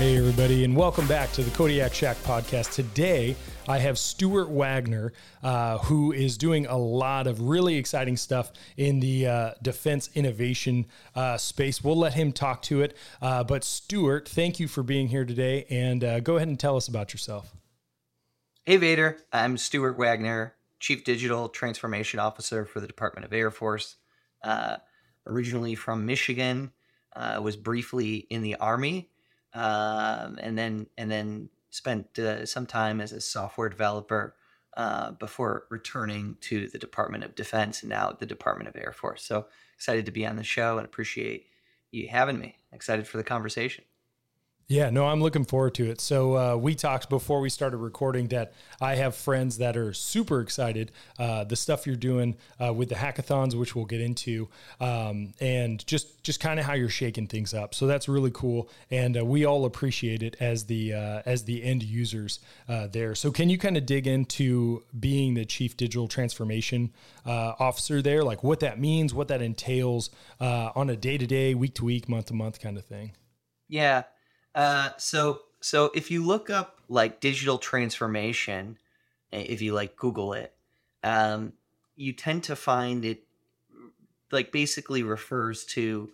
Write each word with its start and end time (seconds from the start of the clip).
Hey, 0.00 0.16
everybody, 0.16 0.64
and 0.64 0.74
welcome 0.74 1.06
back 1.06 1.30
to 1.32 1.42
the 1.42 1.50
Kodiak 1.50 1.92
Shack 1.92 2.16
podcast. 2.22 2.72
Today, 2.72 3.36
I 3.68 3.76
have 3.80 3.98
Stuart 3.98 4.48
Wagner, 4.48 5.12
uh, 5.42 5.76
who 5.76 6.10
is 6.12 6.38
doing 6.38 6.64
a 6.64 6.78
lot 6.78 7.26
of 7.26 7.42
really 7.42 7.76
exciting 7.76 8.16
stuff 8.16 8.50
in 8.78 9.00
the 9.00 9.26
uh, 9.26 9.50
defense 9.60 10.08
innovation 10.14 10.86
uh, 11.14 11.36
space. 11.36 11.84
We'll 11.84 11.98
let 11.98 12.14
him 12.14 12.32
talk 12.32 12.62
to 12.62 12.80
it. 12.80 12.96
Uh, 13.20 13.44
but, 13.44 13.62
Stuart, 13.62 14.26
thank 14.26 14.58
you 14.58 14.68
for 14.68 14.82
being 14.82 15.08
here 15.08 15.26
today, 15.26 15.66
and 15.68 16.02
uh, 16.02 16.20
go 16.20 16.36
ahead 16.36 16.48
and 16.48 16.58
tell 16.58 16.78
us 16.78 16.88
about 16.88 17.12
yourself. 17.12 17.54
Hey, 18.64 18.78
Vader. 18.78 19.18
I'm 19.34 19.58
Stuart 19.58 19.98
Wagner, 19.98 20.54
Chief 20.78 21.04
Digital 21.04 21.50
Transformation 21.50 22.20
Officer 22.20 22.64
for 22.64 22.80
the 22.80 22.86
Department 22.86 23.26
of 23.26 23.34
Air 23.34 23.50
Force. 23.50 23.96
Uh, 24.42 24.78
originally 25.26 25.74
from 25.74 26.06
Michigan, 26.06 26.72
was 27.42 27.54
briefly 27.54 28.26
in 28.30 28.40
the 28.40 28.54
Army 28.54 29.09
um, 29.54 30.38
and 30.40 30.56
then 30.56 30.86
and 30.96 31.10
then 31.10 31.48
spent 31.70 32.18
uh, 32.18 32.44
some 32.46 32.66
time 32.66 33.00
as 33.00 33.12
a 33.12 33.20
software 33.20 33.68
developer 33.68 34.34
uh, 34.76 35.12
before 35.12 35.66
returning 35.70 36.36
to 36.40 36.68
the 36.68 36.78
Department 36.78 37.24
of 37.24 37.34
Defense 37.34 37.82
and 37.82 37.90
now 37.90 38.16
the 38.18 38.26
Department 38.26 38.68
of 38.68 38.76
Air 38.76 38.92
Force. 38.92 39.24
So 39.24 39.46
excited 39.74 40.06
to 40.06 40.12
be 40.12 40.26
on 40.26 40.36
the 40.36 40.44
show 40.44 40.78
and 40.78 40.84
appreciate 40.84 41.46
you 41.90 42.08
having 42.08 42.38
me. 42.38 42.56
Excited 42.72 43.06
for 43.06 43.16
the 43.16 43.24
conversation. 43.24 43.84
Yeah, 44.70 44.88
no, 44.90 45.06
I'm 45.06 45.20
looking 45.20 45.44
forward 45.44 45.74
to 45.74 45.90
it. 45.90 46.00
So 46.00 46.36
uh, 46.36 46.56
we 46.56 46.76
talked 46.76 47.08
before 47.08 47.40
we 47.40 47.50
started 47.50 47.78
recording 47.78 48.28
that 48.28 48.52
I 48.80 48.94
have 48.94 49.16
friends 49.16 49.58
that 49.58 49.76
are 49.76 49.92
super 49.92 50.40
excited. 50.40 50.92
Uh, 51.18 51.42
the 51.42 51.56
stuff 51.56 51.88
you're 51.88 51.96
doing 51.96 52.36
uh, 52.64 52.72
with 52.72 52.88
the 52.88 52.94
hackathons, 52.94 53.56
which 53.56 53.74
we'll 53.74 53.84
get 53.84 54.00
into, 54.00 54.48
um, 54.78 55.32
and 55.40 55.84
just 55.88 56.22
just 56.22 56.38
kind 56.38 56.60
of 56.60 56.66
how 56.66 56.74
you're 56.74 56.88
shaking 56.88 57.26
things 57.26 57.52
up. 57.52 57.74
So 57.74 57.88
that's 57.88 58.08
really 58.08 58.30
cool, 58.30 58.70
and 58.92 59.18
uh, 59.18 59.24
we 59.24 59.44
all 59.44 59.64
appreciate 59.64 60.22
it 60.22 60.36
as 60.38 60.66
the 60.66 60.94
uh, 60.94 61.22
as 61.26 61.46
the 61.46 61.64
end 61.64 61.82
users 61.82 62.38
uh, 62.68 62.86
there. 62.86 63.16
So 63.16 63.32
can 63.32 63.50
you 63.50 63.58
kind 63.58 63.76
of 63.76 63.86
dig 63.86 64.06
into 64.06 64.84
being 65.00 65.34
the 65.34 65.46
chief 65.46 65.76
digital 65.76 66.06
transformation 66.06 66.92
officer 67.26 68.02
there, 68.02 68.22
like 68.22 68.44
what 68.44 68.60
that 68.60 68.78
means, 68.78 69.12
what 69.12 69.26
that 69.28 69.42
entails 69.42 70.10
on 70.38 70.88
a 70.90 70.94
day 70.94 71.18
to 71.18 71.26
day, 71.26 71.56
week 71.56 71.74
to 71.74 71.84
week, 71.84 72.08
month 72.08 72.26
to 72.26 72.34
month 72.34 72.60
kind 72.60 72.78
of 72.78 72.84
thing? 72.84 73.10
Yeah. 73.68 74.04
Uh, 74.60 74.90
so 74.98 75.40
so 75.62 75.90
if 75.94 76.10
you 76.10 76.22
look 76.22 76.50
up 76.50 76.80
like 76.90 77.18
digital 77.18 77.56
transformation, 77.56 78.76
if 79.32 79.62
you 79.62 79.72
like 79.72 79.96
Google 79.96 80.34
it, 80.34 80.52
um, 81.02 81.54
you 81.96 82.12
tend 82.12 82.44
to 82.44 82.54
find 82.54 83.06
it 83.06 83.22
like 84.30 84.52
basically 84.52 85.02
refers 85.02 85.64
to 85.64 86.10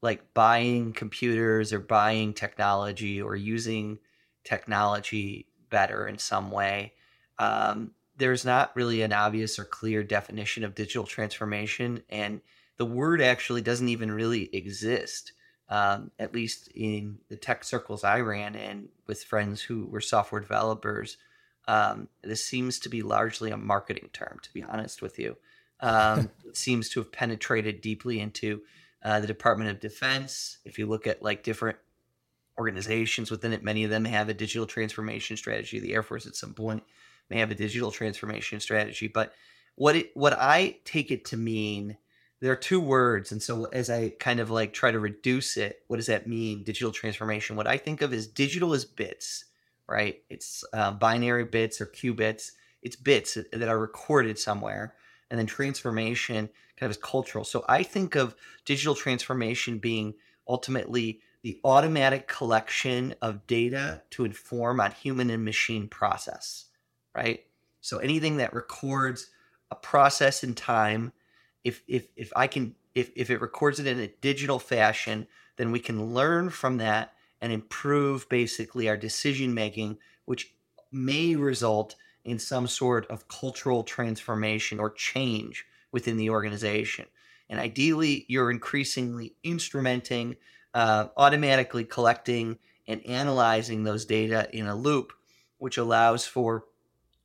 like 0.00 0.32
buying 0.32 0.94
computers 0.94 1.70
or 1.70 1.80
buying 1.80 2.32
technology 2.32 3.20
or 3.20 3.36
using 3.36 3.98
technology 4.42 5.44
better 5.68 6.08
in 6.08 6.16
some 6.16 6.50
way. 6.50 6.94
Um, 7.38 7.90
there's 8.16 8.46
not 8.46 8.74
really 8.74 9.02
an 9.02 9.12
obvious 9.12 9.58
or 9.58 9.66
clear 9.66 10.02
definition 10.02 10.64
of 10.64 10.74
digital 10.74 11.04
transformation, 11.04 12.02
and 12.08 12.40
the 12.78 12.86
word 12.86 13.20
actually 13.20 13.60
doesn't 13.60 13.90
even 13.90 14.10
really 14.10 14.48
exist 14.56 15.32
um, 15.72 16.10
at 16.18 16.34
least 16.34 16.68
in 16.74 17.16
the 17.30 17.36
tech 17.36 17.64
circles 17.64 18.04
I 18.04 18.20
ran 18.20 18.54
in 18.54 18.90
with 19.06 19.24
friends 19.24 19.62
who 19.62 19.86
were 19.86 20.02
software 20.02 20.42
developers, 20.42 21.16
um, 21.66 22.08
this 22.22 22.44
seems 22.44 22.78
to 22.80 22.90
be 22.90 23.00
largely 23.00 23.50
a 23.50 23.56
marketing 23.56 24.10
term, 24.12 24.38
to 24.42 24.52
be 24.52 24.62
honest 24.62 25.00
with 25.00 25.18
you. 25.18 25.38
Um, 25.80 26.28
it 26.46 26.58
seems 26.58 26.90
to 26.90 27.00
have 27.00 27.10
penetrated 27.10 27.80
deeply 27.80 28.20
into 28.20 28.60
uh, 29.02 29.20
the 29.20 29.26
Department 29.26 29.70
of 29.70 29.80
Defense. 29.80 30.58
If 30.66 30.78
you 30.78 30.84
look 30.84 31.06
at 31.06 31.22
like 31.22 31.42
different 31.42 31.78
organizations 32.58 33.30
within 33.30 33.54
it, 33.54 33.64
many 33.64 33.82
of 33.82 33.88
them 33.88 34.04
have 34.04 34.28
a 34.28 34.34
digital 34.34 34.66
transformation 34.66 35.38
strategy. 35.38 35.80
The 35.80 35.94
Air 35.94 36.02
Force 36.02 36.26
at 36.26 36.36
some 36.36 36.52
point 36.52 36.82
may 37.30 37.38
have 37.38 37.50
a 37.50 37.54
digital 37.54 37.90
transformation 37.90 38.60
strategy. 38.60 39.08
But 39.08 39.32
what 39.76 39.96
it, 39.96 40.10
what 40.12 40.34
I 40.38 40.80
take 40.84 41.10
it 41.10 41.24
to 41.26 41.38
mean 41.38 41.96
there 42.42 42.52
are 42.52 42.56
two 42.56 42.80
words 42.80 43.30
and 43.30 43.40
so 43.40 43.66
as 43.66 43.88
i 43.88 44.10
kind 44.18 44.40
of 44.40 44.50
like 44.50 44.72
try 44.72 44.90
to 44.90 44.98
reduce 44.98 45.56
it 45.56 45.82
what 45.86 45.96
does 45.96 46.08
that 46.08 46.26
mean? 46.26 46.64
Digital 46.64 46.92
transformation. 46.92 47.56
What 47.56 47.68
i 47.68 47.78
think 47.78 48.02
of 48.02 48.12
is 48.12 48.26
digital 48.26 48.74
as 48.74 48.84
bits 48.84 49.46
right? 49.88 50.22
It's 50.30 50.64
uh, 50.72 50.92
binary 50.92 51.44
bits 51.44 51.80
or 51.80 51.86
qubits. 51.86 52.52
It's 52.82 52.96
bits 52.96 53.36
that 53.52 53.68
are 53.68 53.78
recorded 53.78 54.38
somewhere 54.38 54.94
and 55.30 55.38
then 55.38 55.46
transformation 55.46 56.48
kind 56.76 56.86
of 56.86 56.90
is 56.90 56.96
cultural. 57.02 57.44
So 57.44 57.64
i 57.68 57.82
think 57.82 58.16
of 58.16 58.34
digital 58.64 58.94
transformation 58.94 59.78
being 59.78 60.14
ultimately 60.48 61.20
the 61.42 61.60
automatic 61.64 62.26
collection 62.26 63.14
of 63.22 63.46
data 63.46 64.02
to 64.10 64.24
inform 64.24 64.80
on 64.80 64.90
human 64.90 65.30
and 65.30 65.44
machine 65.44 65.88
process 65.88 66.66
right? 67.14 67.44
So 67.82 67.98
anything 67.98 68.38
that 68.38 68.54
records 68.54 69.28
a 69.70 69.74
process 69.74 70.42
in 70.42 70.54
time 70.54 71.12
if 71.64 71.82
if 71.86 72.08
if 72.16 72.32
I 72.34 72.46
can 72.46 72.74
if 72.94 73.10
if 73.16 73.30
it 73.30 73.40
records 73.40 73.80
it 73.80 73.86
in 73.86 73.98
a 73.98 74.08
digital 74.20 74.58
fashion, 74.58 75.26
then 75.56 75.72
we 75.72 75.80
can 75.80 76.14
learn 76.14 76.50
from 76.50 76.78
that 76.78 77.14
and 77.40 77.52
improve 77.52 78.28
basically 78.28 78.88
our 78.88 78.96
decision 78.96 79.52
making, 79.54 79.98
which 80.24 80.54
may 80.90 81.34
result 81.34 81.96
in 82.24 82.38
some 82.38 82.66
sort 82.66 83.06
of 83.10 83.26
cultural 83.28 83.82
transformation 83.82 84.78
or 84.78 84.90
change 84.90 85.66
within 85.90 86.16
the 86.16 86.30
organization. 86.30 87.06
And 87.48 87.58
ideally, 87.58 88.24
you're 88.28 88.50
increasingly 88.50 89.34
instrumenting, 89.44 90.36
uh, 90.72 91.08
automatically 91.16 91.84
collecting 91.84 92.58
and 92.86 93.04
analyzing 93.06 93.84
those 93.84 94.04
data 94.04 94.48
in 94.52 94.66
a 94.66 94.76
loop, 94.76 95.12
which 95.58 95.78
allows 95.78 96.26
for 96.26 96.64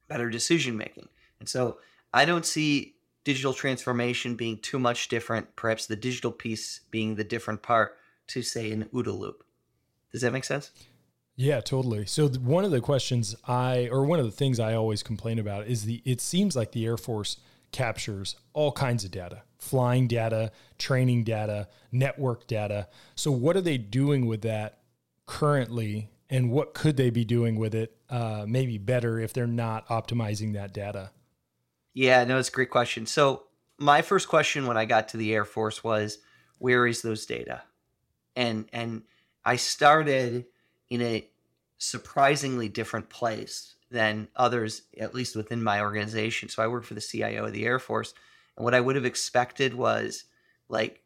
better 0.07 0.29
decision 0.29 0.77
making. 0.77 1.07
And 1.39 1.47
so 1.47 1.77
I 2.13 2.25
don't 2.25 2.45
see 2.45 2.96
digital 3.27 3.53
transformation 3.53 4.35
being 4.35 4.57
too 4.57 4.79
much 4.79 5.09
different, 5.09 5.53
perhaps 5.57 5.85
the 5.85 5.97
digital 5.97 6.31
piece 6.31 6.79
being 6.91 7.15
the 7.15 7.25
different 7.25 7.61
part 7.61 7.97
to 8.25 8.41
say 8.41 8.71
an 8.71 8.85
OODA 8.93 9.19
loop. 9.19 9.43
Does 10.13 10.21
that 10.21 10.31
make 10.31 10.45
sense? 10.45 10.71
Yeah, 11.35 11.59
totally. 11.59 12.05
So 12.05 12.29
one 12.29 12.63
of 12.63 12.71
the 12.71 12.79
questions 12.79 13.35
I, 13.45 13.89
or 13.91 14.05
one 14.05 14.21
of 14.21 14.25
the 14.25 14.31
things 14.31 14.61
I 14.61 14.75
always 14.75 15.03
complain 15.03 15.39
about 15.39 15.67
is 15.67 15.83
the. 15.83 16.01
It 16.05 16.21
seems 16.21 16.55
like 16.55 16.71
the 16.71 16.85
Air 16.85 16.95
Force 16.95 17.35
captures 17.73 18.37
all 18.53 18.71
kinds 18.71 19.03
of 19.03 19.11
data, 19.11 19.41
flying 19.59 20.07
data, 20.07 20.53
training 20.77 21.25
data, 21.25 21.67
network 21.91 22.47
data. 22.47 22.87
So 23.15 23.29
what 23.29 23.57
are 23.57 23.61
they 23.61 23.77
doing 23.77 24.25
with 24.25 24.43
that 24.43 24.79
currently, 25.25 26.09
and 26.29 26.49
what 26.49 26.73
could 26.73 26.95
they 26.95 27.09
be 27.09 27.25
doing 27.25 27.57
with 27.57 27.75
it? 27.75 27.93
Uh, 28.09 28.45
maybe 28.47 28.77
better 28.77 29.19
if 29.19 29.33
they're 29.33 29.47
not 29.47 29.85
optimizing 29.89 30.53
that 30.53 30.73
data. 30.73 31.11
Yeah, 31.97 32.25
no, 32.25 32.37
it's 32.37 32.49
a 32.49 32.51
great 32.51 32.69
question. 32.69 33.07
So 33.07 33.45
my 33.79 34.03
first 34.03 34.27
question 34.27 34.67
when 34.67 34.77
I 34.77 34.85
got 34.85 35.07
to 35.09 35.17
the 35.17 35.33
Air 35.33 35.45
Force 35.45 35.83
was, 35.83 36.19
where 36.59 36.85
is 36.85 37.01
those 37.01 37.25
data? 37.25 37.63
And 38.35 38.69
and 38.71 39.01
I 39.43 39.55
started 39.55 40.45
in 40.91 41.01
a 41.01 41.27
surprisingly 41.79 42.69
different 42.69 43.09
place 43.09 43.73
than 43.89 44.27
others, 44.35 44.83
at 44.99 45.15
least 45.15 45.35
within 45.35 45.63
my 45.63 45.81
organization. 45.81 46.49
So 46.49 46.61
I 46.61 46.67
work 46.67 46.83
for 46.83 46.93
the 46.93 47.01
CIO 47.01 47.45
of 47.45 47.53
the 47.53 47.65
Air 47.65 47.79
Force, 47.79 48.13
and 48.55 48.63
what 48.63 48.75
I 48.75 48.79
would 48.79 48.95
have 48.95 49.05
expected 49.05 49.73
was 49.73 50.25
like, 50.69 51.01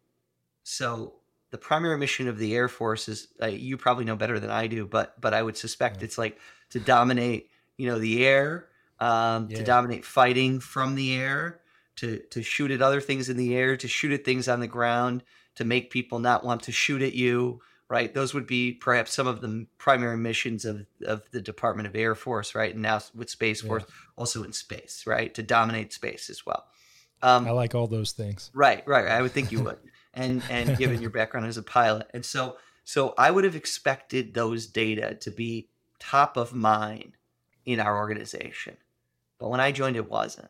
so 0.63 1.13
the 1.51 1.57
primary 1.57 1.97
mission 1.97 2.27
of 2.27 2.37
the 2.37 2.53
Air 2.53 2.67
Force 2.67 3.07
is 3.07 3.29
uh, 3.41 3.45
you 3.45 3.77
probably 3.77 4.03
know 4.03 4.17
better 4.17 4.41
than 4.41 4.51
I 4.51 4.67
do, 4.67 4.85
but 4.85 5.21
but 5.21 5.33
I 5.33 5.41
would 5.41 5.55
suspect 5.55 5.99
yeah. 5.99 6.03
it's 6.03 6.17
like 6.17 6.37
to 6.71 6.81
dominate, 6.81 7.49
you 7.77 7.87
know, 7.87 7.97
the 7.97 8.25
air, 8.25 8.67
um, 9.01 9.47
yeah. 9.49 9.57
to 9.57 9.63
dominate 9.63 10.05
fighting 10.05 10.61
from 10.61 10.95
the 10.95 11.15
air, 11.15 11.59
to 11.97 12.19
to 12.29 12.41
shoot 12.41 12.71
at 12.71 12.81
other 12.81 13.01
things 13.01 13.27
in 13.27 13.35
the 13.35 13.55
air, 13.55 13.75
to 13.75 13.87
shoot 13.87 14.13
at 14.13 14.23
things 14.23 14.47
on 14.47 14.61
the 14.61 14.67
ground, 14.67 15.23
to 15.55 15.65
make 15.65 15.89
people 15.89 16.19
not 16.19 16.45
want 16.45 16.63
to 16.63 16.71
shoot 16.71 17.01
at 17.01 17.13
you, 17.13 17.59
right? 17.89 18.13
Those 18.13 18.33
would 18.33 18.47
be 18.47 18.71
perhaps 18.71 19.11
some 19.11 19.27
of 19.27 19.41
the 19.41 19.65
primary 19.77 20.17
missions 20.17 20.63
of, 20.63 20.85
of 21.05 21.29
the 21.31 21.41
Department 21.41 21.87
of 21.87 21.95
Air 21.95 22.15
Force, 22.15 22.55
right? 22.55 22.73
And 22.73 22.83
now 22.83 23.01
with 23.13 23.29
Space 23.29 23.61
Force, 23.61 23.83
yeah. 23.85 23.95
also 24.15 24.43
in 24.43 24.53
space, 24.53 25.03
right? 25.05 25.33
To 25.33 25.43
dominate 25.43 25.91
space 25.91 26.29
as 26.29 26.45
well. 26.45 26.65
Um, 27.23 27.47
I 27.47 27.51
like 27.51 27.75
all 27.75 27.87
those 27.87 28.11
things. 28.11 28.49
Right, 28.53 28.87
right. 28.87 29.07
I 29.07 29.21
would 29.21 29.31
think 29.31 29.51
you 29.51 29.63
would, 29.63 29.77
and 30.13 30.43
and 30.49 30.77
given 30.77 31.01
your 31.01 31.11
background 31.11 31.47
as 31.47 31.57
a 31.57 31.63
pilot, 31.63 32.07
and 32.13 32.23
so 32.23 32.57
so 32.83 33.13
I 33.17 33.31
would 33.31 33.43
have 33.45 33.55
expected 33.55 34.33
those 34.33 34.67
data 34.67 35.15
to 35.21 35.31
be 35.31 35.69
top 35.99 36.37
of 36.37 36.53
mind 36.53 37.17
in 37.65 37.79
our 37.79 37.97
organization, 37.97 38.77
but 39.41 39.49
when 39.49 39.59
I 39.59 39.73
joined, 39.73 39.97
it 39.97 40.09
wasn't. 40.09 40.49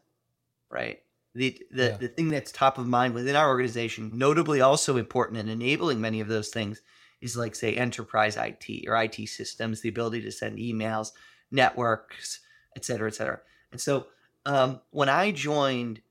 Right 0.69 1.01
the 1.33 1.57
the, 1.71 1.83
yeah. 1.83 1.97
the 1.97 2.07
thing 2.07 2.29
that's 2.29 2.51
top 2.51 2.77
of 2.77 2.87
mind 2.87 3.13
within 3.13 3.35
our 3.35 3.47
organization, 3.47 4.11
notably 4.13 4.61
also 4.61 4.97
important 4.97 5.39
in 5.39 5.49
enabling 5.49 6.01
many 6.01 6.19
of 6.19 6.27
those 6.27 6.49
things, 6.49 6.81
is 7.21 7.37
like 7.37 7.55
say 7.55 7.75
enterprise 7.75 8.37
IT 8.37 8.87
or 8.87 9.01
IT 9.01 9.27
systems, 9.27 9.81
the 9.81 9.89
ability 9.89 10.21
to 10.21 10.31
send 10.31 10.57
emails, 10.57 11.11
networks, 11.51 12.39
et 12.75 12.83
cetera, 12.83 13.07
et 13.07 13.15
cetera. 13.15 13.39
And 13.71 13.79
so 13.79 14.07
um, 14.45 14.81
when 14.91 15.09
I 15.09 15.31
joined, 15.31 16.01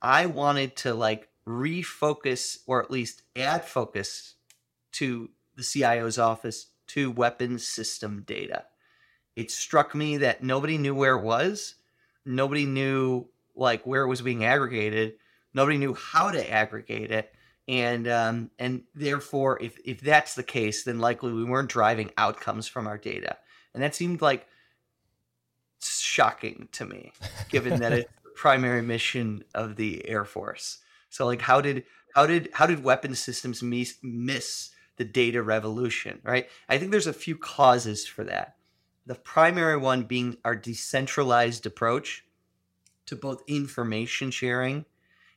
I 0.00 0.26
wanted 0.26 0.76
to 0.76 0.94
like 0.94 1.28
refocus 1.46 2.58
or 2.66 2.82
at 2.82 2.90
least 2.90 3.22
add 3.34 3.64
focus 3.64 4.34
to 4.92 5.30
the 5.56 5.62
CIO's 5.62 6.18
office 6.18 6.66
to 6.88 7.10
weapons 7.10 7.66
system 7.66 8.22
data. 8.26 8.64
It 9.34 9.50
struck 9.50 9.94
me 9.94 10.18
that 10.18 10.42
nobody 10.42 10.78
knew 10.78 10.94
where 10.94 11.16
it 11.16 11.22
was. 11.22 11.74
Nobody 12.24 12.66
knew 12.66 13.28
like 13.54 13.86
where 13.86 14.02
it 14.02 14.08
was 14.08 14.22
being 14.22 14.44
aggregated. 14.44 15.14
Nobody 15.54 15.78
knew 15.78 15.94
how 15.94 16.30
to 16.30 16.50
aggregate 16.50 17.10
it, 17.10 17.32
and 17.66 18.06
um, 18.08 18.50
and 18.58 18.82
therefore, 18.94 19.60
if 19.62 19.78
if 19.84 20.00
that's 20.00 20.34
the 20.34 20.42
case, 20.42 20.84
then 20.84 20.98
likely 20.98 21.32
we 21.32 21.44
weren't 21.44 21.70
driving 21.70 22.10
outcomes 22.16 22.68
from 22.68 22.86
our 22.86 22.98
data, 22.98 23.36
and 23.74 23.82
that 23.82 23.94
seemed 23.94 24.22
like 24.22 24.46
shocking 25.80 26.68
to 26.72 26.84
me, 26.84 27.12
given 27.48 27.80
that 27.80 27.92
it's 27.92 28.10
the 28.24 28.30
primary 28.36 28.82
mission 28.82 29.44
of 29.54 29.76
the 29.76 30.06
Air 30.08 30.24
Force. 30.24 30.78
So, 31.10 31.26
like, 31.26 31.42
how 31.42 31.60
did 31.60 31.84
how 32.14 32.26
did 32.26 32.50
how 32.52 32.66
did 32.66 32.84
weapon 32.84 33.14
systems 33.14 33.62
miss, 33.62 33.96
miss 34.02 34.70
the 34.96 35.04
data 35.04 35.42
revolution? 35.42 36.20
Right? 36.22 36.48
I 36.68 36.78
think 36.78 36.90
there's 36.90 37.06
a 37.06 37.12
few 37.12 37.36
causes 37.36 38.06
for 38.06 38.24
that. 38.24 38.57
The 39.08 39.14
primary 39.14 39.78
one 39.78 40.02
being 40.02 40.36
our 40.44 40.54
decentralized 40.54 41.64
approach 41.64 42.26
to 43.06 43.16
both 43.16 43.42
information 43.46 44.30
sharing 44.30 44.84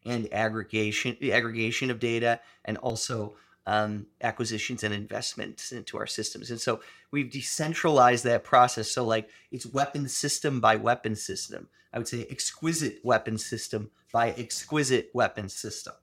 and 0.05 0.27
aggregation 0.33 1.15
the 1.21 1.31
aggregation 1.31 1.89
of 1.89 1.97
data 1.97 2.41
and 2.65 2.77
also 2.79 3.35
um, 3.65 4.07
acquisitions 4.19 4.83
and 4.83 4.93
investments 4.93 5.71
into 5.71 5.97
our 5.97 6.05
systems. 6.05 6.51
And 6.51 6.59
so 6.59 6.81
we've 7.11 7.31
decentralized 7.31 8.25
that 8.25 8.43
process. 8.43 8.91
So 8.91 9.05
like 9.05 9.29
it's 9.51 9.65
weapon 9.65 10.09
system 10.09 10.59
by 10.59 10.75
weapon 10.75 11.15
system. 11.15 11.69
I 11.93 11.97
would 11.97 12.09
say 12.09 12.27
exquisite 12.29 12.99
weapon 13.05 13.37
system 13.37 13.91
by 14.11 14.31
exquisite 14.31 15.11
weapon 15.13 15.47
system. 15.47 15.93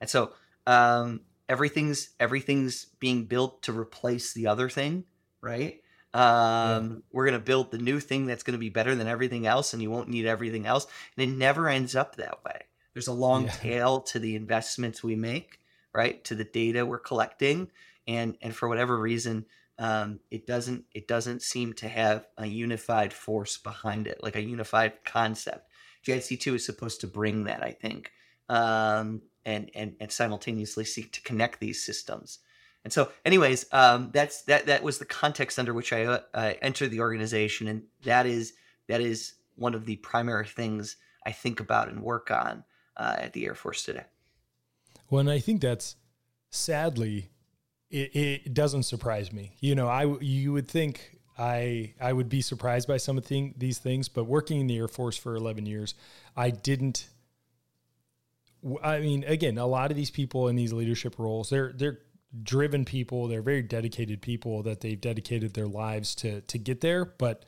And 0.00 0.08
so 0.08 0.30
um, 0.64 1.22
everything's 1.48 2.10
everything's 2.20 2.84
being 3.00 3.24
built 3.24 3.62
to 3.62 3.72
replace 3.76 4.32
the 4.32 4.46
other 4.46 4.68
thing, 4.68 5.06
right? 5.40 5.80
Um, 6.16 6.22
yeah. 6.22 6.96
We're 7.12 7.26
going 7.26 7.38
to 7.38 7.44
build 7.44 7.70
the 7.70 7.78
new 7.78 8.00
thing 8.00 8.24
that's 8.24 8.42
going 8.42 8.52
to 8.52 8.58
be 8.58 8.70
better 8.70 8.94
than 8.94 9.06
everything 9.06 9.46
else, 9.46 9.74
and 9.74 9.82
you 9.82 9.90
won't 9.90 10.08
need 10.08 10.24
everything 10.24 10.64
else. 10.64 10.86
And 11.16 11.30
it 11.30 11.36
never 11.36 11.68
ends 11.68 11.94
up 11.94 12.16
that 12.16 12.42
way. 12.42 12.62
There's 12.94 13.06
a 13.06 13.12
long 13.12 13.44
yeah. 13.44 13.50
tail 13.50 14.00
to 14.00 14.18
the 14.18 14.34
investments 14.34 15.04
we 15.04 15.14
make, 15.14 15.60
right? 15.94 16.24
To 16.24 16.34
the 16.34 16.44
data 16.44 16.86
we're 16.86 16.98
collecting, 16.98 17.70
and 18.08 18.38
and 18.40 18.56
for 18.56 18.66
whatever 18.66 18.98
reason, 18.98 19.44
um, 19.78 20.20
it 20.30 20.46
doesn't 20.46 20.86
it 20.94 21.06
doesn't 21.06 21.42
seem 21.42 21.74
to 21.74 21.88
have 21.88 22.26
a 22.38 22.46
unified 22.46 23.12
force 23.12 23.58
behind 23.58 24.06
it, 24.06 24.22
like 24.22 24.36
a 24.36 24.42
unified 24.42 25.04
concept. 25.04 25.68
JADC 26.06 26.40
two 26.40 26.54
is 26.54 26.64
supposed 26.64 27.02
to 27.02 27.06
bring 27.06 27.44
that, 27.44 27.62
I 27.62 27.72
think, 27.72 28.10
um, 28.48 29.20
and 29.44 29.70
and 29.74 29.96
and 30.00 30.10
simultaneously 30.10 30.86
seek 30.86 31.12
to 31.12 31.20
connect 31.20 31.60
these 31.60 31.84
systems. 31.84 32.38
And 32.86 32.92
so, 32.92 33.10
anyways, 33.24 33.66
um, 33.72 34.10
that's 34.12 34.42
that. 34.42 34.66
That 34.66 34.84
was 34.84 34.98
the 34.98 35.04
context 35.04 35.58
under 35.58 35.74
which 35.74 35.92
I 35.92 36.04
uh, 36.04 36.52
entered 36.62 36.92
the 36.92 37.00
organization, 37.00 37.66
and 37.66 37.82
that 38.04 38.26
is 38.26 38.52
that 38.86 39.00
is 39.00 39.32
one 39.56 39.74
of 39.74 39.86
the 39.86 39.96
primary 39.96 40.46
things 40.46 40.94
I 41.26 41.32
think 41.32 41.58
about 41.58 41.88
and 41.88 42.00
work 42.00 42.30
on 42.30 42.62
uh, 42.96 43.16
at 43.18 43.32
the 43.32 43.44
Air 43.44 43.56
Force 43.56 43.82
today. 43.82 44.04
Well, 45.10 45.18
and 45.18 45.28
I 45.28 45.40
think 45.40 45.62
that's 45.62 45.96
sadly, 46.50 47.30
it, 47.90 48.14
it 48.14 48.54
doesn't 48.54 48.84
surprise 48.84 49.32
me. 49.32 49.56
You 49.58 49.74
know, 49.74 49.88
I 49.88 50.04
you 50.20 50.52
would 50.52 50.68
think 50.68 51.18
I 51.36 51.94
I 52.00 52.12
would 52.12 52.28
be 52.28 52.40
surprised 52.40 52.86
by 52.86 52.98
some 52.98 53.18
of 53.18 53.26
the, 53.26 53.52
these 53.58 53.78
things, 53.78 54.08
but 54.08 54.26
working 54.26 54.60
in 54.60 54.68
the 54.68 54.76
Air 54.76 54.86
Force 54.86 55.16
for 55.16 55.34
11 55.34 55.66
years, 55.66 55.96
I 56.36 56.50
didn't. 56.50 57.08
I 58.80 59.00
mean, 59.00 59.24
again, 59.24 59.58
a 59.58 59.66
lot 59.66 59.90
of 59.90 59.96
these 59.96 60.12
people 60.12 60.46
in 60.46 60.54
these 60.54 60.72
leadership 60.72 61.18
roles, 61.18 61.50
they're 61.50 61.72
they're 61.72 61.98
driven 62.42 62.84
people. 62.84 63.28
They're 63.28 63.42
very 63.42 63.62
dedicated 63.62 64.20
people 64.20 64.62
that 64.64 64.80
they've 64.80 65.00
dedicated 65.00 65.54
their 65.54 65.66
lives 65.66 66.14
to 66.16 66.40
to 66.42 66.58
get 66.58 66.80
there, 66.80 67.04
but 67.04 67.44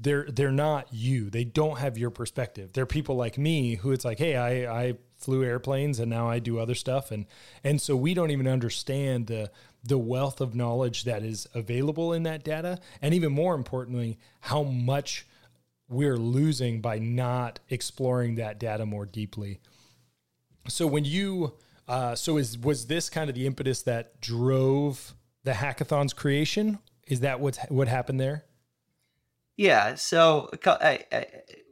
they're 0.00 0.26
they're 0.30 0.50
not 0.50 0.92
you. 0.92 1.30
They 1.30 1.44
don't 1.44 1.78
have 1.78 1.98
your 1.98 2.10
perspective. 2.10 2.72
They're 2.72 2.86
people 2.86 3.16
like 3.16 3.38
me 3.38 3.76
who 3.76 3.92
it's 3.92 4.04
like, 4.04 4.18
hey, 4.18 4.36
I 4.36 4.82
I 4.86 4.94
flew 5.16 5.42
airplanes 5.42 5.98
and 5.98 6.08
now 6.08 6.28
I 6.28 6.38
do 6.38 6.58
other 6.58 6.76
stuff 6.76 7.10
and 7.10 7.26
and 7.64 7.80
so 7.80 7.96
we 7.96 8.14
don't 8.14 8.30
even 8.30 8.46
understand 8.46 9.26
the 9.26 9.50
the 9.82 9.98
wealth 9.98 10.40
of 10.40 10.54
knowledge 10.54 11.04
that 11.04 11.22
is 11.22 11.48
available 11.54 12.12
in 12.12 12.22
that 12.22 12.44
data 12.44 12.78
and 13.02 13.12
even 13.14 13.32
more 13.32 13.56
importantly 13.56 14.16
how 14.40 14.62
much 14.62 15.26
we're 15.88 16.16
losing 16.16 16.80
by 16.80 16.98
not 16.98 17.58
exploring 17.70 18.36
that 18.36 18.60
data 18.60 18.84
more 18.84 19.06
deeply. 19.06 19.58
So 20.68 20.86
when 20.86 21.04
you 21.04 21.54
uh, 21.88 22.14
so 22.14 22.36
is 22.36 22.58
was 22.58 22.86
this 22.86 23.08
kind 23.08 23.30
of 23.30 23.34
the 23.34 23.46
impetus 23.46 23.82
that 23.82 24.20
drove 24.20 25.14
the 25.44 25.54
hackathon's 25.54 26.12
creation? 26.12 26.78
Is 27.06 27.20
that 27.20 27.40
what 27.40 27.58
what 27.68 27.88
happened 27.88 28.20
there? 28.20 28.44
Yeah. 29.56 29.96
So, 29.96 30.50
I, 30.66 31.04
I, 31.10 31.26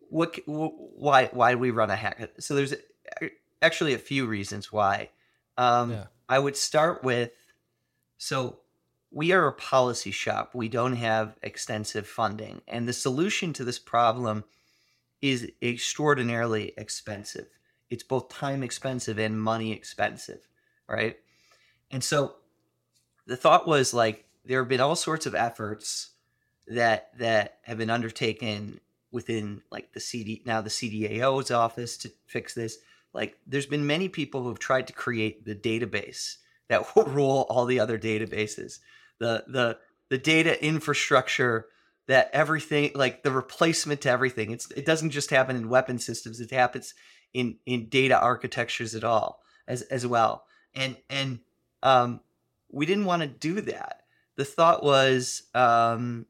what? 0.09 0.39
Why? 0.47 1.27
Why 1.33 1.53
do 1.53 1.59
we 1.59 1.71
run 1.71 1.91
a 1.91 1.97
hack? 1.97 2.31
So 2.39 2.55
there's 2.55 2.75
actually 3.61 3.95
a 3.95 3.99
few 3.99 4.27
reasons 4.27 4.73
why. 4.73 5.11
Um, 5.59 5.93
yeah. 5.93 6.07
I 6.29 6.39
would 6.39 6.57
start 6.57 7.05
with 7.05 7.31
so 8.19 8.61
we 9.11 9.33
are 9.33 9.47
a 9.47 9.53
policy 9.53 10.11
shop. 10.11 10.55
We 10.55 10.69
don't 10.69 10.97
have 10.97 11.37
extensive 11.43 12.07
funding, 12.07 12.63
and 12.67 12.89
the 12.89 12.93
solution 12.95 13.53
to 13.55 13.65
this 13.65 13.79
problem 13.79 14.45
is 15.21 15.51
extraordinarily 15.63 16.73
expensive 16.77 17.49
it's 17.91 18.03
both 18.03 18.29
time 18.29 18.63
expensive 18.63 19.19
and 19.19 19.41
money 19.41 19.73
expensive, 19.73 20.49
right? 20.89 21.17
And 21.91 22.03
so 22.03 22.37
the 23.27 23.37
thought 23.37 23.67
was 23.67 23.95
like 23.95 24.25
there 24.45 24.61
have 24.61 24.69
been 24.69 24.81
all 24.81 24.97
sorts 24.97 25.27
of 25.27 25.35
efforts 25.35 26.11
that 26.69 27.11
that 27.19 27.59
have 27.63 27.79
been 27.79 27.91
undertaken 27.91 28.81
within 29.13 29.63
like 29.71 29.93
the 29.93 30.01
CD 30.01 30.43
now 30.45 30.61
the 30.61 30.71
CDAO's 30.71 31.51
office 31.51 31.97
to 31.99 32.11
fix 32.27 32.55
this. 32.55 32.79
Like 33.13 33.39
there's 33.47 33.67
been 33.67 33.87
many 33.87 34.09
people 34.09 34.43
who 34.43 34.49
have 34.49 34.59
tried 34.59 34.89
to 34.89 34.93
create 34.93 35.45
the 35.45 35.55
database 35.55 36.37
that 36.69 36.95
will 36.97 37.05
rule 37.05 37.47
all 37.49 37.67
the 37.67 37.81
other 37.81 37.99
databases. 37.99 38.81
The 39.19 39.45
the 39.47 39.79
the 40.09 40.19
data 40.19 40.63
infrastructure 40.65 41.67
that 42.07 42.31
everything 42.33 42.93
like 42.95 43.23
the 43.23 43.31
replacement 43.31 44.01
to 44.03 44.11
everything 44.11 44.51
it's 44.51 44.71
it 44.73 44.87
doesn't 44.87 45.11
just 45.11 45.31
happen 45.31 45.57
in 45.57 45.69
weapon 45.69 45.99
systems 45.99 46.41
it 46.41 46.53
happens 46.53 46.95
in 47.35 47.57
in 47.67 47.89
data 47.89 48.19
architectures 48.19 48.95
at 48.95 49.05
all 49.05 49.43
as 49.69 49.83
as 49.83 50.07
well. 50.07 50.45
And 50.75 50.97
and 51.11 51.41
um 51.83 52.21
we 52.71 52.87
didn't 52.87 53.05
want 53.05 53.23
to 53.23 53.29
do 53.29 53.61
that. 53.63 54.03
The 54.37 54.45
thought 54.45 54.83
was 54.83 55.43
um 55.55 56.27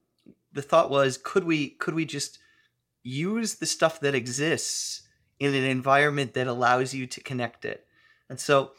the 0.52 0.62
thought 0.62 0.90
was 0.90 1.18
could 1.18 1.44
we 1.44 1.70
could 1.70 1.94
we 1.94 2.04
just 2.04 2.38
use 3.02 3.54
the 3.56 3.66
stuff 3.66 4.00
that 4.00 4.14
exists 4.14 5.02
in 5.38 5.54
an 5.54 5.64
environment 5.64 6.34
that 6.34 6.46
allows 6.46 6.94
you 6.94 7.06
to 7.06 7.20
connect 7.20 7.64
it? 7.64 7.86
And 8.28 8.40
so 8.40 8.72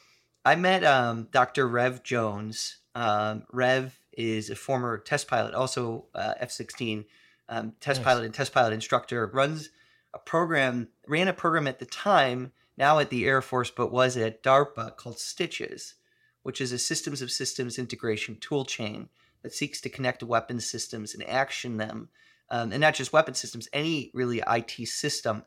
i 0.45 0.55
met 0.55 0.83
um, 0.83 1.27
dr 1.31 1.67
rev 1.67 2.03
jones. 2.03 2.77
Um, 2.95 3.43
rev 3.51 3.99
is 4.13 4.49
a 4.49 4.55
former 4.55 4.97
test 4.97 5.27
pilot, 5.27 5.53
also 5.53 6.05
uh, 6.15 6.33
F 6.39 6.51
16 6.51 7.05
um, 7.49 7.73
test 7.79 7.99
nice. 7.99 8.05
pilot 8.05 8.25
and 8.25 8.33
test 8.33 8.53
pilot 8.53 8.73
instructor, 8.73 9.27
runs 9.27 9.69
a 10.17 10.29
program, 10.29 10.87
ran 11.07 11.27
a 11.27 11.33
program 11.33 11.67
at 11.67 11.79
the 11.79 11.85
time, 11.85 12.51
now 12.75 12.99
at 12.99 13.09
the 13.09 13.25
Air 13.25 13.41
Force, 13.41 13.69
but 13.69 13.91
was 13.91 14.17
at 14.17 14.43
DARPA 14.43 14.97
called 14.97 15.19
Stitches, 15.19 15.93
which 16.43 16.59
is 16.59 16.71
a 16.71 16.79
systems 16.79 17.21
of 17.21 17.31
systems 17.31 17.77
integration 17.77 18.37
tool 18.39 18.65
chain 18.65 19.09
that 19.43 19.53
seeks 19.53 19.79
to 19.81 19.89
connect 19.89 20.23
weapon 20.23 20.59
systems 20.59 21.13
and 21.13 21.27
action 21.27 21.77
them. 21.77 22.09
Um, 22.49 22.71
and 22.71 22.81
not 22.81 22.95
just 22.95 23.13
weapon 23.13 23.35
systems, 23.35 23.67
any 23.73 24.09
really 24.13 24.41
IT 24.47 24.87
system 24.87 25.43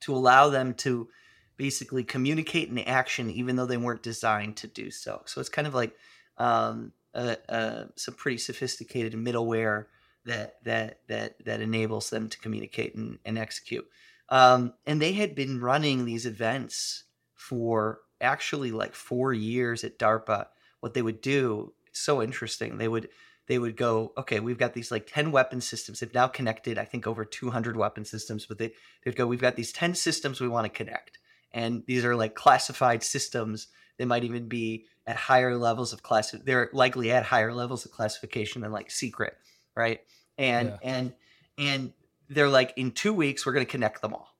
to 0.00 0.14
allow 0.14 0.48
them 0.48 0.74
to 0.74 1.08
basically 1.56 2.02
communicate 2.02 2.70
and 2.70 2.88
action 2.88 3.30
even 3.30 3.56
though 3.56 3.66
they 3.66 3.76
weren't 3.76 4.02
designed 4.02 4.56
to 4.56 4.66
do 4.66 4.90
so. 4.90 5.22
So 5.26 5.40
it's 5.40 5.50
kind 5.50 5.66
of 5.66 5.74
like 5.74 5.94
um, 6.38 6.92
some 7.14 8.14
pretty 8.14 8.38
sophisticated 8.38 9.12
middleware 9.14 9.86
that 10.24 10.56
that 10.64 11.00
that 11.08 11.44
that 11.44 11.60
enables 11.60 12.10
them 12.10 12.28
to 12.28 12.38
communicate 12.38 12.94
and, 12.94 13.18
and 13.24 13.38
execute. 13.38 13.86
Um, 14.28 14.74
and 14.86 15.00
they 15.00 15.12
had 15.12 15.34
been 15.34 15.60
running 15.60 16.04
these 16.04 16.26
events 16.26 17.04
for 17.34 18.00
actually 18.20 18.72
like 18.72 18.94
four 18.94 19.32
years 19.32 19.84
at 19.84 19.98
DARPA. 19.98 20.46
What 20.80 20.94
they 20.94 21.02
would 21.02 21.20
do, 21.20 21.72
it's 21.86 22.00
so 22.00 22.22
interesting. 22.22 22.78
They 22.78 22.88
would 22.88 23.08
they 23.46 23.58
would 23.58 23.76
go, 23.76 24.12
okay, 24.18 24.40
we've 24.40 24.58
got 24.58 24.74
these 24.74 24.90
like 24.90 25.06
10 25.06 25.32
weapon 25.32 25.62
systems. 25.62 26.00
They've 26.00 26.12
now 26.12 26.28
connected, 26.28 26.76
I 26.76 26.84
think, 26.84 27.06
over 27.06 27.24
200 27.24 27.78
weapon 27.78 28.04
systems, 28.04 28.44
but 28.44 28.58
they, 28.58 28.72
they'd 29.02 29.16
go, 29.16 29.26
we've 29.26 29.40
got 29.40 29.56
these 29.56 29.72
10 29.72 29.94
systems 29.94 30.38
we 30.38 30.48
want 30.48 30.66
to 30.66 30.68
connect. 30.68 31.18
And 31.52 31.82
these 31.86 32.04
are 32.04 32.14
like 32.14 32.34
classified 32.34 33.02
systems. 33.02 33.68
They 33.96 34.04
might 34.04 34.24
even 34.24 34.48
be 34.48 34.84
at 35.06 35.16
higher 35.16 35.56
levels 35.56 35.94
of 35.94 36.02
class 36.02 36.32
they're 36.44 36.68
likely 36.74 37.10
at 37.10 37.24
higher 37.24 37.54
levels 37.54 37.86
of 37.86 37.90
classification 37.90 38.60
than 38.60 38.70
like 38.70 38.90
secret 38.90 39.38
right 39.78 40.00
and 40.36 40.68
yeah. 40.68 40.76
and 40.82 41.12
and 41.56 41.92
they're 42.28 42.48
like 42.48 42.74
in 42.76 42.90
two 42.90 43.14
weeks 43.14 43.46
we're 43.46 43.52
going 43.52 43.64
to 43.64 43.70
connect 43.70 44.02
them 44.02 44.12
all 44.12 44.34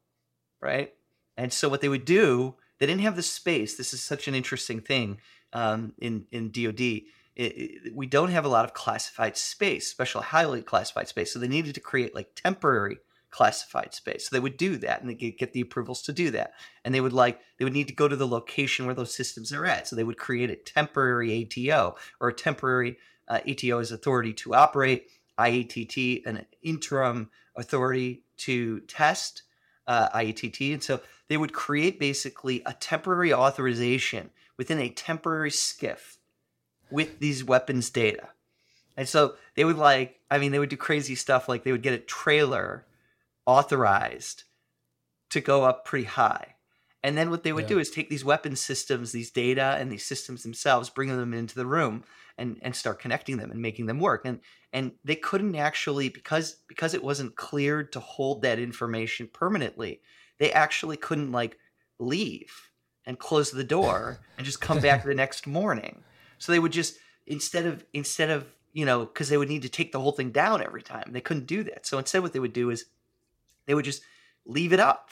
right 0.61 0.93
and 1.37 1.53
so 1.53 1.69
what 1.69 1.81
they 1.81 1.89
would 1.89 2.05
do 2.05 2.55
they 2.79 2.87
didn't 2.87 3.03
have 3.03 3.17
the 3.17 3.23
space 3.23 3.77
this 3.77 3.95
is 3.95 4.03
such 4.03 4.27
an 4.29 4.35
interesting 4.35 4.81
thing 4.81 5.19
um, 5.53 5.93
in 5.99 6.27
in 6.33 6.51
dod 6.51 6.81
it, 6.81 7.05
it, 7.37 7.95
we 7.95 8.07
don't 8.07 8.31
have 8.31 8.45
a 8.45 8.49
lot 8.49 8.65
of 8.65 8.75
classified 8.75 9.37
space 9.37 9.87
special 9.87 10.21
highly 10.21 10.61
classified 10.61 11.07
space 11.07 11.33
so 11.33 11.39
they 11.39 11.49
needed 11.49 11.75
to 11.75 11.81
create 11.81 12.15
like 12.15 12.35
temporary 12.35 12.99
classified 13.31 13.95
space. 13.95 14.29
So 14.29 14.35
they 14.35 14.41
would 14.41 14.57
do 14.57 14.77
that 14.79 15.01
and 15.01 15.11
they 15.11 15.15
could 15.15 15.39
get 15.39 15.53
the 15.53 15.61
approvals 15.61 16.03
to 16.03 16.13
do 16.13 16.31
that. 16.31 16.55
And 16.85 16.95
they 16.95 17.01
would 17.01 17.13
like, 17.13 17.41
they 17.59 17.65
would 17.65 17.75
need 17.75 17.89
to 17.89 17.95
go 17.95 18.09
to 18.09 18.17
the 18.17 18.27
location 18.27 18.87
where 18.87 18.95
those 18.95 19.15
systems 19.15 19.53
are 19.53 19.67
at. 19.67 19.87
So 19.87 19.97
they 19.97 20.05
would 20.05 20.19
create 20.19 20.51
a 20.51 20.57
temporary 20.57 21.45
ATO 21.45 21.97
or 22.21 22.29
a 22.29 22.35
temporary 22.35 22.97
uh, 23.29 23.41
ATO 23.47 23.79
authority 23.79 24.33
to 24.33 24.55
operate, 24.55 25.09
IATT, 25.39 26.27
an 26.27 26.45
interim 26.63 27.31
authority 27.57 28.23
to 28.39 28.81
test 28.81 29.43
uh, 29.87 30.09
IATT. 30.11 30.73
And 30.73 30.83
so 30.83 31.01
they 31.29 31.37
would 31.37 31.53
create 31.53 31.99
basically 31.99 32.63
a 32.67 32.73
temporary 32.75 33.33
authorization 33.33 34.31
within 34.57 34.79
a 34.79 34.89
temporary 34.89 35.51
SCIF 35.51 36.17
with 36.91 37.21
these 37.21 37.45
weapons 37.45 37.91
data. 37.91 38.29
And 38.97 39.09
so 39.09 39.37
they 39.55 39.65
would 39.65 39.79
like, 39.79 40.21
I 40.31 40.39
mean, 40.39 40.53
they 40.53 40.59
would 40.59 40.69
do 40.69 40.77
crazy 40.77 41.15
stuff 41.15 41.49
like 41.49 41.63
they 41.63 41.73
would 41.73 41.83
get 41.83 41.95
a 41.95 41.99
trailer 41.99 42.85
authorized 43.47 44.45
to 45.31 45.41
go 45.41 45.65
up 45.65 45.85
pretty 45.85 46.07
high. 46.07 46.57
And 47.03 47.17
then 47.17 47.31
what 47.31 47.45
they 47.45 47.53
would 47.53 47.65
yeah. 47.65 47.69
do 47.69 47.79
is 47.79 47.91
take 47.91 48.11
these 48.11 48.25
weapon 48.25 48.57
systems, 48.57 49.13
these 49.13 49.31
data 49.31 49.77
and 49.79 49.91
these 49.91 50.05
systems 50.05 50.43
themselves, 50.43 50.91
bring 50.91 51.09
them 51.17 51.33
into 51.33 51.55
the 51.55 51.67
room 51.67 52.03
and, 52.37 52.59
and 52.61 52.75
start 52.75 52.99
connecting 52.99 53.37
them 53.37 53.51
and 53.51 53.63
making 53.63 53.87
them 53.87 54.01
work. 54.01 54.23
And 54.25 54.41
and 54.73 54.93
they 55.05 55.17
couldn't 55.17 55.55
actually 55.55 56.09
because 56.09 56.57
because 56.69 56.95
it 56.95 57.03
wasn't 57.03 57.37
cleared 57.37 57.93
to 57.93 58.01
hold 58.01 58.43
that 58.43 58.59
information 58.59 59.29
permanently, 59.33 60.01
they 60.39 60.53
actually 60.53 60.97
couldn't 60.97 61.33
like 61.33 61.59
leave 61.99 62.71
and 63.07 63.19
close 63.19 63.51
the 63.51 63.65
door 63.65 64.19
and 64.37 64.45
just 64.45 64.61
come 64.61 64.81
back 64.81 65.05
the 65.05 65.15
next 65.15 65.47
morning. 65.47 66.03
So 66.39 66.53
they 66.53 66.59
would 66.59 66.73
just 66.73 66.99
instead 67.27 67.67
of 67.67 67.85
instead 67.93 68.31
of 68.31 68.47
you 68.73 68.85
know 68.85 69.07
because 69.07 69.29
they 69.29 69.37
would 69.37 69.49
need 69.49 69.63
to 69.63 69.69
take 69.69 69.93
the 69.93 70.01
whole 70.01 70.13
thing 70.13 70.31
down 70.31 70.63
every 70.63 70.83
time 70.83 71.11
they 71.13 71.21
couldn't 71.21 71.47
do 71.47 71.63
that. 71.65 71.87
So 71.87 71.99
instead, 71.99 72.23
what 72.23 72.33
they 72.33 72.41
would 72.41 72.53
do 72.53 72.71
is 72.71 72.87
they 73.67 73.75
would 73.75 73.85
just 73.85 74.03
leave 74.45 74.73
it 74.73 74.81
up 74.81 75.11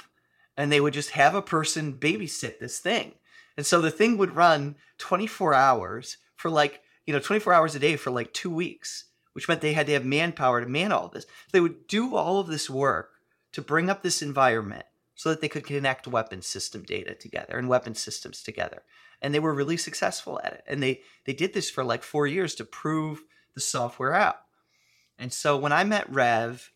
and 0.56 0.72
they 0.72 0.80
would 0.80 0.94
just 0.94 1.10
have 1.10 1.34
a 1.34 1.42
person 1.42 1.94
babysit 1.94 2.58
this 2.58 2.78
thing. 2.78 3.12
And 3.56 3.64
so 3.64 3.80
the 3.80 3.90
thing 3.90 4.18
would 4.18 4.36
run 4.36 4.76
24 4.98 5.54
hours 5.54 6.18
for 6.34 6.50
like, 6.50 6.82
you 7.06 7.12
know, 7.12 7.20
24 7.20 7.52
hours 7.52 7.74
a 7.74 7.78
day 7.78 7.96
for 7.96 8.10
like 8.10 8.32
two 8.32 8.50
weeks, 8.50 9.04
which 9.36 9.48
meant 9.48 9.60
they 9.60 9.74
had 9.74 9.86
to 9.86 9.92
have 9.92 10.06
manpower 10.06 10.62
to 10.62 10.66
man 10.66 10.92
all 10.92 11.08
this. 11.08 11.26
They 11.52 11.60
would 11.60 11.86
do 11.88 12.16
all 12.16 12.40
of 12.40 12.46
this 12.46 12.70
work 12.70 13.10
to 13.52 13.60
bring 13.60 13.90
up 13.90 14.02
this 14.02 14.22
environment 14.22 14.86
so 15.14 15.28
that 15.28 15.42
they 15.42 15.48
could 15.50 15.66
connect 15.66 16.06
weapon 16.06 16.40
system 16.40 16.82
data 16.84 17.14
together 17.14 17.58
and 17.58 17.68
weapon 17.68 17.94
systems 17.94 18.42
together. 18.42 18.82
And 19.20 19.34
they 19.34 19.38
were 19.38 19.52
really 19.52 19.76
successful 19.76 20.40
at 20.42 20.54
it. 20.54 20.64
And 20.66 20.82
they 20.82 21.02
they 21.26 21.34
did 21.34 21.52
this 21.52 21.68
for 21.68 21.84
like 21.84 22.02
4 22.02 22.26
years 22.26 22.54
to 22.54 22.64
prove 22.64 23.24
the 23.52 23.60
software 23.60 24.14
out. 24.14 24.38
And 25.18 25.30
so 25.30 25.54
when 25.58 25.70
I 25.70 25.84
met 25.84 26.10
Rev 26.10 26.72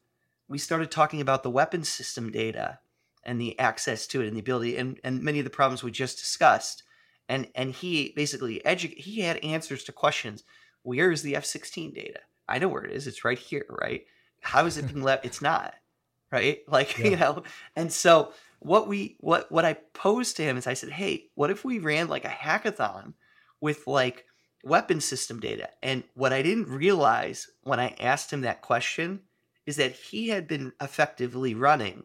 we 0.46 0.58
started 0.58 0.90
talking 0.90 1.22
about 1.22 1.42
the 1.42 1.48
weapon 1.48 1.82
system 1.82 2.30
data 2.30 2.80
and 3.24 3.40
the 3.40 3.58
access 3.58 4.06
to 4.08 4.20
it 4.20 4.26
and 4.26 4.36
the 4.36 4.40
ability 4.40 4.76
and, 4.76 5.00
and 5.02 5.22
many 5.22 5.38
of 5.38 5.44
the 5.44 5.50
problems 5.50 5.82
we 5.82 5.90
just 5.90 6.18
discussed. 6.18 6.82
And 7.26 7.48
and 7.54 7.72
he 7.72 8.12
basically 8.14 8.60
edu- 8.66 8.98
he 8.98 9.22
had 9.22 9.38
answers 9.38 9.82
to 9.84 9.92
questions. 9.92 10.44
Where 10.82 11.10
is 11.10 11.22
the 11.22 11.36
F-16 11.36 11.94
data? 11.94 12.20
I 12.50 12.58
know 12.58 12.68
where 12.68 12.84
it 12.84 12.92
is. 12.92 13.06
It's 13.06 13.24
right 13.24 13.38
here, 13.38 13.66
right? 13.68 14.04
How 14.40 14.66
is 14.66 14.76
it 14.76 14.88
being 14.88 15.02
left? 15.02 15.24
It's 15.24 15.42
not, 15.42 15.74
right? 16.30 16.60
Like, 16.68 16.98
yeah. 16.98 17.08
you 17.08 17.16
know, 17.16 17.42
and 17.76 17.92
so 17.92 18.32
what 18.60 18.88
we 18.88 19.16
what 19.20 19.50
what 19.50 19.64
I 19.64 19.74
posed 19.74 20.36
to 20.36 20.42
him 20.42 20.56
is 20.56 20.66
I 20.66 20.74
said, 20.74 20.90
hey, 20.90 21.28
what 21.34 21.50
if 21.50 21.64
we 21.64 21.78
ran 21.78 22.08
like 22.08 22.24
a 22.24 22.28
hackathon 22.28 23.14
with 23.60 23.86
like 23.86 24.26
weapon 24.62 25.00
system 25.00 25.40
data? 25.40 25.70
And 25.82 26.04
what 26.14 26.32
I 26.32 26.42
didn't 26.42 26.68
realize 26.68 27.48
when 27.62 27.80
I 27.80 27.94
asked 27.98 28.32
him 28.32 28.42
that 28.42 28.62
question 28.62 29.20
is 29.66 29.76
that 29.76 29.92
he 29.92 30.28
had 30.28 30.46
been 30.46 30.72
effectively 30.80 31.54
running 31.54 32.04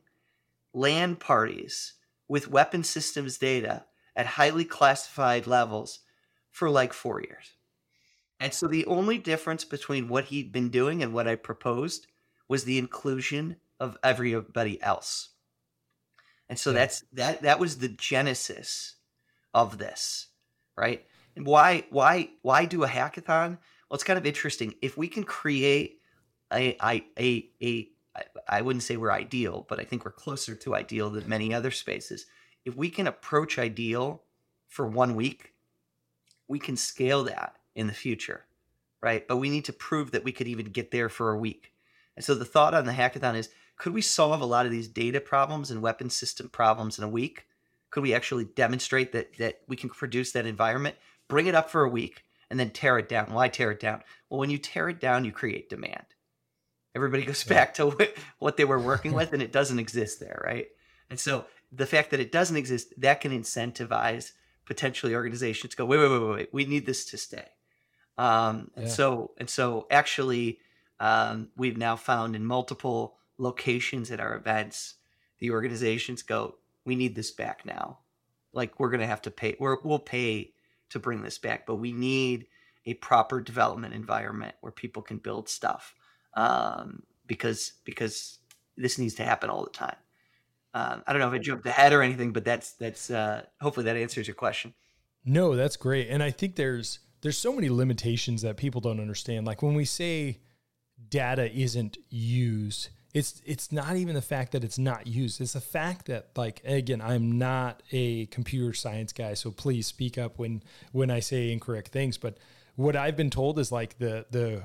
LAN 0.74 1.16
parties 1.16 1.94
with 2.28 2.50
weapon 2.50 2.84
systems 2.84 3.38
data 3.38 3.86
at 4.16 4.26
highly 4.26 4.66
classified 4.66 5.48
levels 5.48 6.00
for 6.52 6.70
like 6.70 6.94
four 6.94 7.22
years. 7.22 7.56
And 8.40 8.54
so 8.54 8.68
the 8.68 8.86
only 8.86 9.18
difference 9.18 9.64
between 9.64 10.10
what 10.10 10.26
he'd 10.26 10.52
been 10.52 10.70
doing 10.70 11.02
and 11.02 11.14
what 11.14 11.28
I 11.28 11.36
proposed 11.36 12.08
was 12.48 12.64
the 12.64 12.78
inclusion 12.78 13.58
of 13.80 13.98
everybody 14.04 14.82
else. 14.82 15.30
And 16.50 16.60
so 16.60 16.72
yeah. 16.72 16.80
that's 16.80 17.04
that 17.14 17.42
that 17.42 17.60
was 17.60 17.78
the 17.78 17.90
genesis 17.90 18.96
of 19.54 19.78
this, 19.78 20.28
right? 20.78 21.06
And 21.36 21.46
why 21.46 21.86
why 21.90 22.30
why 22.42 22.66
do 22.66 22.84
a 22.84 22.88
hackathon? 22.88 23.58
Well, 23.90 23.96
it's 23.96 24.04
kind 24.04 24.20
of 24.20 24.26
interesting. 24.26 24.76
If 24.82 24.98
we 24.98 25.08
can 25.08 25.24
create 25.24 26.02
a, 26.54 26.78
a, 26.84 27.06
a, 27.20 27.50
a, 27.62 27.90
I 28.48 28.62
wouldn't 28.62 28.84
say 28.84 28.98
we're 28.98 29.12
ideal, 29.12 29.66
but 29.68 29.80
I 29.80 29.84
think 29.84 30.06
we're 30.06 30.12
closer 30.12 30.56
to 30.56 30.76
ideal 30.76 31.10
than 31.10 31.28
many 31.28 31.54
other 31.54 31.72
spaces. 31.72 32.26
If 32.64 32.76
we 32.76 32.90
can 32.90 33.08
approach 33.08 33.60
ideal 33.60 34.24
for 34.68 34.88
one 34.88 35.16
week, 35.16 35.54
we 36.48 36.60
can 36.60 36.78
scale 36.78 37.24
that 37.26 37.56
in 37.76 37.88
the 37.88 37.94
future, 37.94 38.46
right? 39.02 39.28
But 39.28 39.38
we 39.38 39.50
need 39.50 39.66
to 39.66 39.74
prove 39.74 40.12
that 40.12 40.24
we 40.24 40.32
could 40.32 40.48
even 40.48 40.68
get 40.68 40.92
there 40.92 41.10
for 41.10 41.32
a 41.32 41.38
week. 41.38 41.74
And 42.16 42.24
so 42.24 42.34
the 42.34 42.46
thought 42.46 42.74
on 42.74 42.86
the 42.86 42.94
hackathon 42.94 43.36
is 43.36 43.50
could 43.78 43.94
we 43.94 44.02
solve 44.02 44.42
a 44.42 44.46
lot 44.46 44.66
of 44.66 44.72
these 44.72 44.88
data 44.88 45.20
problems 45.20 45.70
and 45.70 45.82
weapon 45.82 46.10
system 46.10 46.50
problems 46.50 46.98
in 46.98 47.04
a 47.04 47.10
week? 47.10 47.46
Could 47.90 48.04
we 48.04 48.14
actually 48.14 48.46
demonstrate 48.46 49.12
that 49.12 49.38
that 49.38 49.62
we 49.68 49.76
can 49.76 49.90
produce 49.90 50.32
that 50.32 50.46
environment, 50.46 50.96
bring 51.28 51.48
it 51.48 51.56
up 51.56 51.70
for 51.70 51.84
a 51.84 51.90
week, 51.90 52.24
and 52.50 52.60
then 52.60 52.70
tear 52.70 52.98
it 52.98 53.10
down? 53.10 53.34
Why 53.34 53.50
tear 53.50 53.72
it 53.72 53.80
down? 53.80 54.02
Well, 54.30 54.40
when 54.40 54.50
you 54.50 54.58
tear 54.58 54.90
it 54.90 55.00
down, 55.00 55.26
you 55.26 55.32
create 55.32 55.70
demand. 55.70 56.06
Everybody 56.96 57.26
goes 57.26 57.44
back 57.44 57.74
to 57.76 57.98
what 58.40 58.56
they 58.56 58.66
were 58.66 58.80
working 58.80 59.12
with, 59.12 59.34
and 59.34 59.42
it 59.42 59.52
doesn't 59.52 59.80
exist 59.80 60.20
there, 60.20 60.42
right? 60.46 60.68
And 61.10 61.20
so 61.20 61.46
the 61.72 61.86
fact 61.86 62.12
that 62.12 62.20
it 62.20 62.32
doesn't 62.32 62.56
exist, 62.56 62.94
that 63.02 63.22
can 63.22 63.32
incentivize 63.32 64.32
potentially 64.66 65.14
organizations 65.14 65.72
to 65.72 65.78
go, 65.78 65.86
wait, 65.86 66.00
wait, 66.00 66.10
wait, 66.10 66.20
wait, 66.20 66.36
wait. 66.36 66.54
we 66.54 66.66
need 66.66 66.86
this 66.86 67.06
to 67.06 67.18
stay. 67.18 67.46
Um, 68.18 68.72
and 68.76 68.86
Yeah. 68.86 68.92
so 68.92 69.32
and 69.38 69.50
so 69.50 69.88
actually, 69.92 70.60
um, 71.00 71.50
we've 71.58 71.78
now 71.78 71.96
found 71.96 72.36
in 72.36 72.46
multiple 72.46 73.18
locations 73.38 74.12
at 74.12 74.20
our 74.20 74.36
events, 74.36 74.96
the 75.40 75.52
organizations 75.52 76.24
go, 76.24 76.56
"We 76.86 76.96
need 76.96 77.16
this 77.16 77.32
back 77.32 77.66
now. 77.66 78.00
Like 78.54 78.80
we're 78.80 78.90
gonna 78.90 79.08
have 79.08 79.22
to 79.24 79.32
pay. 79.32 79.56
We're, 79.60 79.78
we'll 79.84 80.00
pay 80.00 80.54
to 80.90 81.00
bring 81.00 81.22
this 81.24 81.38
back, 81.38 81.66
but 81.66 81.76
we 81.76 81.92
need 81.92 82.48
a 82.86 82.94
proper 82.94 83.42
development 83.42 83.94
environment 83.94 84.56
where 84.62 84.72
people 84.72 85.02
can 85.02 85.18
build 85.18 85.50
stuff 85.50 85.94
um, 86.36 87.04
because 87.26 87.74
because 87.84 88.40
this 88.78 88.98
needs 88.98 89.16
to 89.16 89.24
happen 89.26 89.50
all 89.50 89.64
the 89.64 89.72
time." 89.72 89.98
Um, 90.74 91.04
I 91.08 91.14
don't 91.14 91.22
know 91.22 91.30
if 91.30 91.34
I 91.34 91.38
jumped 91.40 91.66
ahead 91.66 91.94
or 91.94 92.02
anything, 92.02 92.32
but 92.34 92.46
that's 92.46 92.74
that's 92.74 93.10
uh, 93.10 93.46
hopefully 93.62 93.86
that 93.86 93.98
answers 93.98 94.28
your 94.28 94.36
question. 94.36 94.74
No, 95.26 95.56
that's 95.56 95.76
great. 95.78 96.08
And 96.10 96.22
I 96.22 96.32
think 96.32 96.56
there's 96.56 97.00
there's 97.26 97.40
so 97.40 97.52
many 97.52 97.70
limitations 97.70 98.44
that 98.44 98.56
people 98.56 98.80
don't 98.80 99.00
understand. 99.00 99.48
Like 99.48 99.64
when 99.64 99.74
we 99.74 99.84
say 99.84 100.42
data 101.10 101.52
isn't 101.52 101.98
used, 102.12 102.90
it's 103.16 103.42
it's 103.48 103.72
not 103.72 103.96
even 103.96 104.14
the 104.14 104.22
fact 104.22 104.52
that 104.52 104.64
it's 104.64 104.78
not 104.78 105.08
used. 105.08 105.42
It's 105.42 105.54
the 105.54 105.60
fact 105.60 106.06
that 106.06 106.28
like 106.36 106.62
again, 106.64 107.02
I'm 107.02 107.40
not 107.40 107.82
a 107.92 108.28
computer 108.28 108.74
science 108.74 109.12
guy, 109.12 109.34
so 109.34 109.50
please 109.50 109.88
speak 109.88 110.20
up 110.20 110.38
when 110.38 110.62
when 110.92 111.10
I 111.10 111.20
say 111.20 111.52
incorrect 111.52 111.88
things, 111.88 112.20
but 112.20 112.38
what 112.76 112.96
I've 112.96 113.18
been 113.18 113.32
told 113.32 113.58
is 113.58 113.72
like 113.72 113.98
the 113.98 114.28
the 114.30 114.62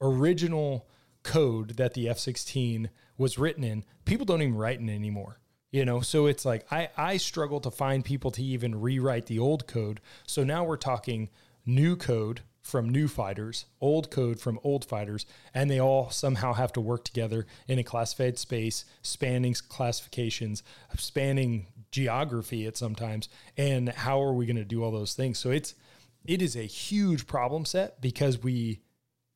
original 0.00 0.88
code 1.22 1.76
that 1.76 1.92
the 1.92 2.06
F16 2.06 2.88
was 3.18 3.38
written 3.38 3.64
in, 3.64 3.84
people 4.06 4.24
don't 4.24 4.40
even 4.40 4.54
write 4.54 4.80
in 4.80 4.88
anymore. 4.88 5.40
You 5.70 5.84
know, 5.84 6.00
so 6.00 6.24
it's 6.24 6.46
like 6.46 6.64
I, 6.72 6.88
I 6.96 7.18
struggle 7.18 7.60
to 7.60 7.70
find 7.70 8.02
people 8.02 8.30
to 8.30 8.42
even 8.42 8.80
rewrite 8.80 9.26
the 9.26 9.38
old 9.38 9.66
code. 9.66 10.00
So 10.26 10.42
now 10.42 10.64
we're 10.64 10.78
talking 10.78 11.28
new 11.66 11.96
code 11.96 12.42
from 12.62 12.88
new 12.88 13.08
fighters, 13.08 13.66
old 13.80 14.10
code 14.10 14.38
from 14.40 14.58
old 14.62 14.84
fighters, 14.84 15.26
and 15.52 15.70
they 15.70 15.80
all 15.80 16.10
somehow 16.10 16.52
have 16.52 16.72
to 16.72 16.80
work 16.80 17.04
together 17.04 17.46
in 17.66 17.78
a 17.78 17.84
classified 17.84 18.38
space, 18.38 18.84
spanning 19.02 19.54
classifications, 19.68 20.62
spanning 20.96 21.66
geography 21.90 22.66
at 22.66 22.76
sometimes. 22.76 23.28
And 23.56 23.88
how 23.88 24.22
are 24.22 24.32
we 24.32 24.46
going 24.46 24.56
to 24.56 24.64
do 24.64 24.82
all 24.82 24.92
those 24.92 25.14
things? 25.14 25.38
So 25.38 25.50
it's 25.50 25.74
it 26.24 26.40
is 26.40 26.54
a 26.56 26.62
huge 26.62 27.26
problem 27.26 27.64
set 27.64 28.00
because 28.00 28.42
we 28.42 28.80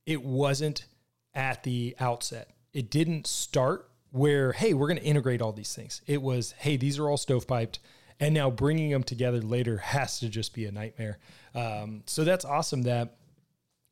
it 0.06 0.23
wasn't 0.23 0.87
at 1.35 1.64
the 1.64 1.97
outset. 1.99 2.50
It 2.73 2.90
didn't 2.90 3.26
start 3.26 3.90
where, 4.11 4.52
hey, 4.52 4.73
we're 4.73 4.87
going 4.87 5.00
to 5.00 5.04
integrate 5.04 5.42
all 5.42 5.52
these 5.52 5.75
things. 5.75 6.00
It 6.06 6.23
was, 6.23 6.52
hey, 6.59 6.76
these 6.76 6.99
are 6.99 7.09
all 7.09 7.18
stovepiped. 7.18 7.78
And 8.18 8.35
now 8.35 8.50
bringing 8.50 8.90
them 8.90 9.02
together 9.02 9.40
later 9.40 9.78
has 9.78 10.18
to 10.20 10.28
just 10.28 10.54
be 10.54 10.64
a 10.64 10.73
nightmare. 10.73 11.18
Um, 11.54 12.02
so 12.06 12.25
that's 12.25 12.44
awesome 12.44 12.82
that 12.82 13.16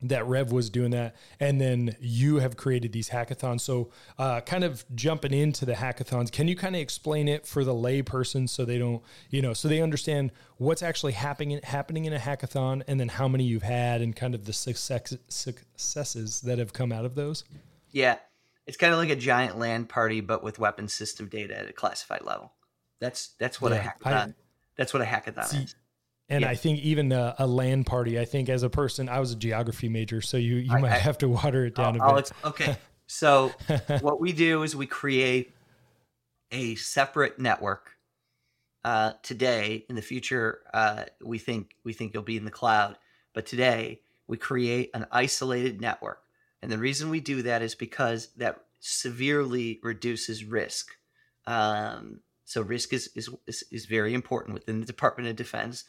that 0.01 0.27
Rev 0.27 0.51
was 0.51 0.69
doing 0.69 0.91
that, 0.91 1.15
and 1.39 1.59
then 1.59 1.95
you 1.99 2.37
have 2.37 2.57
created 2.57 2.91
these 2.91 3.09
hackathons. 3.09 3.61
So, 3.61 3.89
uh, 4.19 4.41
kind 4.41 4.63
of 4.63 4.85
jumping 4.93 5.33
into 5.33 5.65
the 5.65 5.73
hackathons, 5.73 6.31
can 6.31 6.47
you 6.47 6.55
kind 6.55 6.75
of 6.75 6.81
explain 6.81 7.27
it 7.27 7.47
for 7.47 7.63
the 7.63 7.73
layperson 7.73 8.49
so 8.49 8.65
they 8.65 8.77
don't, 8.77 9.01
you 9.29 9.41
know, 9.41 9.53
so 9.53 9.67
they 9.67 9.81
understand 9.81 10.31
what's 10.57 10.83
actually 10.83 11.13
happening 11.13 11.59
happening 11.63 12.05
in 12.05 12.13
a 12.13 12.19
hackathon, 12.19 12.83
and 12.87 12.99
then 12.99 13.07
how 13.07 13.27
many 13.27 13.45
you've 13.45 13.63
had, 13.63 14.01
and 14.01 14.15
kind 14.15 14.35
of 14.35 14.45
the 14.45 14.53
success, 14.53 15.15
successes 15.29 16.41
that 16.41 16.59
have 16.59 16.73
come 16.73 16.91
out 16.91 17.05
of 17.05 17.15
those? 17.15 17.43
Yeah, 17.91 18.17
it's 18.67 18.77
kind 18.77 18.93
of 18.93 18.99
like 18.99 19.09
a 19.09 19.15
giant 19.15 19.57
LAN 19.57 19.85
party, 19.85 20.19
but 20.21 20.43
with 20.43 20.59
weapon 20.59 20.87
system 20.87 21.27
data 21.29 21.57
at 21.57 21.69
a 21.69 21.73
classified 21.73 22.21
level. 22.23 22.51
That's 22.99 23.29
that's 23.39 23.61
what 23.61 23.71
Yeah, 23.71 23.91
a 24.03 24.07
I- 24.07 24.11
hackathon. 24.27 24.33
that's 24.77 24.93
what 24.93 25.01
a 25.01 25.05
hackathon 25.05 25.45
See, 25.45 25.57
is. 25.63 25.75
And 26.29 26.41
Yeah. 26.41 26.49
I 26.49 26.55
think 26.55 26.79
even 26.79 27.11
a, 27.11 27.35
a 27.37 27.45
LAN 27.45 27.83
party, 27.83 28.19
I 28.19 28.25
think 28.25 28.49
as 28.49 28.63
a 28.63 28.69
person, 28.69 29.07
I 29.09 29.19
was 29.19 29.31
a 29.31 29.35
geography 29.35 29.89
major, 29.89 30.21
so 30.21 30.37
you 30.37 30.55
you 30.55 30.71
I- 30.73 30.79
might 30.81 30.91
I- 30.93 30.97
have 30.97 31.17
to 31.19 31.29
water 31.29 31.65
it 31.65 31.75
down 31.75 31.99
I'll- 32.01 32.09
I'll 32.09 32.15
a 32.15 32.19
ex- 32.19 32.31
okay, 32.43 32.77
so 33.07 33.49
what 34.01 34.19
we 34.19 34.31
do 34.33 34.63
is 34.63 34.75
we 34.75 34.87
create 34.87 35.53
a 36.51 36.75
separate 36.75 37.39
network. 37.39 37.91
Uh, 38.83 39.13
today, 39.23 39.83
in 39.89 39.95
the 39.95 40.01
future, 40.01 40.59
uh, 40.71 41.05
we 41.23 41.39
think 41.39 41.75
we 41.83 41.91
think 41.91 42.11
it'll 42.11 42.21
be 42.23 42.37
in 42.37 42.45
the 42.45 42.51
cloud. 42.51 42.97
But 43.33 43.47
today, 43.47 44.01
we 44.27 44.37
create 44.37 44.91
an 44.93 45.07
isolated 45.11 45.81
network, 45.81 46.21
and 46.61 46.71
the 46.71 46.77
reason 46.77 47.09
we 47.09 47.19
do 47.19 47.41
that 47.41 47.61
is 47.63 47.73
because 47.73 48.27
that 48.37 48.61
severely 48.79 49.79
reduces 49.83 50.43
risk. 50.45 50.91
Um, 51.47 52.19
so 52.45 52.61
risk 52.61 52.93
is, 52.93 53.09
is 53.15 53.29
is 53.47 53.63
is 53.71 53.85
very 53.85 54.13
important 54.13 54.53
within 54.53 54.79
the 54.79 54.85
Department 54.85 55.27
of 55.27 55.35
Defense. 55.35 55.83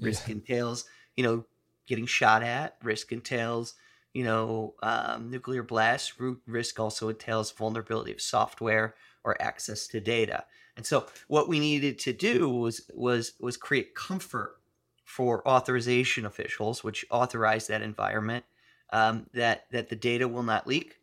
Risk 0.00 0.28
entails, 0.28 0.86
you 1.16 1.22
know, 1.22 1.44
getting 1.86 2.06
shot 2.06 2.42
at. 2.42 2.76
Risk 2.82 3.12
entails, 3.12 3.74
you 4.14 4.24
know, 4.24 4.74
um, 4.82 5.30
nuclear 5.30 5.62
blast. 5.62 6.14
Risk 6.46 6.80
also 6.80 7.08
entails 7.10 7.52
vulnerability 7.52 8.12
of 8.12 8.20
software 8.20 8.94
or 9.22 9.40
access 9.40 9.86
to 9.88 10.00
data. 10.00 10.44
And 10.76 10.86
so, 10.86 11.06
what 11.26 11.48
we 11.48 11.60
needed 11.60 11.98
to 12.00 12.12
do 12.12 12.48
was 12.48 12.90
was 12.94 13.34
was 13.38 13.56
create 13.56 13.94
comfort 13.94 14.60
for 15.04 15.46
authorization 15.46 16.24
officials, 16.24 16.82
which 16.82 17.04
authorize 17.10 17.66
that 17.66 17.82
environment, 17.82 18.44
um, 18.92 19.26
that 19.34 19.66
that 19.72 19.90
the 19.90 19.96
data 19.96 20.26
will 20.26 20.42
not 20.42 20.66
leak, 20.66 21.00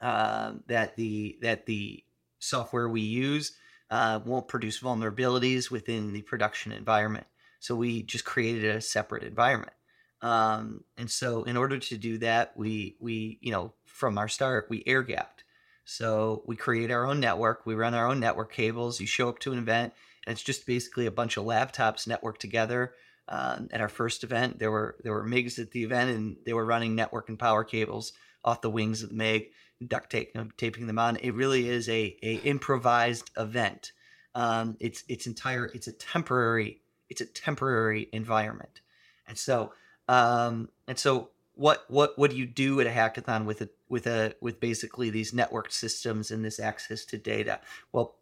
um, 0.00 0.62
that 0.68 0.94
the 0.94 1.38
that 1.42 1.66
the 1.66 2.04
software 2.38 2.88
we 2.88 3.00
use 3.00 3.52
uh, 3.92 4.20
won't 4.24 4.48
produce 4.48 4.80
vulnerabilities 4.80 5.70
within 5.70 6.14
the 6.14 6.22
production 6.22 6.72
environment. 6.72 7.26
So 7.60 7.76
we 7.76 8.02
just 8.02 8.24
created 8.24 8.64
a 8.64 8.80
separate 8.80 9.22
environment. 9.22 9.74
Um, 10.22 10.84
and 10.96 11.10
so 11.10 11.42
in 11.42 11.58
order 11.58 11.78
to 11.78 11.98
do 11.98 12.16
that, 12.18 12.56
we 12.56 12.96
we 13.00 13.38
you 13.42 13.52
know 13.52 13.74
from 13.84 14.16
our 14.16 14.28
start 14.28 14.68
we 14.70 14.82
air 14.86 15.02
gapped. 15.02 15.44
So 15.84 16.42
we 16.46 16.56
create 16.56 16.90
our 16.90 17.04
own 17.04 17.20
network. 17.20 17.66
We 17.66 17.74
run 17.74 17.92
our 17.92 18.06
own 18.06 18.18
network 18.18 18.52
cables. 18.52 18.98
You 18.98 19.06
show 19.06 19.28
up 19.28 19.40
to 19.40 19.52
an 19.52 19.58
event, 19.58 19.92
and 20.26 20.32
it's 20.32 20.42
just 20.42 20.64
basically 20.64 21.04
a 21.04 21.10
bunch 21.10 21.36
of 21.36 21.44
laptops 21.44 22.08
networked 22.08 22.38
together. 22.38 22.94
Um, 23.28 23.68
at 23.72 23.82
our 23.82 23.90
first 23.90 24.24
event, 24.24 24.58
there 24.58 24.70
were 24.70 24.96
there 25.02 25.12
were 25.12 25.24
MIGs 25.24 25.58
at 25.58 25.72
the 25.72 25.84
event, 25.84 26.10
and 26.10 26.36
they 26.46 26.54
were 26.54 26.64
running 26.64 26.94
network 26.94 27.28
and 27.28 27.38
power 27.38 27.62
cables 27.62 28.14
off 28.42 28.62
the 28.62 28.70
wings 28.70 29.02
of 29.02 29.10
the 29.10 29.16
MIG, 29.16 29.50
duct 29.88 30.10
tape, 30.10 30.36
taping 30.56 30.86
them 30.86 30.98
on. 30.98 31.16
It 31.16 31.34
really 31.34 31.68
is 31.68 31.88
a 31.88 32.16
a 32.22 32.34
improvised 32.44 33.30
event. 33.36 33.92
Um, 34.34 34.76
it's 34.80 35.04
it's 35.08 35.26
entire. 35.26 35.66
It's 35.66 35.86
a 35.86 35.92
temporary. 35.92 36.80
It's 37.08 37.20
a 37.20 37.26
temporary 37.26 38.08
environment, 38.12 38.80
and 39.28 39.36
so 39.36 39.72
um, 40.08 40.68
and 40.88 40.98
so 40.98 41.30
what 41.54 41.84
what 41.88 42.18
what 42.18 42.30
do 42.30 42.36
you 42.36 42.46
do 42.46 42.80
at 42.80 42.86
a 42.86 42.90
hackathon 42.90 43.44
with 43.44 43.60
a 43.60 43.68
with 43.88 44.06
a 44.06 44.34
with 44.40 44.60
basically 44.60 45.10
these 45.10 45.32
networked 45.32 45.72
systems 45.72 46.30
and 46.30 46.44
this 46.44 46.58
access 46.58 47.04
to 47.06 47.18
data? 47.18 47.60
Well, 47.92 48.16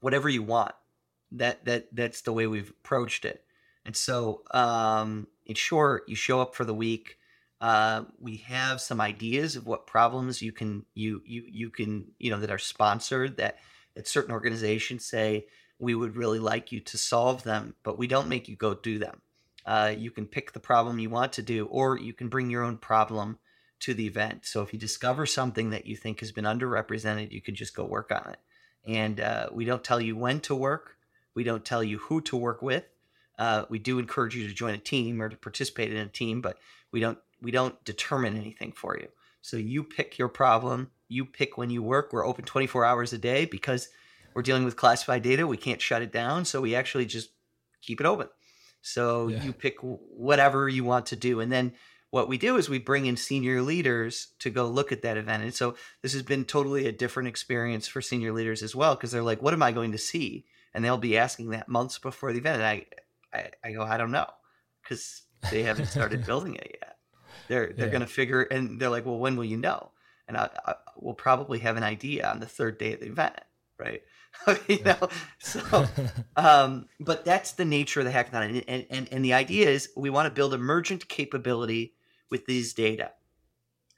whatever 0.00 0.28
you 0.28 0.42
want. 0.42 0.74
That 1.32 1.64
that 1.64 1.88
that's 1.92 2.20
the 2.20 2.32
way 2.32 2.46
we've 2.46 2.70
approached 2.70 3.24
it. 3.24 3.44
And 3.86 3.96
so, 3.96 4.42
um, 4.52 5.26
in 5.46 5.54
short, 5.54 6.04
you 6.06 6.14
show 6.14 6.40
up 6.40 6.54
for 6.54 6.64
the 6.64 6.74
week. 6.74 7.18
Uh, 7.62 8.02
we 8.20 8.38
have 8.38 8.80
some 8.80 9.00
ideas 9.00 9.54
of 9.54 9.66
what 9.66 9.86
problems 9.86 10.42
you 10.42 10.50
can 10.50 10.84
you 10.94 11.22
you 11.24 11.44
you 11.48 11.70
can 11.70 12.04
you 12.18 12.28
know 12.28 12.40
that 12.40 12.50
are 12.50 12.58
sponsored 12.58 13.36
that 13.36 13.58
that 13.94 14.08
certain 14.08 14.32
organizations 14.32 15.04
say 15.04 15.46
we 15.78 15.94
would 15.94 16.16
really 16.16 16.40
like 16.40 16.72
you 16.72 16.80
to 16.80 16.98
solve 16.98 17.44
them, 17.44 17.74
but 17.84 17.98
we 17.98 18.08
don't 18.08 18.28
make 18.28 18.48
you 18.48 18.56
go 18.56 18.74
do 18.74 18.98
them. 18.98 19.20
Uh, 19.64 19.94
you 19.96 20.10
can 20.10 20.26
pick 20.26 20.52
the 20.52 20.60
problem 20.60 20.98
you 20.98 21.08
want 21.08 21.32
to 21.34 21.42
do, 21.42 21.66
or 21.66 21.98
you 21.98 22.12
can 22.12 22.28
bring 22.28 22.50
your 22.50 22.64
own 22.64 22.76
problem 22.76 23.38
to 23.78 23.94
the 23.94 24.06
event. 24.06 24.44
So 24.44 24.62
if 24.62 24.72
you 24.72 24.78
discover 24.78 25.24
something 25.24 25.70
that 25.70 25.86
you 25.86 25.96
think 25.96 26.20
has 26.20 26.32
been 26.32 26.44
underrepresented, 26.44 27.30
you 27.30 27.40
can 27.40 27.54
just 27.54 27.76
go 27.76 27.84
work 27.84 28.10
on 28.10 28.32
it. 28.32 28.38
And 28.86 29.20
uh, 29.20 29.48
we 29.52 29.64
don't 29.64 29.84
tell 29.84 30.00
you 30.00 30.16
when 30.16 30.40
to 30.40 30.54
work. 30.54 30.96
We 31.34 31.44
don't 31.44 31.64
tell 31.64 31.82
you 31.82 31.98
who 31.98 32.20
to 32.22 32.36
work 32.36 32.60
with. 32.60 32.84
Uh, 33.38 33.64
we 33.68 33.78
do 33.78 33.98
encourage 33.98 34.36
you 34.36 34.46
to 34.48 34.54
join 34.54 34.74
a 34.74 34.78
team 34.78 35.22
or 35.22 35.28
to 35.28 35.36
participate 35.36 35.92
in 35.92 35.98
a 35.98 36.08
team, 36.08 36.40
but 36.40 36.58
we 36.92 37.00
don't 37.00 37.18
we 37.42 37.50
don't 37.50 37.82
determine 37.84 38.36
anything 38.36 38.72
for 38.72 38.96
you. 38.96 39.08
So 39.42 39.56
you 39.56 39.82
pick 39.82 40.18
your 40.18 40.28
problem. 40.28 40.90
You 41.08 41.24
pick 41.24 41.58
when 41.58 41.68
you 41.70 41.82
work. 41.82 42.12
We're 42.12 42.26
open 42.26 42.44
24 42.44 42.84
hours 42.84 43.12
a 43.12 43.18
day 43.18 43.44
because 43.44 43.88
we're 44.34 44.42
dealing 44.42 44.64
with 44.64 44.76
classified 44.76 45.22
data. 45.22 45.46
We 45.46 45.56
can't 45.56 45.80
shut 45.82 46.00
it 46.02 46.12
down, 46.12 46.44
so 46.44 46.60
we 46.60 46.74
actually 46.74 47.06
just 47.06 47.30
keep 47.82 48.00
it 48.00 48.06
open. 48.06 48.28
So 48.80 49.28
Yeah. 49.28 49.42
you 49.42 49.52
pick 49.52 49.76
whatever 49.80 50.68
you 50.68 50.84
want 50.84 51.06
to 51.06 51.16
do, 51.16 51.40
and 51.40 51.50
then 51.52 51.74
what 52.10 52.28
we 52.28 52.36
do 52.38 52.56
is 52.56 52.68
we 52.68 52.78
bring 52.78 53.06
in 53.06 53.16
senior 53.16 53.62
leaders 53.62 54.28
to 54.38 54.50
go 54.50 54.68
look 54.68 54.92
at 54.92 55.02
that 55.02 55.16
event. 55.16 55.42
And 55.42 55.54
so 55.54 55.76
this 56.02 56.12
has 56.12 56.22
been 56.22 56.44
totally 56.44 56.86
a 56.86 56.92
different 56.92 57.28
experience 57.28 57.88
for 57.88 58.02
senior 58.02 58.32
leaders 58.32 58.62
as 58.62 58.74
well 58.76 58.94
because 58.94 59.10
they're 59.10 59.22
like, 59.22 59.40
"What 59.42 59.54
am 59.54 59.62
I 59.62 59.72
going 59.72 59.92
to 59.92 59.98
see?" 59.98 60.44
And 60.74 60.84
they'll 60.84 60.98
be 60.98 61.16
asking 61.18 61.50
that 61.50 61.68
months 61.68 61.98
before 61.98 62.32
the 62.32 62.38
event. 62.38 62.62
And 62.62 62.66
I, 62.66 62.86
I, 63.32 63.50
I 63.64 63.72
go, 63.72 63.82
"I 63.82 63.96
don't 63.96 64.10
know," 64.10 64.28
because 64.82 65.22
they 65.50 65.62
haven't 65.62 65.86
started 65.86 66.24
building 66.26 66.54
it 66.54 66.78
yet. 66.80 66.91
They're 67.52 67.66
they're 67.66 67.86
Yeah. 67.86 67.90
going 67.90 68.00
to 68.00 68.06
figure, 68.06 68.42
and 68.42 68.80
they're 68.80 68.88
like, 68.88 69.04
"Well, 69.04 69.18
when 69.18 69.36
will 69.36 69.44
you 69.44 69.58
know?" 69.58 69.90
And 70.26 70.38
I, 70.38 70.48
I 70.66 70.74
we'll 70.96 71.12
probably 71.14 71.58
have 71.58 71.76
an 71.76 71.82
idea 71.82 72.26
on 72.26 72.40
the 72.40 72.46
third 72.46 72.78
day 72.78 72.94
of 72.94 73.00
the 73.00 73.06
event, 73.06 73.40
right? 73.78 74.02
you 74.68 74.82
know, 74.84 75.08
so 75.38 75.86
um, 76.36 76.88
but 76.98 77.26
that's 77.26 77.52
the 77.52 77.66
nature 77.66 78.00
of 78.00 78.06
the 78.06 78.12
hackathon, 78.12 78.48
and, 78.48 78.64
and 78.66 78.86
and 78.88 79.08
and 79.12 79.24
the 79.24 79.34
idea 79.34 79.68
is 79.68 79.90
we 79.94 80.08
want 80.08 80.26
to 80.26 80.34
build 80.34 80.54
emergent 80.54 81.08
capability 81.08 81.92
with 82.30 82.46
these 82.46 82.72
data 82.72 83.10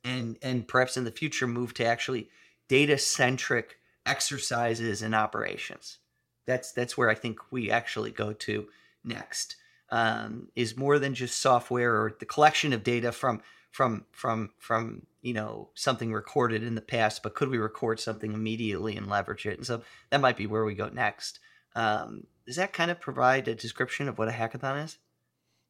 and 0.02 0.36
and 0.42 0.68
perhaps 0.68 0.96
in 0.96 1.04
the 1.04 1.10
future 1.10 1.46
move 1.46 1.72
to 1.74 1.84
actually 1.84 2.28
data 2.68 2.98
centric 2.98 3.78
exercises 4.06 5.02
and 5.02 5.14
operations 5.14 5.98
that's 6.46 6.72
that's 6.72 6.96
where 6.98 7.08
i 7.08 7.14
think 7.14 7.38
we 7.50 7.70
actually 7.70 8.10
go 8.10 8.32
to 8.32 8.66
next 9.04 9.56
um, 9.94 10.48
is 10.56 10.76
more 10.76 10.98
than 10.98 11.14
just 11.14 11.40
software 11.40 11.92
or 11.92 12.16
the 12.18 12.26
collection 12.26 12.72
of 12.72 12.82
data 12.82 13.12
from 13.12 13.40
from 13.70 14.04
from 14.10 14.50
from 14.58 15.06
you 15.22 15.32
know 15.32 15.70
something 15.74 16.12
recorded 16.12 16.64
in 16.64 16.74
the 16.74 16.80
past 16.80 17.22
but 17.22 17.36
could 17.36 17.48
we 17.48 17.58
record 17.58 18.00
something 18.00 18.32
immediately 18.32 18.96
and 18.96 19.08
leverage 19.08 19.46
it? 19.46 19.56
And 19.56 19.64
so 19.64 19.82
that 20.10 20.20
might 20.20 20.36
be 20.36 20.48
where 20.48 20.64
we 20.64 20.74
go 20.74 20.88
next. 20.88 21.38
Um, 21.76 22.24
does 22.44 22.56
that 22.56 22.72
kind 22.72 22.90
of 22.90 23.00
provide 23.00 23.46
a 23.46 23.54
description 23.54 24.08
of 24.08 24.18
what 24.18 24.26
a 24.26 24.32
hackathon 24.32 24.84
is? 24.84 24.98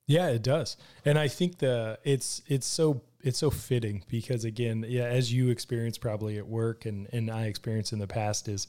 Yeah 0.06 0.28
it 0.28 0.42
does. 0.42 0.78
And 1.04 1.18
i 1.18 1.28
think 1.28 1.58
the 1.58 1.98
it's 2.02 2.40
it's 2.46 2.66
so 2.66 3.02
it's 3.22 3.38
so 3.38 3.50
fitting 3.50 4.04
because 4.08 4.46
again 4.46 4.86
yeah 4.88 5.04
as 5.04 5.34
you 5.34 5.50
experience 5.50 5.98
probably 5.98 6.38
at 6.38 6.48
work 6.48 6.86
and 6.86 7.08
and 7.12 7.30
i 7.30 7.44
experienced 7.44 7.92
in 7.92 7.98
the 7.98 8.06
past 8.06 8.48
is 8.48 8.68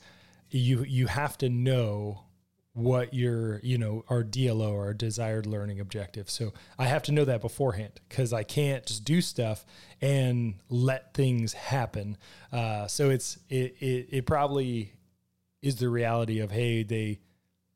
you 0.49 0.83
you 0.83 1.07
have 1.07 1.37
to 1.37 1.47
know 1.47 2.24
what 2.75 3.13
your 3.13 3.61
you 3.63 3.77
know 3.77 4.03
our 4.09 4.21
DLO 4.21 4.73
our 4.77 4.93
desired 4.93 5.45
learning 5.45 5.79
objective. 5.79 6.29
So 6.29 6.53
I 6.77 6.87
have 6.87 7.03
to 7.03 7.13
know 7.13 7.23
that 7.23 7.39
beforehand 7.39 8.01
because 8.07 8.33
I 8.33 8.43
can't 8.43 8.85
just 8.85 9.05
do 9.05 9.21
stuff 9.21 9.65
and 10.01 10.55
let 10.69 11.13
things 11.13 11.53
happen. 11.53 12.17
Uh, 12.51 12.87
so 12.87 13.09
it's 13.09 13.39
it, 13.49 13.77
it 13.79 14.07
it 14.11 14.25
probably 14.25 14.91
is 15.61 15.77
the 15.77 15.89
reality 15.89 16.39
of 16.39 16.51
hey 16.51 16.83
they 16.83 17.19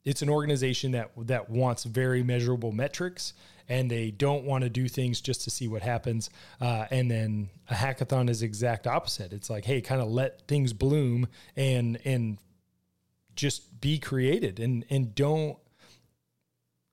it's 0.03 0.21
an 0.21 0.29
organization 0.29 0.91
that 0.91 1.11
that 1.15 1.49
wants 1.49 1.85
very 1.85 2.21
measurable 2.21 2.73
metrics 2.73 3.33
and 3.69 3.89
they 3.89 4.11
don't 4.11 4.43
want 4.43 4.65
to 4.65 4.69
do 4.69 4.89
things 4.89 5.21
just 5.21 5.43
to 5.43 5.49
see 5.49 5.67
what 5.67 5.81
happens. 5.81 6.29
Uh, 6.59 6.87
and 6.91 7.09
then 7.09 7.49
a 7.69 7.73
hackathon 7.75 8.29
is 8.29 8.41
exact 8.41 8.87
opposite. 8.87 9.31
It's 9.31 9.49
like, 9.49 9.63
hey, 9.63 9.79
kind 9.79 10.01
of 10.01 10.09
let 10.09 10.45
things 10.47 10.73
bloom 10.73 11.27
and 11.55 11.99
and 12.03 12.39
just 13.39 13.79
be 13.81 13.97
created 13.97 14.59
and 14.59 14.85
and 14.89 15.15
don't 15.15 15.57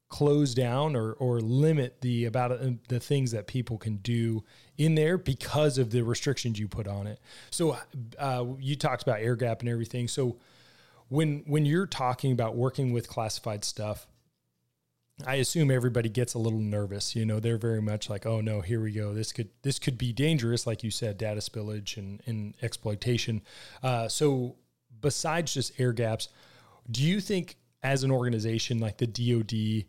close 0.09 0.55
down 0.55 0.95
or 0.95 1.13
or 1.15 1.41
limit 1.41 2.01
the 2.01 2.25
about 2.25 2.53
uh, 2.53 2.71
the 2.89 3.01
things 3.01 3.33
that 3.33 3.47
people 3.47 3.77
can 3.77 3.97
do 3.97 4.45
in 4.79 4.95
there 4.95 5.19
because 5.19 5.79
of 5.79 5.91
the 5.91 6.03
restrictions 6.03 6.59
you 6.59 6.69
put 6.69 6.87
on 6.87 7.07
it. 7.07 7.21
So 7.51 7.77
uh, 8.19 8.45
you 8.61 8.77
talked 8.77 9.03
about 9.03 9.21
air 9.21 9.37
gap 9.37 9.61
and 9.61 9.69
everything. 9.69 10.07
So 10.09 10.37
when 11.09 11.43
when 11.47 11.67
you're 11.67 11.87
talking 11.87 12.33
about 12.33 12.57
working 12.57 12.93
with 12.93 13.09
classified 13.09 13.65
stuff, 13.65 14.07
I 15.27 15.37
assume 15.37 15.71
everybody 15.71 16.09
gets 16.09 16.35
a 16.35 16.39
little 16.39 16.61
nervous. 16.61 17.17
You 17.17 17.25
know, 17.25 17.41
they're 17.41 17.59
very 17.59 17.83
much 17.83 18.09
like, 18.09 18.27
"Oh 18.27 18.41
no, 18.41 18.61
here 18.61 18.81
we 18.81 18.93
go. 18.93 19.13
This 19.13 19.33
could 19.33 19.49
this 19.63 19.79
could 19.79 19.99
be 19.99 20.13
dangerous," 20.13 20.67
like 20.67 20.85
you 20.85 20.91
said, 20.91 21.19
data 21.19 21.41
spillage 21.41 21.97
and, 21.97 22.23
and 22.27 22.55
exploitation. 22.63 23.43
Uh, 23.83 24.09
so 24.09 24.57
besides 25.01 25.55
just 25.55 25.79
air 25.81 25.93
gaps, 25.93 26.29
do 26.91 27.03
you 27.03 27.21
think 27.21 27.57
as 27.83 28.03
an 28.03 28.11
organization 28.11 28.79
like 28.79 28.99
the 28.99 29.07
DoD 29.07 29.87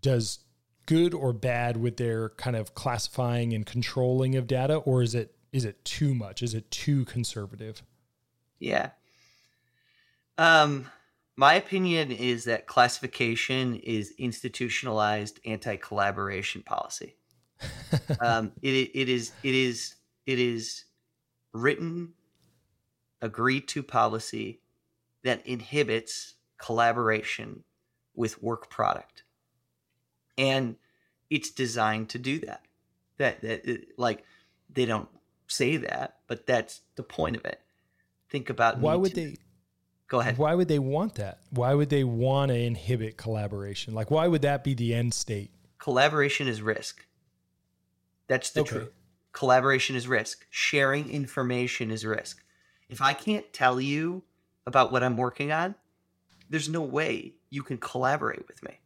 does 0.00 0.40
good 0.86 1.14
or 1.14 1.32
bad 1.32 1.76
with 1.76 1.96
their 1.96 2.30
kind 2.30 2.56
of 2.56 2.74
classifying 2.74 3.52
and 3.52 3.64
controlling 3.64 4.34
of 4.36 4.46
data, 4.46 4.76
or 4.76 5.02
is 5.02 5.14
it 5.14 5.34
is 5.52 5.64
it 5.64 5.84
too 5.84 6.14
much? 6.14 6.42
Is 6.42 6.54
it 6.54 6.70
too 6.70 7.04
conservative? 7.04 7.82
Yeah. 8.58 8.90
Um, 10.38 10.86
my 11.36 11.54
opinion 11.54 12.12
is 12.12 12.44
that 12.44 12.66
classification 12.66 13.76
is 13.76 14.12
institutionalized 14.18 15.40
anti-collaboration 15.44 16.62
policy. 16.62 17.16
um, 18.20 18.52
it, 18.62 18.90
it 18.94 19.08
is 19.08 19.32
it 19.42 19.54
is 19.54 19.96
it 20.26 20.38
is 20.38 20.84
written 21.52 22.14
agreed 23.22 23.68
to 23.68 23.82
policy 23.82 24.60
that 25.22 25.46
inhibits 25.46 26.34
collaboration 26.58 27.64
with 28.14 28.42
work 28.42 28.70
product. 28.70 29.24
And 30.38 30.76
it's 31.28 31.50
designed 31.50 32.08
to 32.10 32.18
do 32.18 32.38
that. 32.40 32.62
That, 33.18 33.42
that 33.42 33.68
it, 33.68 33.88
like 33.98 34.24
they 34.72 34.86
don't 34.86 35.08
say 35.46 35.76
that, 35.76 36.16
but 36.26 36.46
that's 36.46 36.80
the 36.96 37.02
point 37.02 37.36
of 37.36 37.44
it. 37.44 37.60
Think 38.30 38.48
about 38.48 38.78
why 38.78 38.94
would 38.94 39.14
to, 39.14 39.20
they 39.20 39.36
go 40.08 40.20
ahead. 40.20 40.38
Why 40.38 40.54
would 40.54 40.68
they 40.68 40.78
want 40.78 41.16
that? 41.16 41.40
Why 41.50 41.74
would 41.74 41.90
they 41.90 42.04
want 42.04 42.50
to 42.50 42.56
inhibit 42.56 43.16
collaboration? 43.16 43.94
Like 43.94 44.10
why 44.10 44.28
would 44.28 44.42
that 44.42 44.64
be 44.64 44.74
the 44.74 44.94
end 44.94 45.12
state? 45.12 45.50
Collaboration 45.78 46.48
is 46.48 46.62
risk. 46.62 47.04
That's 48.28 48.50
the 48.50 48.60
okay. 48.60 48.70
truth. 48.70 48.92
Collaboration 49.32 49.96
is 49.96 50.08
risk. 50.08 50.46
Sharing 50.50 51.10
information 51.10 51.90
is 51.90 52.04
risk. 52.04 52.42
If 52.90 53.00
I 53.00 53.12
can't 53.12 53.50
tell 53.52 53.80
you 53.80 54.22
about 54.66 54.92
what 54.92 55.02
I'm 55.02 55.16
working 55.16 55.52
on, 55.52 55.74
there's 56.48 56.68
no 56.68 56.82
way 56.82 57.34
you 57.48 57.62
can 57.62 57.78
collaborate 57.78 58.46
with 58.48 58.62
me. 58.62 58.80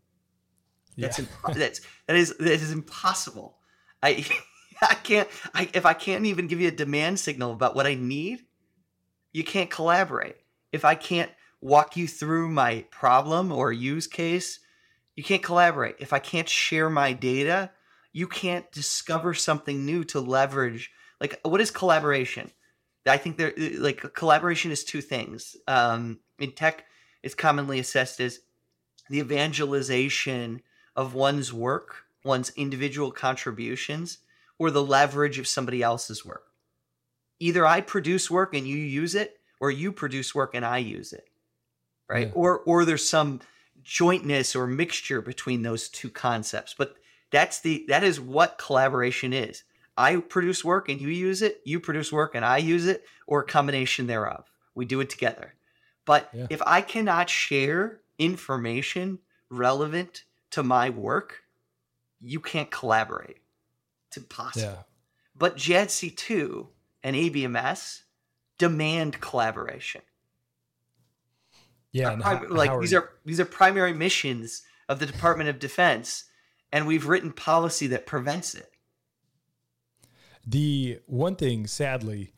That's 0.96 1.18
yeah. 1.18 1.24
impo- 1.24 1.54
that's 1.54 1.80
that 2.06 2.16
is 2.16 2.36
that 2.38 2.52
is 2.52 2.70
impossible. 2.70 3.58
I 4.02 4.24
I 4.82 4.94
can't 4.94 5.28
I 5.54 5.68
if 5.72 5.86
I 5.86 5.94
can't 5.94 6.26
even 6.26 6.46
give 6.46 6.60
you 6.60 6.68
a 6.68 6.72
demand 6.72 7.18
signal 7.18 7.52
about 7.52 7.74
what 7.74 7.86
I 7.86 7.94
need, 7.94 8.40
you 9.32 9.42
can't 9.42 9.70
collaborate. 9.70 10.36
If 10.72 10.84
I 10.84 10.94
can't 10.94 11.30
walk 11.60 11.96
you 11.96 12.06
through 12.06 12.50
my 12.50 12.84
problem 12.90 13.50
or 13.50 13.72
use 13.72 14.06
case, 14.06 14.60
you 15.16 15.24
can't 15.24 15.42
collaborate. 15.42 15.96
If 15.98 16.12
I 16.12 16.18
can't 16.18 16.48
share 16.48 16.90
my 16.90 17.12
data, 17.14 17.70
you 18.12 18.28
can't 18.28 18.70
discover 18.70 19.34
something 19.34 19.84
new 19.86 20.04
to 20.04 20.20
leverage. 20.20 20.90
Like 21.20 21.40
what 21.42 21.60
is 21.60 21.70
collaboration? 21.70 22.50
I 23.06 23.16
think 23.16 23.36
there 23.36 23.52
like 23.78 24.14
collaboration 24.14 24.70
is 24.70 24.84
two 24.84 25.00
things. 25.00 25.56
Um, 25.68 26.20
in 26.38 26.52
tech, 26.52 26.84
it's 27.22 27.34
commonly 27.34 27.78
assessed 27.78 28.20
as 28.20 28.40
the 29.10 29.18
evangelization 29.18 30.62
of 30.96 31.14
one's 31.14 31.52
work, 31.52 32.04
one's 32.24 32.50
individual 32.56 33.10
contributions, 33.10 34.18
or 34.58 34.70
the 34.70 34.82
leverage 34.82 35.38
of 35.38 35.46
somebody 35.46 35.82
else's 35.82 36.24
work. 36.24 36.44
Either 37.40 37.66
I 37.66 37.80
produce 37.80 38.30
work 38.30 38.54
and 38.54 38.66
you 38.66 38.76
use 38.76 39.14
it, 39.14 39.38
or 39.60 39.70
you 39.70 39.92
produce 39.92 40.34
work 40.34 40.54
and 40.54 40.64
I 40.64 40.78
use 40.78 41.12
it. 41.12 41.28
Right? 42.08 42.28
Yeah. 42.28 42.32
Or 42.34 42.60
or 42.60 42.84
there's 42.84 43.08
some 43.08 43.40
jointness 43.82 44.56
or 44.56 44.66
mixture 44.66 45.20
between 45.20 45.62
those 45.62 45.88
two 45.88 46.10
concepts. 46.10 46.74
But 46.76 46.94
that's 47.30 47.60
the 47.60 47.84
that 47.88 48.04
is 48.04 48.20
what 48.20 48.58
collaboration 48.58 49.32
is. 49.32 49.64
I 49.96 50.16
produce 50.16 50.64
work 50.64 50.88
and 50.88 51.00
you 51.00 51.08
use 51.08 51.42
it, 51.42 51.60
you 51.64 51.80
produce 51.80 52.12
work 52.12 52.34
and 52.34 52.44
I 52.44 52.58
use 52.58 52.86
it, 52.86 53.04
or 53.26 53.40
a 53.40 53.46
combination 53.46 54.06
thereof. 54.06 54.50
We 54.74 54.84
do 54.84 55.00
it 55.00 55.10
together. 55.10 55.54
But 56.04 56.30
yeah. 56.32 56.46
if 56.50 56.60
I 56.66 56.80
cannot 56.80 57.30
share 57.30 58.00
information 58.18 59.20
relevant 59.50 60.24
to 60.50 60.62
my 60.62 60.90
work, 60.90 61.42
you 62.20 62.40
can't 62.40 62.70
collaborate. 62.70 63.38
It's 64.08 64.16
impossible. 64.16 64.66
Yeah. 64.66 64.82
But 65.36 65.56
JADC2 65.56 66.66
and 67.02 67.16
ABMS 67.16 68.02
demand 68.58 69.20
collaboration. 69.20 70.02
Yeah, 71.92 72.16
prim- 72.16 72.50
like 72.50 72.80
these 72.80 72.92
are 72.92 73.10
these 73.24 73.38
are 73.38 73.44
primary 73.44 73.92
missions 73.92 74.62
of 74.88 74.98
the 74.98 75.06
Department 75.06 75.48
of 75.48 75.60
Defense, 75.60 76.24
and 76.72 76.88
we've 76.88 77.06
written 77.06 77.32
policy 77.32 77.86
that 77.88 78.04
prevents 78.04 78.54
it. 78.54 78.73
The 80.46 81.00
one 81.06 81.36
thing, 81.36 81.66
sadly, 81.66 82.32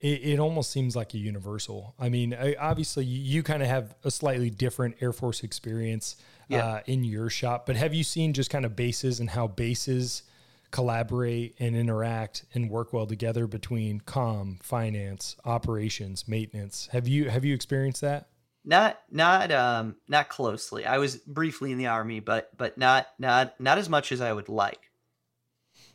it, 0.00 0.20
it 0.22 0.38
almost 0.38 0.70
seems 0.70 0.94
like 0.94 1.14
a 1.14 1.18
universal. 1.18 1.94
I 1.98 2.08
mean, 2.08 2.34
I, 2.34 2.54
obviously, 2.54 3.04
you, 3.04 3.20
you 3.20 3.42
kind 3.42 3.62
of 3.62 3.68
have 3.68 3.94
a 4.04 4.10
slightly 4.10 4.50
different 4.50 4.96
Air 5.00 5.12
Force 5.12 5.42
experience 5.42 6.16
yeah. 6.48 6.64
uh, 6.64 6.80
in 6.86 7.04
your 7.04 7.30
shop, 7.30 7.66
but 7.66 7.76
have 7.76 7.94
you 7.94 8.04
seen 8.04 8.32
just 8.32 8.50
kind 8.50 8.64
of 8.64 8.76
bases 8.76 9.20
and 9.20 9.30
how 9.30 9.48
bases 9.48 10.22
collaborate 10.70 11.56
and 11.58 11.74
interact 11.74 12.44
and 12.54 12.70
work 12.70 12.92
well 12.92 13.06
together 13.06 13.46
between 13.46 14.00
com, 14.00 14.58
finance, 14.62 15.36
operations, 15.44 16.28
maintenance? 16.28 16.88
Have 16.92 17.08
you 17.08 17.28
have 17.28 17.44
you 17.44 17.54
experienced 17.54 18.02
that? 18.02 18.28
Not 18.64 18.98
not 19.10 19.50
um 19.50 19.96
not 20.08 20.28
closely. 20.28 20.84
I 20.84 20.98
was 20.98 21.16
briefly 21.16 21.72
in 21.72 21.78
the 21.78 21.86
army, 21.86 22.20
but 22.20 22.56
but 22.56 22.76
not 22.76 23.06
not 23.18 23.58
not 23.58 23.78
as 23.78 23.88
much 23.88 24.12
as 24.12 24.20
I 24.20 24.32
would 24.32 24.48
like. 24.48 24.90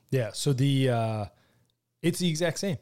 Yeah. 0.09 0.31
So 0.33 0.53
the 0.53 0.89
uh, 0.89 1.25
it's 2.03 2.19
the 2.19 2.29
exact 2.29 2.59
same. 2.59 2.77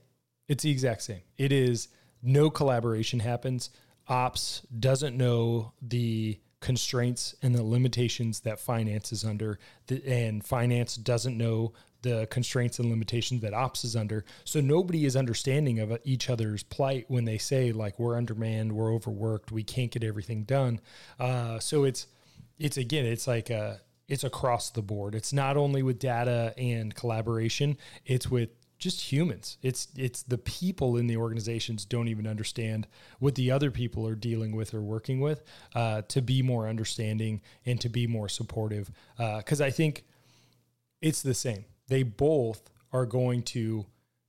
It's 0.50 0.64
the 0.64 0.72
exact 0.72 1.04
same. 1.04 1.22
It 1.38 1.54
is 1.54 1.88
no 2.22 2.50
collaboration 2.50 3.22
happens. 3.22 3.70
Ops 4.10 4.64
doesn't 4.78 5.16
know 5.16 5.72
the 5.82 6.40
constraints 6.60 7.34
and 7.42 7.56
the 7.56 7.64
limitations 7.64 8.42
that 8.42 8.60
finance 8.60 9.12
is 9.14 9.24
under, 9.24 9.60
and 10.06 10.44
finance 10.44 10.96
doesn't 10.96 11.38
know 11.38 11.74
the 12.02 12.28
constraints 12.32 12.80
and 12.80 12.90
limitations 12.90 13.42
that 13.42 13.54
ops 13.54 13.86
is 13.86 13.96
under. 13.96 14.26
So 14.44 14.60
nobody 14.60 15.06
is 15.06 15.16
understanding 15.16 15.80
of 15.80 15.98
each 16.04 16.30
other's 16.30 16.64
plight 16.64 17.06
when 17.08 17.26
they 17.26 17.38
say 17.38 17.72
like 17.72 18.00
we're 18.00 18.18
undermanned, 18.18 18.74
we're 18.74 18.94
overworked, 18.94 19.52
we 19.52 19.64
can't 19.64 19.92
get 19.92 20.04
everything 20.04 20.44
done. 20.44 20.82
Uh, 21.20 21.60
so 21.60 21.84
it's 21.84 22.08
it's 22.58 22.78
again, 22.78 23.06
it's 23.06 23.28
like 23.28 23.50
a 23.50 23.82
it's 24.08 24.24
across 24.24 24.72
the 24.72 24.82
board. 24.82 25.16
It's 25.16 25.32
not 25.32 25.58
only 25.58 25.84
with 25.84 26.00
data 26.00 26.54
and 26.58 26.94
collaboration, 26.94 27.78
it's 28.06 28.30
with 28.30 28.50
just 28.82 29.12
humans. 29.12 29.58
It's 29.62 29.88
it's 29.96 30.24
the 30.24 30.40
people 30.40 30.98
in 30.98 31.08
the 31.08 31.16
organizations 31.16 31.86
don't 31.86 32.08
even 32.08 32.28
understand 32.28 32.88
what 33.20 33.36
the 33.36 33.52
other 33.52 33.72
people 33.72 34.06
are 34.08 34.16
dealing 34.16 34.54
with 34.56 34.74
or 34.74 34.82
working 34.82 35.22
with 35.22 35.44
uh, 35.76 36.02
to 36.10 36.22
be 36.22 36.42
more 36.42 36.68
understanding 36.68 37.42
and 37.66 37.80
to 37.80 37.88
be 37.88 38.08
more 38.08 38.28
supportive. 38.28 38.92
Because 39.18 39.62
uh, 39.62 39.66
I 39.66 39.70
think 39.70 40.04
it's 41.00 41.22
the 41.22 41.36
same. 41.36 41.66
They 41.88 42.04
both 42.04 42.70
are 42.92 43.06
going 43.06 43.44
to 43.44 43.86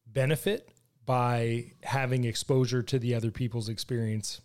benefit 0.07 0.69
by 1.07 1.73
having 1.83 2.25
exposure 2.25 2.83
to 2.83 2.99
the 2.99 3.15
other 3.15 3.31
people's 3.31 3.69
experience. 3.71 4.43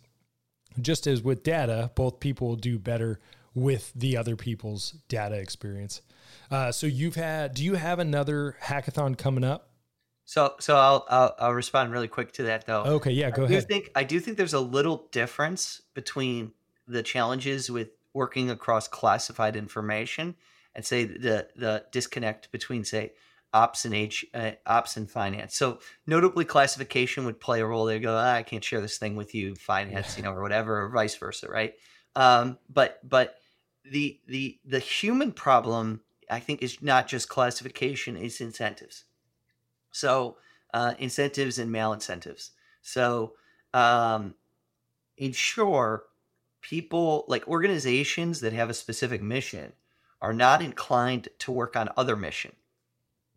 Just 0.80 1.06
as 1.06 1.22
with 1.22 1.42
data, 1.42 1.90
both 1.94 2.18
people 2.18 2.48
will 2.48 2.56
do 2.56 2.78
better 2.78 3.20
with 3.54 3.92
the 3.94 4.16
other 4.16 4.36
people's 4.36 4.92
data 5.08 5.36
experience. 5.36 6.00
Uh, 6.50 6.72
so 6.72 6.86
you've 6.86 7.16
had, 7.16 7.54
do 7.54 7.64
you 7.64 7.74
have 7.74 7.98
another 7.98 8.56
hackathon 8.62 9.16
coming 9.16 9.44
up? 9.44 9.67
So, 10.28 10.56
so 10.60 10.76
I'll, 10.76 11.06
I'll, 11.08 11.34
I'll 11.38 11.54
respond 11.54 11.90
really 11.90 12.06
quick 12.06 12.32
to 12.32 12.42
that 12.42 12.66
though. 12.66 12.82
Okay, 12.82 13.12
yeah, 13.12 13.30
go 13.30 13.44
I 13.44 13.46
ahead. 13.46 13.62
Do 13.62 13.66
think 13.66 13.90
I 13.94 14.04
do 14.04 14.20
think 14.20 14.36
there's 14.36 14.52
a 14.52 14.60
little 14.60 15.08
difference 15.10 15.80
between 15.94 16.52
the 16.86 17.02
challenges 17.02 17.70
with 17.70 17.92
working 18.12 18.50
across 18.50 18.88
classified 18.88 19.56
information 19.56 20.34
and 20.74 20.84
say 20.84 21.04
the 21.04 21.48
the 21.56 21.86
disconnect 21.92 22.52
between 22.52 22.84
say 22.84 23.14
ops 23.54 23.86
and 23.86 23.94
H 23.94 24.26
uh, 24.34 24.50
ops 24.66 24.98
and 24.98 25.10
finance. 25.10 25.56
So 25.56 25.78
notably, 26.06 26.44
classification 26.44 27.24
would 27.24 27.40
play 27.40 27.62
a 27.62 27.66
role. 27.66 27.86
They 27.86 27.98
go, 27.98 28.14
ah, 28.14 28.34
I 28.34 28.42
can't 28.42 28.62
share 28.62 28.82
this 28.82 28.98
thing 28.98 29.16
with 29.16 29.34
you, 29.34 29.54
finance, 29.54 30.18
you 30.18 30.24
know, 30.24 30.32
or 30.32 30.42
whatever, 30.42 30.82
or 30.82 30.90
vice 30.90 31.16
versa, 31.16 31.48
right? 31.48 31.72
Um, 32.14 32.58
but 32.68 33.00
but 33.02 33.36
the 33.90 34.20
the 34.26 34.60
the 34.66 34.78
human 34.78 35.32
problem, 35.32 36.02
I 36.30 36.40
think, 36.40 36.62
is 36.62 36.82
not 36.82 37.08
just 37.08 37.30
classification; 37.30 38.18
it's 38.18 38.42
incentives. 38.42 39.04
So 39.98 40.36
uh, 40.72 40.94
incentives 40.98 41.58
and 41.58 41.74
malincentives. 41.74 42.50
So 42.82 43.34
um, 43.74 44.34
ensure 45.16 46.04
people 46.60 47.24
like 47.26 47.48
organizations 47.48 48.40
that 48.40 48.52
have 48.52 48.70
a 48.70 48.74
specific 48.74 49.22
mission 49.22 49.72
are 50.20 50.32
not 50.32 50.62
inclined 50.62 51.28
to 51.40 51.52
work 51.52 51.76
on 51.76 51.88
other 51.96 52.16
mission. 52.16 52.52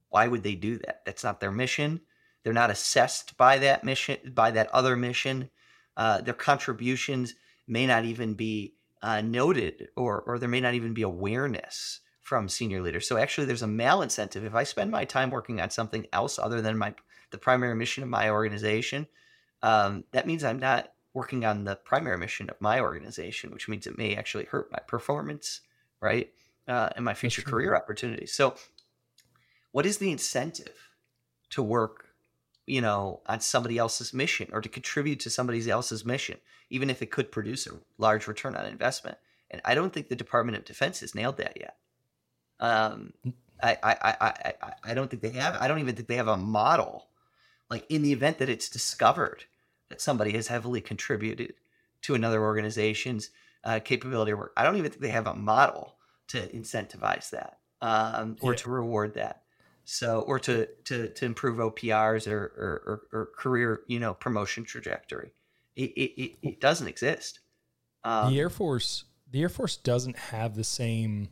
Why 0.09 0.27
would 0.27 0.43
they 0.43 0.55
do 0.55 0.77
that? 0.79 1.01
That's 1.05 1.23
not 1.23 1.39
their 1.39 1.51
mission. 1.51 2.01
They're 2.43 2.53
not 2.53 2.69
assessed 2.69 3.37
by 3.37 3.57
that 3.59 3.83
mission, 3.83 4.17
by 4.33 4.51
that 4.51 4.69
other 4.69 4.95
mission. 4.95 5.49
Uh, 5.97 6.21
their 6.21 6.33
contributions 6.33 7.35
may 7.67 7.87
not 7.87 8.05
even 8.05 8.33
be 8.33 8.75
uh, 9.01 9.21
noted, 9.21 9.89
or 9.95 10.21
or 10.21 10.37
there 10.37 10.49
may 10.49 10.61
not 10.61 10.73
even 10.73 10.93
be 10.93 11.01
awareness 11.01 12.01
from 12.21 12.47
senior 12.47 12.81
leaders. 12.81 13.07
So 13.07 13.17
actually, 13.17 13.45
there's 13.45 13.63
a 13.63 13.67
malincentive. 13.67 14.45
If 14.45 14.55
I 14.55 14.63
spend 14.63 14.91
my 14.91 15.05
time 15.05 15.31
working 15.31 15.59
on 15.59 15.69
something 15.69 16.07
else 16.13 16.39
other 16.39 16.61
than 16.61 16.77
my 16.77 16.93
the 17.31 17.37
primary 17.37 17.75
mission 17.75 18.03
of 18.03 18.09
my 18.09 18.29
organization, 18.29 19.07
um, 19.63 20.03
that 20.11 20.27
means 20.27 20.43
I'm 20.43 20.59
not 20.59 20.91
working 21.13 21.45
on 21.45 21.63
the 21.63 21.75
primary 21.75 22.17
mission 22.17 22.49
of 22.49 22.59
my 22.61 22.79
organization, 22.79 23.51
which 23.51 23.67
means 23.67 23.87
it 23.87 23.97
may 23.97 24.15
actually 24.15 24.45
hurt 24.45 24.71
my 24.71 24.79
performance, 24.79 25.61
right, 25.99 26.31
uh, 26.67 26.89
and 26.95 27.03
my 27.03 27.13
future 27.13 27.41
career 27.41 27.75
opportunities. 27.75 28.33
So, 28.33 28.55
what 29.71 29.85
is 29.85 29.97
the 29.97 30.11
incentive 30.11 30.89
to 31.51 31.63
work, 31.63 32.07
you 32.65 32.81
know, 32.81 33.21
on 33.25 33.39
somebody 33.39 33.77
else's 33.77 34.13
mission 34.13 34.49
or 34.51 34.61
to 34.61 34.69
contribute 34.69 35.19
to 35.21 35.29
somebody 35.29 35.69
else's 35.69 36.05
mission, 36.05 36.37
even 36.69 36.89
if 36.89 37.01
it 37.01 37.11
could 37.11 37.31
produce 37.31 37.67
a 37.67 37.71
large 37.97 38.27
return 38.27 38.55
on 38.55 38.65
investment? 38.65 39.17
And 39.49 39.61
I 39.65 39.75
don't 39.75 39.91
think 39.91 40.07
the 40.07 40.15
Department 40.15 40.57
of 40.57 40.65
Defense 40.65 41.01
has 41.01 41.15
nailed 41.15 41.37
that 41.37 41.57
yet. 41.59 41.75
Um, 42.61 43.13
I, 43.61 43.77
I, 43.83 43.95
I, 44.03 44.15
I, 44.21 44.73
I 44.83 44.93
don't 44.93 45.09
think 45.09 45.21
they 45.21 45.31
have. 45.31 45.57
I 45.59 45.67
don't 45.67 45.79
even 45.79 45.95
think 45.95 46.07
they 46.07 46.15
have 46.15 46.27
a 46.27 46.37
model. 46.37 47.07
Like 47.69 47.85
in 47.89 48.01
the 48.01 48.13
event 48.13 48.37
that 48.39 48.49
it's 48.49 48.69
discovered 48.69 49.45
that 49.89 50.01
somebody 50.01 50.31
has 50.33 50.47
heavily 50.47 50.81
contributed 50.81 51.53
to 52.03 52.15
another 52.15 52.41
organization's 52.41 53.29
uh, 53.63 53.79
capability 53.79 54.33
work, 54.33 54.53
I 54.57 54.63
don't 54.63 54.77
even 54.77 54.91
think 54.91 55.01
they 55.01 55.09
have 55.09 55.27
a 55.27 55.35
model 55.35 55.95
to 56.29 56.47
incentivize 56.47 57.29
that 57.31 57.59
um, 57.81 58.37
or 58.41 58.53
yeah. 58.53 58.57
to 58.57 58.69
reward 58.69 59.15
that. 59.15 59.43
So, 59.83 60.21
or 60.21 60.39
to 60.39 60.67
to 60.85 61.09
to 61.09 61.25
improve 61.25 61.57
OPRs 61.57 62.31
or 62.31 62.37
or, 62.37 63.01
or, 63.11 63.19
or 63.19 63.29
career, 63.35 63.81
you 63.87 63.99
know, 63.99 64.13
promotion 64.13 64.63
trajectory. 64.63 65.33
It 65.75 65.91
it, 65.91 66.21
it, 66.21 66.37
it 66.41 66.61
doesn't 66.61 66.87
exist. 66.87 67.39
Um, 68.03 68.31
the 68.31 68.39
Air 68.39 68.49
Force, 68.49 69.05
the 69.29 69.41
Air 69.41 69.49
Force 69.49 69.77
doesn't 69.77 70.17
have 70.17 70.55
the 70.55 70.63
same 70.63 71.29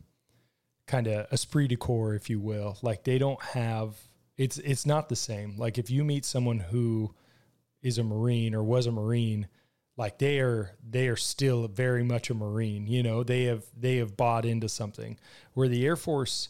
kind 0.90 1.06
of 1.06 1.26
esprit 1.30 1.68
de 1.68 1.76
corps, 1.76 2.14
if 2.14 2.28
you 2.28 2.40
will. 2.40 2.76
Like 2.82 3.04
they 3.04 3.16
don't 3.16 3.40
have 3.42 3.94
it's 4.36 4.58
it's 4.58 4.84
not 4.84 5.08
the 5.08 5.16
same. 5.16 5.56
Like 5.56 5.78
if 5.78 5.88
you 5.88 6.04
meet 6.04 6.24
someone 6.24 6.58
who 6.58 7.14
is 7.80 7.96
a 7.96 8.02
Marine 8.02 8.54
or 8.54 8.62
was 8.62 8.86
a 8.86 8.92
Marine, 8.92 9.46
like 9.96 10.18
they 10.18 10.40
are 10.40 10.72
they 10.82 11.08
are 11.08 11.16
still 11.16 11.68
very 11.68 12.02
much 12.02 12.28
a 12.28 12.34
Marine. 12.34 12.86
You 12.86 13.02
know, 13.02 13.22
they 13.22 13.44
have 13.44 13.64
they 13.76 13.96
have 13.98 14.16
bought 14.16 14.44
into 14.44 14.68
something. 14.68 15.18
Where 15.54 15.68
the 15.68 15.86
Air 15.86 15.96
Force, 15.96 16.48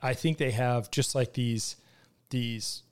I 0.00 0.14
think 0.14 0.38
they 0.38 0.52
have 0.52 0.90
just 0.90 1.14
like 1.14 1.32
these 1.32 1.76
these 2.30 2.82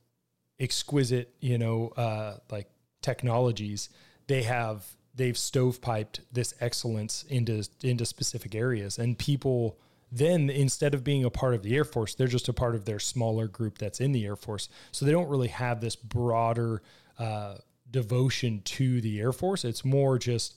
exquisite, 0.58 1.34
you 1.40 1.58
know, 1.58 1.88
uh, 1.96 2.38
like 2.50 2.68
technologies. 3.02 3.88
They 4.26 4.42
have 4.42 4.84
they've 5.14 5.34
stovepiped 5.34 6.20
this 6.32 6.54
excellence 6.60 7.24
into 7.28 7.68
into 7.82 8.04
specific 8.04 8.54
areas, 8.56 8.98
and 8.98 9.16
people 9.16 9.78
then 10.14 10.50
instead 10.50 10.92
of 10.92 11.02
being 11.02 11.24
a 11.24 11.30
part 11.30 11.54
of 11.54 11.62
the 11.62 11.74
Air 11.74 11.84
Force, 11.84 12.14
they're 12.14 12.26
just 12.26 12.48
a 12.48 12.52
part 12.52 12.74
of 12.74 12.84
their 12.84 12.98
smaller 12.98 13.48
group 13.48 13.78
that's 13.78 13.98
in 13.98 14.12
the 14.12 14.26
Air 14.26 14.36
Force. 14.36 14.68
So 14.92 15.06
they 15.06 15.12
don't 15.12 15.28
really 15.28 15.48
have 15.48 15.80
this 15.80 15.96
broader 15.96 16.82
uh, 17.18 17.56
devotion 17.90 18.60
to 18.64 19.00
the 19.00 19.18
Air 19.20 19.32
Force. 19.32 19.64
It's 19.64 19.86
more 19.86 20.18
just, 20.18 20.54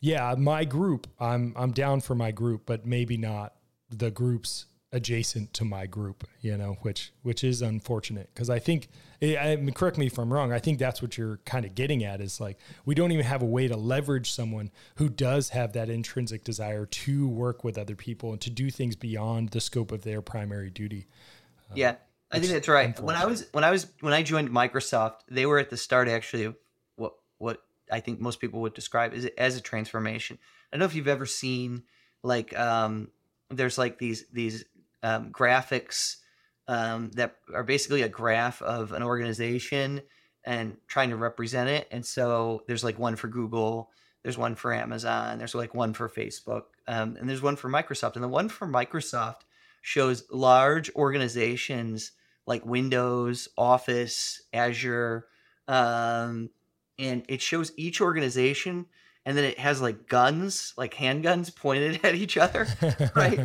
yeah, 0.00 0.34
my 0.36 0.64
group. 0.64 1.06
I'm 1.18 1.54
I'm 1.56 1.72
down 1.72 2.02
for 2.02 2.14
my 2.14 2.30
group, 2.30 2.62
but 2.66 2.84
maybe 2.84 3.16
not 3.16 3.54
the 3.88 4.10
groups 4.10 4.66
adjacent 4.92 5.54
to 5.54 5.64
my 5.64 5.86
group, 5.86 6.26
you 6.40 6.56
know, 6.56 6.76
which 6.82 7.12
which 7.22 7.44
is 7.44 7.62
unfortunate 7.62 8.28
because 8.34 8.50
I 8.50 8.58
think, 8.58 8.88
I 9.22 9.56
mean, 9.56 9.72
correct 9.72 9.98
me 9.98 10.06
if 10.06 10.18
I'm 10.18 10.32
wrong. 10.32 10.52
I 10.52 10.58
think 10.58 10.78
that's 10.78 11.00
what 11.00 11.16
you're 11.16 11.38
kind 11.44 11.64
of 11.64 11.74
getting 11.74 12.02
at 12.02 12.20
is 12.20 12.40
like 12.40 12.58
we 12.84 12.94
don't 12.94 13.12
even 13.12 13.24
have 13.24 13.42
a 13.42 13.46
way 13.46 13.68
to 13.68 13.76
leverage 13.76 14.32
someone 14.32 14.70
who 14.96 15.08
does 15.08 15.50
have 15.50 15.72
that 15.74 15.88
intrinsic 15.88 16.42
desire 16.42 16.86
to 16.86 17.28
work 17.28 17.62
with 17.62 17.78
other 17.78 17.94
people 17.94 18.32
and 18.32 18.40
to 18.40 18.50
do 18.50 18.70
things 18.70 18.96
beyond 18.96 19.50
the 19.50 19.60
scope 19.60 19.92
of 19.92 20.02
their 20.02 20.20
primary 20.20 20.70
duty. 20.70 21.06
Uh, 21.70 21.74
yeah, 21.76 21.94
I 22.32 22.40
think 22.40 22.52
that's 22.52 22.68
right. 22.68 22.98
When 22.98 23.16
I 23.16 23.26
was 23.26 23.46
when 23.52 23.62
I 23.62 23.70
was 23.70 23.86
when 24.00 24.12
I 24.12 24.22
joined 24.22 24.50
Microsoft, 24.50 25.20
they 25.28 25.46
were 25.46 25.58
at 25.58 25.70
the 25.70 25.76
start 25.76 26.08
actually 26.08 26.44
of 26.44 26.56
what 26.96 27.14
what 27.38 27.62
I 27.92 28.00
think 28.00 28.20
most 28.20 28.40
people 28.40 28.60
would 28.62 28.74
describe 28.74 29.14
as 29.14 29.26
as 29.38 29.56
a 29.56 29.60
transformation. 29.60 30.38
I 30.40 30.76
don't 30.76 30.80
know 30.80 30.86
if 30.86 30.96
you've 30.96 31.08
ever 31.08 31.26
seen 31.26 31.84
like 32.24 32.58
um, 32.58 33.08
there's 33.50 33.78
like 33.78 33.98
these 33.98 34.24
these 34.32 34.64
um, 35.02 35.30
graphics 35.30 36.16
um, 36.68 37.10
that 37.12 37.36
are 37.54 37.64
basically 37.64 38.02
a 38.02 38.08
graph 38.08 38.62
of 38.62 38.92
an 38.92 39.02
organization 39.02 40.02
and 40.44 40.76
trying 40.86 41.10
to 41.10 41.16
represent 41.16 41.68
it. 41.68 41.88
And 41.90 42.04
so 42.04 42.62
there's 42.66 42.84
like 42.84 42.98
one 42.98 43.16
for 43.16 43.28
Google, 43.28 43.90
there's 44.22 44.38
one 44.38 44.54
for 44.54 44.72
Amazon, 44.72 45.38
there's 45.38 45.54
like 45.54 45.74
one 45.74 45.92
for 45.92 46.08
Facebook, 46.08 46.64
um, 46.86 47.16
and 47.18 47.28
there's 47.28 47.42
one 47.42 47.56
for 47.56 47.70
Microsoft. 47.70 48.14
And 48.14 48.24
the 48.24 48.28
one 48.28 48.48
for 48.48 48.66
Microsoft 48.66 49.40
shows 49.82 50.24
large 50.30 50.94
organizations 50.94 52.12
like 52.46 52.64
Windows, 52.64 53.48
Office, 53.56 54.42
Azure, 54.52 55.26
um, 55.68 56.50
and 56.98 57.24
it 57.28 57.40
shows 57.40 57.72
each 57.76 58.00
organization 58.00 58.86
and 59.26 59.36
then 59.36 59.44
it 59.44 59.58
has 59.58 59.80
like 59.80 60.08
guns, 60.08 60.72
like 60.76 60.94
handguns 60.94 61.54
pointed 61.54 62.04
at 62.04 62.14
each 62.14 62.36
other, 62.36 62.66
right? 63.14 63.40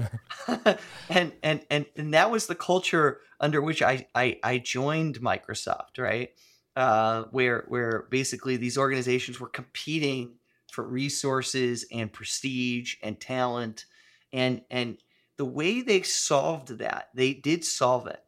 and, 1.09 1.33
and 1.43 1.65
and 1.69 1.85
and 1.95 2.13
that 2.13 2.31
was 2.31 2.47
the 2.47 2.55
culture 2.55 3.21
under 3.39 3.61
which 3.61 3.81
I 3.81 4.07
I, 4.15 4.39
I 4.43 4.57
joined 4.57 5.19
Microsoft, 5.19 5.97
right? 5.97 6.29
Uh, 6.75 7.23
where 7.31 7.65
where 7.67 8.07
basically 8.09 8.57
these 8.57 8.77
organizations 8.77 9.39
were 9.39 9.49
competing 9.49 10.35
for 10.71 10.83
resources 10.83 11.85
and 11.91 12.11
prestige 12.11 12.95
and 13.03 13.19
talent, 13.19 13.85
and 14.31 14.61
and 14.69 14.97
the 15.37 15.45
way 15.45 15.81
they 15.81 16.01
solved 16.01 16.77
that, 16.79 17.09
they 17.13 17.33
did 17.33 17.65
solve 17.65 18.07
it. 18.07 18.21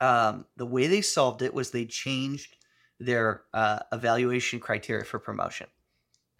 Um, 0.00 0.46
the 0.56 0.66
way 0.66 0.86
they 0.86 1.00
solved 1.00 1.42
it 1.42 1.54
was 1.54 1.70
they 1.70 1.84
changed 1.86 2.56
their 2.98 3.42
uh, 3.54 3.80
evaluation 3.92 4.60
criteria 4.60 5.04
for 5.04 5.18
promotion. 5.18 5.66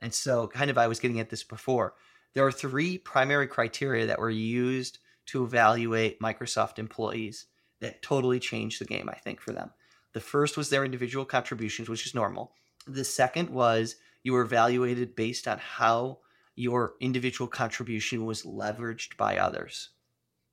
And 0.01 0.13
so, 0.15 0.47
kind 0.49 0.71
of, 0.71 0.79
I 0.79 0.87
was 0.89 1.01
getting 1.01 1.21
at 1.21 1.31
this 1.31 1.45
before. 1.45 1.95
There 2.35 2.47
are 2.47 2.53
three 2.53 2.97
primary 2.99 3.47
criteria 3.47 4.07
that 4.07 4.19
were 4.19 4.31
used 4.31 4.99
to 5.27 5.45
evaluate 5.45 6.21
Microsoft 6.21 6.79
employees 6.79 7.47
that 7.81 8.03
totally 8.03 8.41
changed 8.41 8.81
the 8.81 8.85
game, 8.85 9.09
I 9.09 9.17
think, 9.17 9.41
for 9.41 9.53
them. 9.53 9.71
The 10.13 10.21
first 10.21 10.57
was 10.57 10.71
their 10.71 10.85
individual 10.85 11.25
contributions, 11.25 11.89
which 11.89 12.07
is 12.07 12.15
normal. 12.15 12.53
The 12.87 13.05
second 13.05 13.51
was 13.51 13.97
you 14.23 14.33
were 14.33 14.43
evaluated 14.43 15.15
based 15.17 15.47
on 15.47 15.59
how 15.59 16.19
your 16.57 16.95
individual 17.01 17.49
contribution 17.49 18.27
was 18.27 18.43
leveraged 18.43 19.17
by 19.17 19.39
others. 19.39 19.91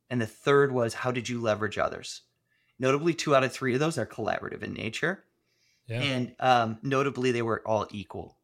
and 0.10 0.22
the 0.22 0.28
third 0.28 0.72
was 0.72 0.94
how 0.94 1.12
did 1.12 1.28
you 1.28 1.42
leverage 1.42 1.78
others? 1.78 2.22
Notably, 2.80 3.14
two 3.14 3.36
out 3.36 3.44
of 3.44 3.52
three 3.52 3.74
of 3.74 3.80
those 3.80 3.98
are 3.98 4.06
collaborative 4.06 4.64
in 4.64 4.74
nature. 4.74 5.24
Yeah. 5.88 6.02
And 6.02 6.36
um, 6.40 6.80
notably, 6.84 7.32
they 7.32 7.42
were 7.42 7.62
all 7.66 7.88
equal. 7.92 8.38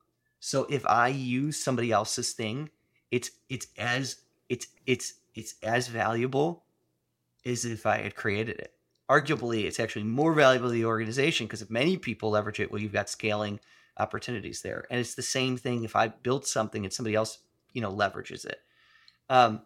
So 0.46 0.68
if 0.70 0.86
I 0.86 1.08
use 1.08 1.58
somebody 1.58 1.94
else's 1.94 2.34
thing, 2.34 2.70
it's 3.12 3.32
it's 3.48 3.68
as 3.78 4.18
it's 4.50 4.68
it's 4.86 5.14
it's 5.34 5.56
as 5.64 5.88
valuable 5.88 6.66
as 7.46 7.64
if 7.64 7.86
I 7.86 8.00
had 8.00 8.18
created 8.18 8.60
it. 8.60 8.74
Arguably, 9.10 9.64
it's 9.64 9.80
actually 9.80 10.04
more 10.04 10.34
valuable 10.34 10.68
to 10.68 10.74
the 10.74 10.84
organization 10.84 11.48
because 11.48 11.62
if 11.62 11.70
many 11.70 11.96
people 11.96 12.32
leverage 12.32 12.60
it, 12.60 12.70
well, 12.70 12.82
you've 12.82 12.92
got 12.92 13.08
scaling 13.08 13.62
opportunities 13.98 14.62
there. 14.62 14.86
And 14.92 15.00
it's 15.00 15.16
the 15.16 15.22
same 15.22 15.56
thing 15.56 15.86
if 15.86 15.96
I 15.96 16.10
built 16.10 16.46
something 16.46 16.84
and 16.84 16.92
somebody 16.92 17.16
else, 17.16 17.38
you 17.72 17.80
know, 17.80 17.94
leverages 17.94 18.46
it. 18.46 18.60
Um, 19.30 19.62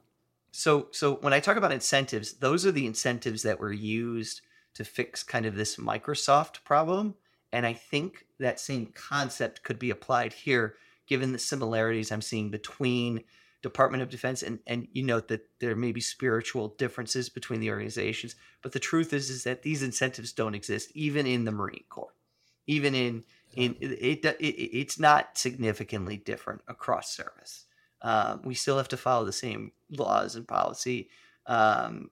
so 0.52 0.90
so 0.92 1.16
when 1.22 1.34
I 1.34 1.40
talk 1.40 1.58
about 1.58 1.72
incentives, 1.72 2.34
those 2.34 2.68
are 2.68 2.72
the 2.72 2.86
incentives 2.86 3.42
that 3.42 3.60
were 3.60 3.74
used 3.74 4.42
to 4.76 4.86
fix 4.86 5.24
kind 5.24 5.48
of 5.48 5.56
this 5.56 5.78
Microsoft 5.78 6.64
problem. 6.64 7.16
And 7.52 7.66
I 7.66 7.74
think 7.74 8.27
that 8.40 8.60
same 8.60 8.88
concept 8.88 9.64
could 9.64 9.80
be 9.80 9.90
applied 9.90 10.34
here, 10.34 10.76
given 11.08 11.32
the 11.32 11.40
similarities 11.40 12.12
I'm 12.12 12.22
seeing 12.22 12.50
between 12.50 13.24
Department 13.64 14.04
of 14.04 14.10
Defense 14.10 14.44
and 14.44 14.60
and 14.68 14.88
you 14.94 15.04
note 15.04 15.28
that 15.30 15.48
there 15.60 15.76
may 15.76 15.92
be 15.92 16.02
spiritual 16.02 16.70
differences 16.78 17.28
between 17.30 17.60
the 17.60 17.72
organizations, 17.72 18.36
but 18.62 18.72
the 18.72 18.80
truth 18.80 19.14
is 19.14 19.30
is 19.30 19.44
that 19.44 19.64
these 19.64 19.84
incentives 19.84 20.32
don't 20.32 20.56
exist 20.56 20.92
even 20.94 21.26
in 21.26 21.46
the 21.46 21.52
Marine 21.52 21.84
Corps, 21.90 22.14
even 22.68 22.94
in 22.94 23.24
in 23.56 23.76
it, 23.80 24.24
it, 24.24 24.38
it 24.40 24.46
it's 24.46 25.00
not 25.00 25.38
significantly 25.38 26.18
different 26.18 26.62
across 26.68 27.16
service. 27.16 27.66
Um, 28.04 28.42
we 28.44 28.54
still 28.54 28.78
have 28.78 28.90
to 28.90 28.98
follow 28.98 29.26
the 29.26 29.34
same 29.34 29.72
laws 29.90 30.36
and 30.36 30.48
policy. 30.48 31.10
Um, 31.48 32.12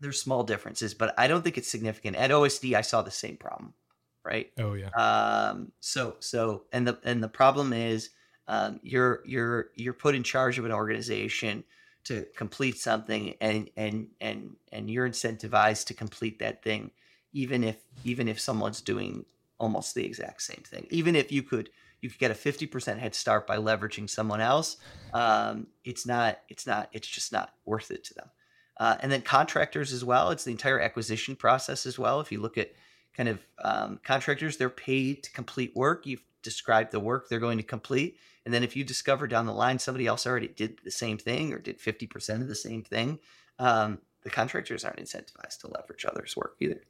there's 0.00 0.20
small 0.20 0.44
differences, 0.44 0.94
but 0.94 1.14
I 1.18 1.28
don't 1.28 1.42
think 1.42 1.58
it's 1.58 1.68
significant. 1.68 2.16
At 2.16 2.30
OSD, 2.30 2.74
I 2.74 2.80
saw 2.80 3.02
the 3.02 3.10
same 3.10 3.36
problem, 3.36 3.74
right? 4.24 4.50
Oh 4.58 4.74
yeah. 4.74 4.88
Um, 4.90 5.72
so 5.80 6.16
so 6.20 6.64
and 6.72 6.86
the 6.86 6.98
and 7.04 7.22
the 7.22 7.28
problem 7.28 7.72
is 7.72 8.10
um, 8.48 8.80
you're 8.82 9.22
you're 9.24 9.70
you're 9.74 9.94
put 9.94 10.14
in 10.14 10.22
charge 10.22 10.58
of 10.58 10.64
an 10.64 10.72
organization 10.72 11.64
to 12.04 12.26
complete 12.36 12.78
something, 12.78 13.34
and 13.40 13.70
and 13.76 14.08
and 14.20 14.56
and 14.72 14.90
you're 14.90 15.08
incentivized 15.08 15.86
to 15.86 15.94
complete 15.94 16.38
that 16.40 16.62
thing, 16.62 16.90
even 17.32 17.64
if 17.64 17.76
even 18.04 18.28
if 18.28 18.40
someone's 18.40 18.80
doing 18.80 19.24
almost 19.58 19.94
the 19.94 20.04
exact 20.04 20.42
same 20.42 20.62
thing. 20.64 20.86
Even 20.90 21.14
if 21.14 21.30
you 21.30 21.42
could 21.42 21.70
you 22.00 22.08
could 22.08 22.18
get 22.18 22.30
a 22.30 22.34
50% 22.34 22.98
head 22.98 23.14
start 23.14 23.46
by 23.46 23.56
leveraging 23.56 24.08
someone 24.08 24.40
else 24.40 24.76
um, 25.12 25.66
it's 25.84 26.06
not 26.06 26.38
it's 26.48 26.66
not 26.66 26.88
it's 26.92 27.08
just 27.08 27.32
not 27.32 27.52
worth 27.64 27.90
it 27.90 28.04
to 28.04 28.14
them 28.14 28.30
uh, 28.78 28.96
and 29.00 29.12
then 29.12 29.22
contractors 29.22 29.92
as 29.92 30.04
well 30.04 30.30
it's 30.30 30.44
the 30.44 30.50
entire 30.50 30.80
acquisition 30.80 31.36
process 31.36 31.86
as 31.86 31.98
well 31.98 32.20
if 32.20 32.32
you 32.32 32.40
look 32.40 32.58
at 32.58 32.72
kind 33.16 33.28
of 33.28 33.40
um, 33.62 34.00
contractors 34.04 34.56
they're 34.56 34.70
paid 34.70 35.22
to 35.24 35.32
complete 35.32 35.74
work. 35.74 36.06
You've 36.06 36.22
described 36.42 36.92
the 36.92 37.00
work 37.00 37.28
they're 37.28 37.38
going 37.38 37.58
to 37.58 37.64
complete. 37.64 38.16
And 38.44 38.54
then 38.54 38.62
if 38.62 38.74
you 38.74 38.84
discover 38.84 39.26
down 39.26 39.46
the 39.46 39.52
line 39.52 39.78
somebody 39.78 40.06
else 40.06 40.26
already 40.26 40.48
did 40.48 40.80
the 40.84 40.90
same 40.90 41.18
thing 41.18 41.52
or 41.52 41.58
did 41.58 41.78
50% 41.78 42.40
of 42.40 42.48
the 42.48 42.54
same 42.54 42.82
thing 42.82 43.18
um, 43.58 43.98
the 44.22 44.30
contractors 44.30 44.84
aren't 44.84 44.98
incentivized 44.98 45.60
to 45.60 45.68
leverage 45.68 46.06
others 46.06 46.36
work 46.36 46.56
either 46.60 46.80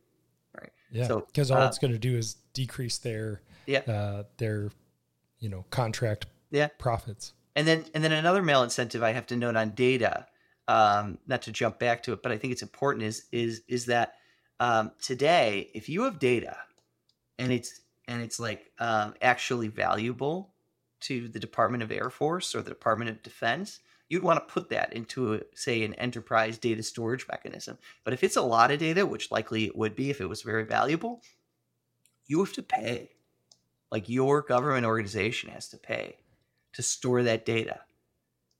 right? 0.58 0.70
Yeah 0.92 1.06
so 1.08 1.20
because 1.20 1.50
all 1.50 1.62
uh, 1.62 1.66
it's 1.66 1.78
going 1.78 1.92
to 1.92 1.98
do 1.98 2.16
is 2.16 2.36
decrease 2.54 2.98
their 2.98 3.42
yeah. 3.66 3.80
uh, 3.80 4.22
their 4.38 4.70
you 5.40 5.48
know 5.48 5.64
contract 5.70 6.26
yeah. 6.50 6.68
profits. 6.78 7.32
And 7.56 7.66
then 7.66 7.84
and 7.94 8.04
then 8.04 8.12
another 8.12 8.42
malincentive 8.42 9.02
I 9.02 9.12
have 9.12 9.26
to 9.26 9.36
note 9.36 9.56
on 9.56 9.70
data, 9.70 10.26
um, 10.68 11.18
not 11.26 11.42
to 11.42 11.52
jump 11.52 11.78
back 11.78 12.02
to 12.04 12.12
it, 12.12 12.22
but 12.22 12.32
I 12.32 12.38
think 12.38 12.52
it's 12.52 12.62
important 12.62 13.04
is 13.04 13.26
is 13.32 13.62
is 13.68 13.86
that 13.86 14.14
um, 14.60 14.92
today 15.00 15.70
if 15.74 15.88
you 15.88 16.04
have 16.04 16.18
data 16.18 16.56
and 17.38 17.50
it's 17.50 17.80
and 18.06 18.22
it's 18.22 18.38
like 18.38 18.70
um, 18.78 19.14
actually 19.22 19.68
valuable 19.68 20.52
to 21.00 21.28
the 21.28 21.40
Department 21.40 21.82
of 21.82 21.90
Air 21.90 22.10
Force 22.10 22.54
or 22.54 22.60
the 22.60 22.70
Department 22.70 23.10
of 23.10 23.22
Defense, 23.22 23.80
you'd 24.08 24.22
want 24.22 24.36
to 24.36 24.52
put 24.52 24.68
that 24.68 24.92
into 24.92 25.34
a, 25.34 25.40
say 25.54 25.82
an 25.84 25.94
enterprise 25.94 26.58
data 26.58 26.82
storage 26.82 27.26
mechanism. 27.28 27.78
But 28.04 28.12
if 28.12 28.22
it's 28.22 28.36
a 28.36 28.42
lot 28.42 28.70
of 28.70 28.78
data, 28.78 29.06
which 29.06 29.30
likely 29.30 29.64
it 29.64 29.76
would 29.76 29.96
be 29.96 30.10
if 30.10 30.20
it 30.20 30.28
was 30.28 30.42
very 30.42 30.64
valuable, 30.64 31.22
you 32.26 32.38
have 32.44 32.52
to 32.54 32.62
pay 32.62 33.10
like 33.90 34.08
your 34.08 34.42
government 34.42 34.86
organization 34.86 35.50
has 35.50 35.68
to 35.68 35.78
pay 35.78 36.16
to 36.74 36.82
store 36.82 37.22
that 37.22 37.46
data 37.46 37.80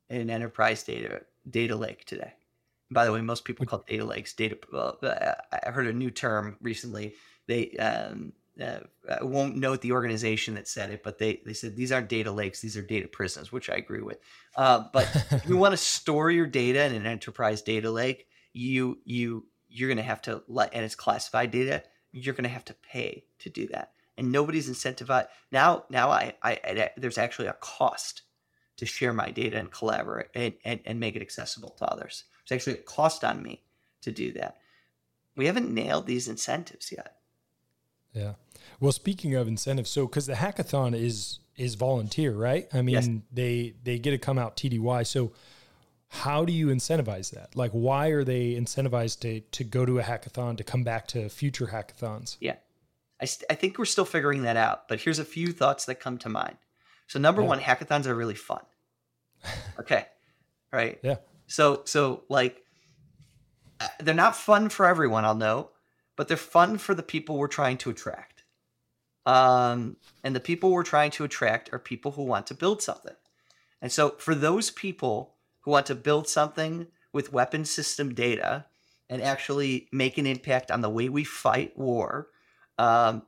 in 0.08 0.20
an 0.20 0.30
enterprise 0.30 0.82
data 0.82 1.22
data 1.48 1.76
lake 1.76 2.04
today. 2.04 2.32
By 2.90 3.04
the 3.04 3.12
way, 3.12 3.20
most 3.20 3.44
people 3.44 3.66
call 3.66 3.84
data 3.86 4.04
lakes 4.04 4.32
data. 4.32 4.58
Well, 4.72 4.98
uh, 5.02 5.34
I 5.52 5.70
heard 5.70 5.86
a 5.86 5.92
new 5.92 6.10
term 6.10 6.56
recently. 6.60 7.14
They 7.46 7.70
um, 7.72 8.32
uh, 8.60 8.80
I 9.20 9.24
won't 9.24 9.56
note 9.56 9.80
the 9.80 9.92
organization 9.92 10.54
that 10.54 10.68
said 10.68 10.90
it, 10.90 11.02
but 11.02 11.18
they 11.18 11.40
they 11.44 11.52
said 11.52 11.76
these 11.76 11.92
aren't 11.92 12.08
data 12.08 12.30
lakes; 12.30 12.60
these 12.60 12.76
are 12.76 12.82
data 12.82 13.08
prisons, 13.08 13.52
which 13.52 13.70
I 13.70 13.74
agree 13.74 14.02
with. 14.02 14.18
Uh, 14.56 14.84
but 14.92 15.08
if 15.30 15.48
you 15.48 15.56
want 15.58 15.72
to 15.72 15.78
store 15.78 16.30
your 16.30 16.46
data 16.46 16.84
in 16.84 16.94
an 16.94 17.06
enterprise 17.06 17.62
data 17.62 17.90
lake, 17.90 18.26
you 18.52 18.98
you 19.04 19.46
you're 19.68 19.88
going 19.88 19.96
to 19.98 20.02
have 20.02 20.22
to 20.22 20.42
let, 20.48 20.74
and 20.74 20.84
it's 20.84 20.94
classified 20.94 21.50
data. 21.50 21.82
You're 22.12 22.34
going 22.34 22.44
to 22.44 22.50
have 22.50 22.64
to 22.64 22.74
pay 22.74 23.24
to 23.38 23.50
do 23.50 23.68
that 23.68 23.92
and 24.20 24.30
nobody's 24.30 24.68
incentivized 24.70 25.28
now 25.50 25.84
now 25.90 26.10
I, 26.10 26.34
I, 26.42 26.60
I, 26.62 26.90
there's 26.96 27.18
actually 27.18 27.48
a 27.48 27.54
cost 27.54 28.22
to 28.76 28.86
share 28.86 29.12
my 29.12 29.30
data 29.30 29.58
and 29.58 29.70
collaborate 29.70 30.28
and, 30.34 30.54
and, 30.64 30.80
and 30.84 31.00
make 31.00 31.16
it 31.16 31.22
accessible 31.22 31.70
to 31.78 31.86
others 31.86 32.24
there's 32.50 32.60
actually 32.60 32.78
a 32.78 32.82
cost 32.82 33.24
on 33.24 33.42
me 33.42 33.62
to 34.02 34.12
do 34.12 34.32
that 34.32 34.58
we 35.36 35.46
haven't 35.46 35.72
nailed 35.72 36.06
these 36.06 36.28
incentives 36.28 36.92
yet 36.92 37.16
yeah 38.12 38.34
well 38.80 38.92
speaking 38.92 39.34
of 39.34 39.48
incentives 39.48 39.90
so 39.90 40.06
because 40.06 40.26
the 40.26 40.34
hackathon 40.34 40.94
is 40.94 41.38
is 41.56 41.74
volunteer 41.74 42.32
right 42.32 42.68
i 42.72 42.82
mean 42.82 42.94
yes. 42.94 43.08
they 43.32 43.74
they 43.82 43.98
get 43.98 44.10
to 44.10 44.18
come 44.18 44.38
out 44.38 44.56
tdy 44.56 45.06
so 45.06 45.32
how 46.08 46.44
do 46.44 46.52
you 46.52 46.66
incentivize 46.66 47.30
that 47.30 47.54
like 47.54 47.70
why 47.70 48.08
are 48.08 48.24
they 48.24 48.54
incentivized 48.54 49.20
to 49.20 49.40
to 49.52 49.64
go 49.64 49.86
to 49.86 49.98
a 49.98 50.02
hackathon 50.02 50.56
to 50.56 50.64
come 50.64 50.82
back 50.82 51.06
to 51.06 51.28
future 51.28 51.68
hackathons 51.68 52.36
yeah 52.40 52.56
I, 53.20 53.26
st- 53.26 53.46
I 53.50 53.54
think 53.54 53.78
we're 53.78 53.84
still 53.84 54.04
figuring 54.04 54.42
that 54.42 54.56
out, 54.56 54.88
but 54.88 55.00
here's 55.00 55.18
a 55.18 55.24
few 55.24 55.52
thoughts 55.52 55.84
that 55.84 55.96
come 55.96 56.18
to 56.18 56.28
mind. 56.28 56.56
So 57.06 57.18
number 57.18 57.42
yeah. 57.42 57.48
one, 57.48 57.60
hackathons 57.60 58.06
are 58.06 58.14
really 58.14 58.34
fun. 58.34 58.62
Okay, 59.78 60.04
right? 60.70 60.98
Yeah. 61.02 61.16
So 61.50 61.82
so 61.84 62.22
like 62.28 62.62
uh, 63.80 63.88
they're 63.98 64.14
not 64.14 64.36
fun 64.36 64.68
for 64.68 64.86
everyone, 64.86 65.24
I'll 65.24 65.34
know, 65.34 65.70
but 66.16 66.28
they're 66.28 66.36
fun 66.36 66.78
for 66.78 66.94
the 66.94 67.02
people 67.02 67.36
we're 67.36 67.48
trying 67.48 67.78
to 67.78 67.90
attract. 67.90 68.44
Um, 69.26 69.96
and 70.24 70.34
the 70.34 70.40
people 70.40 70.70
we're 70.70 70.82
trying 70.82 71.10
to 71.12 71.24
attract 71.24 71.72
are 71.72 71.78
people 71.78 72.12
who 72.12 72.22
want 72.22 72.46
to 72.46 72.54
build 72.54 72.82
something. 72.82 73.16
And 73.82 73.90
so 73.90 74.10
for 74.18 74.34
those 74.34 74.70
people 74.70 75.34
who 75.60 75.70
want 75.70 75.86
to 75.86 75.94
build 75.94 76.28
something 76.28 76.86
with 77.12 77.32
weapon 77.32 77.64
system 77.64 78.14
data 78.14 78.66
and 79.08 79.20
actually 79.20 79.88
make 79.92 80.18
an 80.18 80.26
impact 80.26 80.70
on 80.70 80.80
the 80.80 80.88
way 80.88 81.08
we 81.08 81.24
fight 81.24 81.76
war 81.76 82.28
um, 82.80 83.22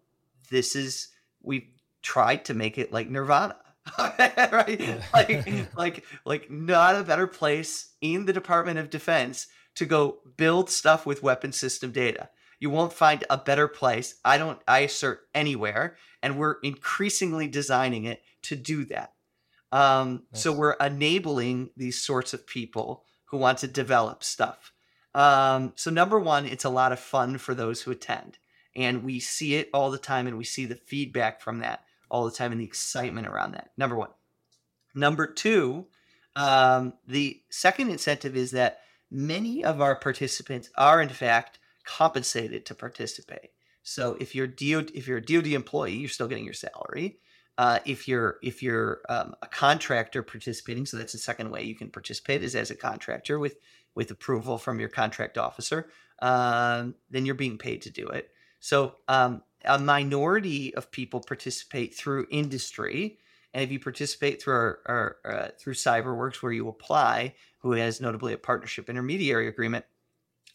this 0.51 0.75
is 0.75 1.09
we've 1.43 1.69
tried 2.01 2.45
to 2.47 2.55
make 2.55 2.79
it 2.79 2.93
like 2.93 3.11
Nirvana. 3.11 3.57
right? 3.99 5.01
Like 5.12 5.47
like 5.77 6.05
like 6.25 6.51
not 6.51 6.97
a 6.97 7.03
better 7.03 7.27
place 7.27 7.92
in 8.01 8.27
the 8.27 8.33
Department 8.33 8.79
of 8.79 8.90
Defense 8.90 9.47
to 9.75 9.87
go 9.87 10.18
build 10.37 10.71
stuff 10.71 11.07
with 11.07 11.23
weapon 11.23 11.53
system 11.53 11.92
data. 11.92 12.29
You 12.61 12.71
won't 12.71 12.92
find 12.92 13.25
a 13.29 13.38
better 13.38 13.68
place. 13.68 14.16
I 14.25 14.38
don't 14.38 14.61
I 14.68 14.81
assert 14.81 15.23
anywhere 15.35 15.97
and 16.23 16.38
we're 16.38 16.57
increasingly 16.62 17.49
designing 17.49 18.05
it 18.05 18.23
to 18.42 18.57
do 18.57 18.85
that. 18.87 19.12
Um, 19.73 20.25
nice. 20.33 20.42
so 20.42 20.53
we're 20.53 20.75
enabling 20.75 21.71
these 21.77 22.01
sorts 22.01 22.35
of 22.35 22.47
people 22.47 23.05
who 23.27 23.38
want 23.38 23.59
to 23.59 23.66
develop 23.66 24.23
stuff. 24.23 24.73
Um, 25.14 25.73
so 25.77 25.90
number 25.90 26.21
one, 26.21 26.47
it's 26.47 26.64
a 26.64 26.71
lot 26.71 26.92
of 26.92 27.01
fun 27.01 27.39
for 27.39 27.55
those 27.55 27.83
who 27.83 27.91
attend 27.91 28.39
and 28.74 29.03
we 29.03 29.20
see 29.20 29.55
it 29.55 29.68
all 29.74 29.91
the 29.91 29.99
time 29.99 30.26
and 30.26 30.39
we 30.39 30.45
see 30.45 30.66
the 30.66 30.74
feedback 30.74 31.41
from 31.41 31.59
that 31.61 31.85
all 32.13 32.25
the 32.25 32.31
time 32.31 32.53
and 32.53 32.61
the 32.61 32.65
excitement 32.65 33.27
around 33.27 33.53
that 33.53 33.71
number 33.77 33.97
one. 33.97 34.11
Number 34.95 35.27
two 35.27 35.87
um, 36.37 36.95
the 37.07 37.43
second 37.51 37.91
incentive 37.91 38.37
is 38.37 38.53
that 38.53 38.81
many 39.11 39.65
of 39.65 39.81
our 39.81 39.97
participants 39.97 40.71
are 40.79 41.03
in 41.03 41.09
fact 41.09 41.59
compensated 41.85 42.65
to 42.67 42.75
participate. 42.75 43.51
So 43.83 44.17
if 44.21 44.35
you're 44.35 44.47
DOD, 44.47 44.93
if 44.95 45.09
you're 45.09 45.19
a 45.19 45.25
DoD 45.25 45.49
employee 45.49 45.97
you're 45.97 46.09
still 46.09 46.29
getting 46.29 46.45
your 46.45 46.55
salary. 46.55 47.19
Uh, 47.59 47.81
if 47.85 48.09
you're 48.09 48.37
if 48.43 48.63
you're 48.63 49.01
um, 49.09 49.35
a 49.43 49.47
contractor 49.47 50.23
participating 50.23 50.87
so 50.87 50.97
that's 50.97 51.13
the 51.13 51.19
second 51.19 51.51
way 51.51 51.63
you 51.63 51.75
can 51.75 51.91
participate 51.91 52.43
is 52.43 52.55
as 52.55 52.71
a 52.71 52.75
contractor 52.75 53.39
with 53.39 53.57
with 53.95 54.11
approval 54.11 54.57
from 54.57 54.81
your 54.81 54.89
contract 54.89 55.37
officer 55.37 55.91
um, 56.23 56.95
then 57.11 57.27
you're 57.27 57.35
being 57.35 57.59
paid 57.59 57.83
to 57.83 57.91
do 57.91 58.07
it. 58.09 58.31
So 58.61 58.97
um, 59.09 59.43
a 59.65 59.79
minority 59.79 60.75
of 60.75 60.91
people 60.91 61.21
participate 61.21 61.95
through 61.95 62.27
industry. 62.31 63.19
And 63.55 63.63
if 63.63 63.71
you 63.71 63.79
participate 63.79 64.43
through 64.43 64.55
our, 64.55 64.79
our 64.87 65.17
uh, 65.25 65.49
through 65.59 65.75
CyberWorks, 65.75 66.37
where 66.37 66.53
you 66.53 66.69
apply, 66.69 67.35
who 67.59 67.73
has 67.73 68.01
notably 68.01 68.33
a 68.33 68.39
partnership 68.39 68.89
intermediary 68.89 69.49
agreement, 69.49 69.85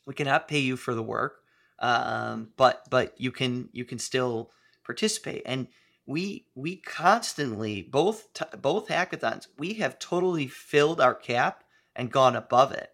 we 0.05 0.13
cannot 0.13 0.47
pay 0.47 0.59
you 0.59 0.77
for 0.77 0.93
the 0.95 1.03
work, 1.03 1.43
um, 1.79 2.49
but 2.57 2.85
but 2.89 3.13
you 3.17 3.31
can 3.31 3.69
you 3.71 3.85
can 3.85 3.99
still 3.99 4.51
participate. 4.83 5.43
And 5.45 5.67
we 6.07 6.47
we 6.55 6.77
constantly 6.77 7.83
both 7.83 8.33
t- 8.33 8.45
both 8.59 8.87
hackathons 8.87 9.47
we 9.57 9.73
have 9.75 9.99
totally 9.99 10.47
filled 10.47 11.01
our 11.01 11.13
cap 11.13 11.63
and 11.95 12.11
gone 12.11 12.35
above 12.35 12.71
it. 12.71 12.91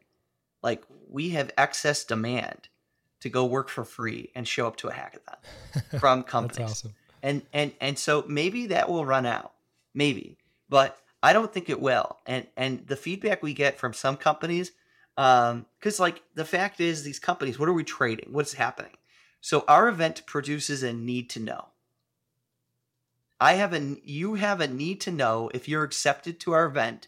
Like 0.61 0.83
we 1.07 1.29
have 1.29 1.51
excess 1.57 2.03
demand 2.03 2.69
to 3.23 3.29
go 3.29 3.45
work 3.45 3.69
for 3.69 3.85
free 3.85 4.29
and 4.35 4.45
show 4.45 4.67
up 4.67 4.75
to 4.75 4.89
a 4.89 4.91
hackathon 4.91 5.99
from 5.99 6.23
companies. 6.23 6.57
That's 6.57 6.71
awesome. 6.71 6.93
And 7.23 7.41
and 7.53 7.71
and 7.79 7.97
so 7.97 8.25
maybe 8.27 8.67
that 8.67 8.89
will 8.89 9.05
run 9.05 9.25
out. 9.25 9.53
Maybe. 9.93 10.37
But 10.67 10.99
I 11.23 11.31
don't 11.31 11.51
think 11.51 11.69
it 11.69 11.79
will. 11.79 12.17
And 12.25 12.47
and 12.57 12.85
the 12.85 12.97
feedback 12.97 13.41
we 13.41 13.53
get 13.53 13.79
from 13.79 13.93
some 13.93 14.17
companies 14.17 14.73
um 15.15 15.65
cuz 15.79 16.01
like 16.01 16.21
the 16.35 16.43
fact 16.43 16.81
is 16.81 17.03
these 17.03 17.19
companies 17.19 17.57
what 17.57 17.69
are 17.69 17.73
we 17.73 17.85
trading? 17.85 18.33
What's 18.33 18.53
happening? 18.53 18.97
So 19.39 19.63
our 19.69 19.87
event 19.87 20.25
produces 20.25 20.83
a 20.83 20.91
need 20.91 21.29
to 21.29 21.39
know. 21.39 21.67
I 23.39 23.53
have 23.53 23.71
a 23.71 23.95
you 24.03 24.33
have 24.33 24.59
a 24.59 24.67
need 24.67 24.99
to 25.01 25.11
know 25.11 25.49
if 25.53 25.69
you're 25.69 25.83
accepted 25.85 26.41
to 26.41 26.51
our 26.51 26.65
event 26.65 27.07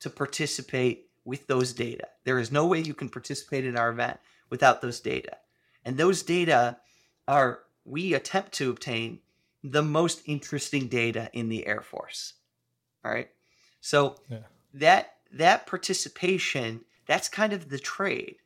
to 0.00 0.08
participate 0.08 1.10
with 1.22 1.48
those 1.48 1.74
data. 1.74 2.08
There 2.24 2.38
is 2.38 2.50
no 2.50 2.64
way 2.64 2.80
you 2.80 2.94
can 2.94 3.10
participate 3.10 3.66
in 3.66 3.76
our 3.76 3.90
event 3.90 4.20
without 4.50 4.80
those 4.80 5.00
data. 5.00 5.36
And 5.84 5.96
those 5.96 6.22
data 6.22 6.78
are, 7.28 7.60
we 7.84 8.14
attempt 8.14 8.52
to 8.52 8.70
obtain 8.70 9.20
the 9.62 9.82
most 9.82 10.22
interesting 10.26 10.88
data 10.88 11.30
in 11.32 11.48
the 11.48 11.66
Air 11.66 11.80
Force. 11.80 12.34
All 13.04 13.12
right. 13.12 13.28
So 13.80 14.16
yeah. 14.28 14.38
that 14.74 15.10
that 15.32 15.66
participation, 15.66 16.82
that's 17.06 17.28
kind 17.28 17.52
of 17.52 17.68
the 17.68 17.78
trade. 17.78 18.36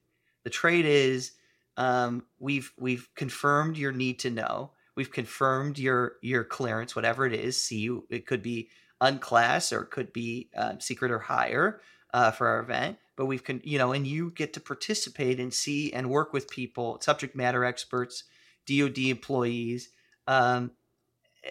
The 0.44 0.50
trade 0.50 0.86
is 0.86 1.32
um, 1.76 2.24
we've 2.38 2.72
we've 2.78 3.08
confirmed 3.14 3.76
your 3.76 3.92
need 3.92 4.20
to 4.20 4.30
know. 4.30 4.72
We've 4.94 5.12
confirmed 5.12 5.78
your 5.78 6.14
your 6.22 6.44
clearance, 6.44 6.96
whatever 6.96 7.26
it 7.26 7.34
is. 7.34 7.60
See, 7.60 7.88
it 8.10 8.26
could 8.26 8.42
be 8.42 8.68
unclass 9.00 9.72
or 9.72 9.82
it 9.82 9.90
could 9.90 10.12
be 10.12 10.50
um, 10.56 10.80
secret 10.80 11.10
or 11.10 11.20
higher 11.20 11.80
uh, 12.12 12.30
for 12.30 12.48
our 12.48 12.60
event 12.60 12.98
but 13.18 13.26
we've 13.26 13.44
con- 13.44 13.60
you 13.64 13.76
know 13.76 13.92
and 13.92 14.06
you 14.06 14.30
get 14.30 14.54
to 14.54 14.60
participate 14.60 15.38
and 15.38 15.52
see 15.52 15.92
and 15.92 16.08
work 16.08 16.32
with 16.32 16.48
people 16.48 16.98
subject 17.02 17.36
matter 17.36 17.64
experts 17.64 18.24
dod 18.66 18.96
employees 18.96 19.90
um, 20.26 20.70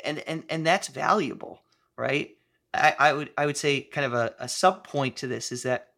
and 0.03 0.20
and 0.20 0.43
and 0.49 0.65
that's 0.65 0.88
valuable 0.88 1.61
right? 1.97 2.32
I, 2.74 2.95
I 2.99 3.13
would 3.13 3.32
i 3.38 3.45
would 3.45 3.57
say 3.57 3.82
kind 3.82 4.05
of 4.05 4.13
a, 4.13 4.34
a 4.39 4.47
sub 4.47 4.84
point 4.84 5.15
to 5.18 5.28
this 5.28 5.51
is 5.51 5.63
that 5.63 5.89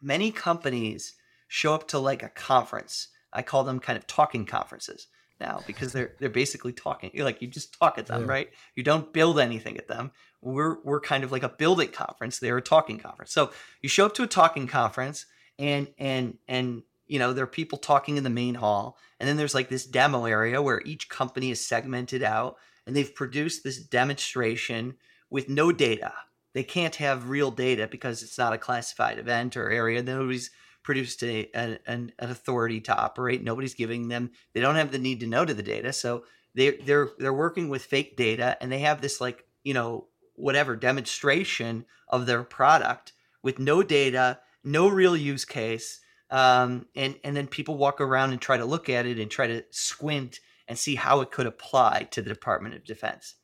many 0.00 0.30
companies 0.30 1.14
show 1.48 1.74
up 1.74 1.88
to 1.88 1.98
like 1.98 2.22
a 2.22 2.28
conference. 2.28 3.08
I 3.32 3.42
call 3.42 3.64
them 3.64 3.80
kind 3.80 3.96
of 3.96 4.06
talking 4.06 4.46
conferences 4.46 5.08
now 5.40 5.62
because 5.66 5.92
they're 5.92 6.14
they're 6.18 6.28
basically 6.28 6.72
talking 6.72 7.10
You're 7.12 7.24
like 7.24 7.40
you 7.42 7.48
just 7.48 7.78
talk 7.78 7.98
at 7.98 8.06
them 8.06 8.22
yeah. 8.22 8.28
right? 8.28 8.50
You 8.76 8.82
don't 8.82 9.12
build 9.12 9.38
anything 9.38 9.76
at 9.76 9.88
them. 9.88 10.12
We're 10.42 10.78
we're 10.82 11.00
kind 11.00 11.24
of 11.24 11.32
like 11.32 11.42
a 11.42 11.48
building 11.48 11.88
conference. 11.88 12.38
They're 12.38 12.58
a 12.58 12.62
talking 12.62 12.98
conference. 12.98 13.32
So 13.32 13.50
you 13.82 13.88
show 13.88 14.06
up 14.06 14.14
to 14.14 14.22
a 14.22 14.28
talking 14.28 14.66
conference 14.66 15.26
and 15.58 15.88
and 15.98 16.38
and 16.48 16.82
you 17.06 17.18
know 17.18 17.32
there 17.32 17.44
are 17.44 17.48
people 17.48 17.78
talking 17.78 18.16
in 18.16 18.24
the 18.24 18.30
main 18.30 18.54
hall. 18.54 18.98
And 19.18 19.28
then 19.28 19.36
there's 19.36 19.54
like 19.54 19.68
this 19.68 19.86
demo 19.86 20.24
area 20.24 20.62
where 20.62 20.82
each 20.84 21.08
company 21.08 21.50
is 21.50 21.64
segmented 21.66 22.22
out 22.22 22.56
and 22.86 22.96
they've 22.96 23.14
produced 23.14 23.62
this 23.62 23.78
demonstration 23.78 24.94
with 25.28 25.48
no 25.48 25.72
data. 25.72 26.12
They 26.54 26.64
can't 26.64 26.96
have 26.96 27.28
real 27.28 27.50
data 27.50 27.86
because 27.86 28.22
it's 28.22 28.38
not 28.38 28.52
a 28.52 28.58
classified 28.58 29.18
event 29.18 29.56
or 29.56 29.70
area. 29.70 30.02
Nobody's 30.02 30.50
produced 30.82 31.22
a, 31.22 31.48
an, 31.54 31.78
an 31.86 32.12
authority 32.18 32.80
to 32.80 32.96
operate 32.96 33.42
nobody's 33.42 33.74
giving 33.74 34.08
them 34.08 34.30
they 34.54 34.60
don't 34.60 34.76
have 34.76 34.92
the 34.92 34.98
need 34.98 35.20
to 35.20 35.26
know 35.26 35.44
to 35.44 35.54
the 35.54 35.62
data 35.62 35.92
so 35.92 36.24
they 36.54 36.70
they're 36.70 37.10
they're 37.18 37.32
working 37.32 37.68
with 37.68 37.84
fake 37.84 38.16
data 38.16 38.56
and 38.60 38.72
they 38.72 38.80
have 38.80 39.00
this 39.00 39.20
like 39.20 39.44
you 39.62 39.74
know 39.74 40.06
whatever 40.40 40.74
demonstration 40.74 41.84
of 42.08 42.26
their 42.26 42.42
product 42.42 43.12
with 43.42 43.58
no 43.58 43.82
data, 43.82 44.38
no 44.64 44.88
real 44.88 45.16
use 45.16 45.44
case. 45.44 46.00
Um, 46.30 46.86
and, 46.94 47.16
and 47.24 47.36
then 47.36 47.46
people 47.46 47.76
walk 47.76 48.00
around 48.00 48.30
and 48.30 48.40
try 48.40 48.56
to 48.56 48.64
look 48.64 48.88
at 48.88 49.06
it 49.06 49.18
and 49.18 49.30
try 49.30 49.46
to 49.46 49.64
squint 49.70 50.40
and 50.68 50.78
see 50.78 50.94
how 50.94 51.20
it 51.20 51.30
could 51.30 51.46
apply 51.46 52.08
to 52.12 52.22
the 52.22 52.28
Department 52.28 52.74
of 52.74 52.84
Defense. 52.84 53.34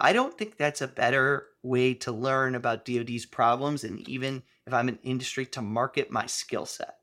I 0.00 0.12
don't 0.12 0.36
think 0.36 0.56
that's 0.56 0.80
a 0.80 0.88
better 0.88 1.46
way 1.62 1.94
to 1.94 2.12
learn 2.12 2.54
about 2.54 2.84
DoD's 2.84 3.26
problems, 3.26 3.84
and 3.84 4.06
even 4.08 4.42
if 4.66 4.72
I'm 4.72 4.88
an 4.88 4.98
industry, 5.02 5.46
to 5.46 5.62
market 5.62 6.10
my 6.10 6.26
skill 6.26 6.66
set. 6.66 6.96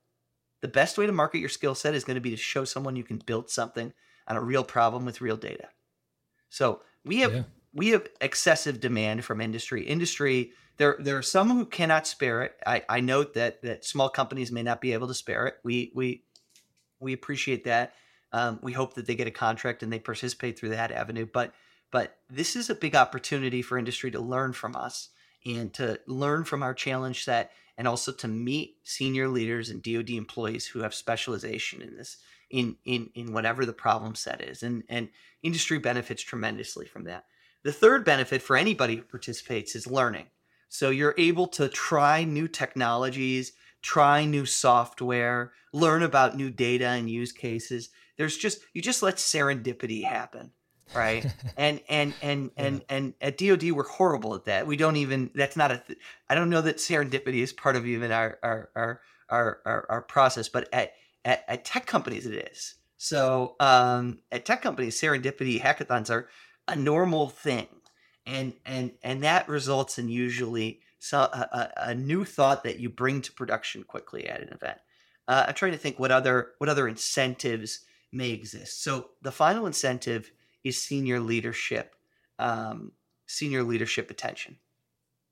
The 0.62 0.68
best 0.68 0.98
way 0.98 1.06
to 1.06 1.12
market 1.12 1.40
your 1.40 1.50
skill 1.50 1.76
set 1.76 1.94
is 1.94 2.04
going 2.04 2.16
to 2.16 2.22
be 2.22 2.32
to 2.32 2.38
show 2.38 2.66
someone 2.66 2.96
you 2.96 3.04
can 3.04 3.22
build 3.26 3.50
something 3.50 3.94
on 4.28 4.36
a 4.36 4.42
real 4.42 4.64
problem 4.64 5.06
with 5.06 5.22
real 5.22 5.38
data. 5.38 5.70
So 6.50 6.82
we 7.06 7.20
have 7.20 7.34
yeah 7.34 7.44
we 7.78 7.90
have 7.90 8.08
excessive 8.22 8.80
demand 8.80 9.24
from 9.24 9.40
industry. 9.40 9.86
Industry, 9.86 10.52
there 10.78 10.98
there 11.00 11.16
are 11.16 11.22
some 11.22 11.52
who 11.52 11.66
cannot 11.66 12.08
spare 12.08 12.42
it. 12.42 12.56
I, 12.66 12.84
I 12.90 13.00
note 13.02 13.36
that 13.36 13.62
that 13.62 13.86
small 13.86 14.10
companies 14.10 14.52
may 14.52 14.64
not 14.64 14.82
be 14.82 14.94
able 14.94 15.08
to 15.08 15.14
spare 15.14 15.46
it. 15.46 15.58
We 15.64 15.92
we 15.94 16.24
we 17.00 17.14
appreciate 17.14 17.66
that. 17.66 17.94
Um, 18.32 18.60
we 18.64 18.74
hope 18.74 18.96
that 18.96 19.06
they 19.06 19.16
get 19.16 19.28
a 19.28 19.32
contract 19.32 19.84
and 19.84 19.94
they 19.94 20.00
participate 20.00 20.58
through 20.58 20.70
that 20.70 20.92
avenue. 20.92 21.28
But 21.32 21.54
but 21.92 22.18
this 22.30 22.56
is 22.56 22.70
a 22.70 22.76
big 22.76 22.96
opportunity 22.96 23.62
for 23.62 23.78
industry 23.78 24.12
to 24.12 24.20
learn 24.20 24.54
from 24.54 24.76
us 24.76 25.10
and 25.46 25.74
to 25.74 26.00
learn 26.08 26.44
from 26.44 26.64
our 26.64 26.74
challenge 26.74 27.24
set 27.24 27.52
and 27.78 27.88
also 27.88 28.12
to 28.12 28.28
meet 28.28 28.78
senior 28.84 29.28
leaders 29.28 29.70
and 29.70 29.84
DoD 29.84 30.12
employees 30.12 30.66
who 30.66 30.80
have 30.80 30.94
specialization 30.94 31.82
in 31.82 31.96
this 31.96 32.18
in 32.50 32.78
in 32.86 33.10
in 33.14 33.34
whatever 33.34 33.66
the 33.66 33.74
problem 33.74 34.16
set 34.16 34.42
is 34.42 34.64
and 34.64 34.84
and 34.90 35.10
industry 35.44 35.78
benefits 35.78 36.24
tremendously 36.24 36.86
from 36.86 37.04
that 37.04 37.26
the 37.68 37.74
third 37.74 38.06
benefit 38.06 38.42
for 38.42 38.56
anybody 38.56 38.96
who 38.96 39.02
participates 39.02 39.76
is 39.76 39.88
learning. 39.88 40.28
So 40.70 40.90
you're 40.90 41.16
able 41.18 41.48
to 41.50 41.68
try 41.68 42.24
new 42.24 42.48
technologies, 42.48 43.52
try 43.82 44.24
new 44.24 44.46
software, 44.46 45.52
learn 45.74 46.04
about 46.04 46.38
new 46.38 46.50
data 46.50 46.88
and 46.88 47.10
use 47.10 47.34
cases. 47.34 47.90
There's 48.18 48.38
just 48.38 48.60
you 48.74 48.82
just 48.82 49.04
let 49.04 49.16
serendipity 49.16 50.06
happen, 50.06 50.52
right? 50.94 51.26
and 51.58 51.82
and 51.90 52.14
and 52.22 52.52
and 52.58 52.82
and 52.90 53.14
at 53.22 53.38
DoD 53.38 53.72
we're 53.72 53.88
horrible 53.88 54.36
at 54.36 54.46
that. 54.46 54.68
We 54.68 54.78
don't 54.78 54.98
even 54.98 55.30
that's 55.34 55.58
not 55.58 55.72
a 55.72 55.84
th- 55.86 56.00
I 56.30 56.36
don't 56.36 56.50
know 56.50 56.62
that 56.62 56.78
serendipity 56.78 57.42
is 57.42 57.54
part 57.54 57.76
of 57.76 57.86
even 57.86 58.12
our 58.12 58.38
our 58.44 58.70
our 58.76 59.02
our 59.30 59.62
our, 59.66 59.86
our 59.90 60.02
process, 60.02 60.50
but 60.50 60.70
at, 60.74 60.94
at 61.26 61.44
at 61.48 61.66
tech 61.66 61.86
companies 61.86 62.26
it 62.26 62.52
is. 62.52 62.76
So 62.98 63.56
um, 63.60 64.20
at 64.32 64.46
tech 64.46 64.62
companies, 64.62 65.00
serendipity 65.00 65.62
hackathons 65.62 66.10
are 66.10 66.30
a 66.68 66.76
normal 66.76 67.30
thing 67.30 67.68
and 68.28 68.54
and 68.66 68.92
and 69.02 69.24
that 69.24 69.48
results 69.50 69.98
in 69.98 70.10
usually 70.10 70.82
so, 71.00 71.20
a, 71.20 71.72
a, 71.78 71.96
new 71.96 72.26
thought 72.26 72.64
that 72.64 72.80
you 72.80 72.90
bring 72.90 73.22
to 73.22 73.32
production 73.32 73.84
quickly 73.84 74.28
at 74.28 74.42
an 74.42 74.50
event 74.50 74.78
uh, 75.28 75.46
i'm 75.48 75.54
trying 75.54 75.72
to 75.72 75.78
think 75.78 75.98
what 75.98 76.12
other 76.12 76.52
what 76.58 76.70
other 76.70 76.88
incentives 76.88 77.82
may 78.12 78.32
exist 78.32 78.84
so 78.84 79.10
the 79.22 79.32
final 79.32 79.66
incentive 79.66 80.32
is 80.68 80.82
senior 80.82 81.20
leadership 81.20 81.96
um, 82.40 82.92
senior 83.26 83.64
leadership 83.64 84.10
attention 84.12 84.58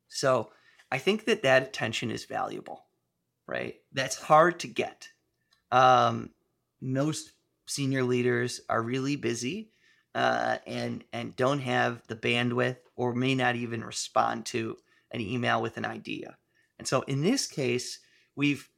so 0.08 0.50
i 0.92 0.98
think 0.98 1.26
that 1.26 1.44
that 1.44 1.64
attention 1.64 2.12
is 2.12 2.26
valuable 2.26 2.86
right 3.48 3.76
that's 3.94 4.16
hard 4.16 4.60
to 4.60 4.68
get 4.68 5.10
um, 5.72 6.30
most 6.82 7.32
senior 7.66 8.04
leaders 8.04 8.62
are 8.70 8.82
really 8.82 9.16
busy 9.16 9.72
uh, 10.14 10.58
and 10.66 11.04
and 11.12 11.36
don't 11.36 11.60
have 11.60 12.02
the 12.08 12.16
bandwidth 12.16 12.78
or 12.96 13.14
may 13.14 13.36
not 13.36 13.56
even 13.56 13.84
respond 13.84 14.46
to 14.46 14.78
an 15.12 15.22
email 15.22 15.62
with 15.62 15.78
an 15.78 15.86
idea. 15.86 16.38
And 16.80 16.88
so 16.88 17.02
in 17.02 17.22
this 17.22 17.48
case, 17.48 18.00
we've 18.36 18.70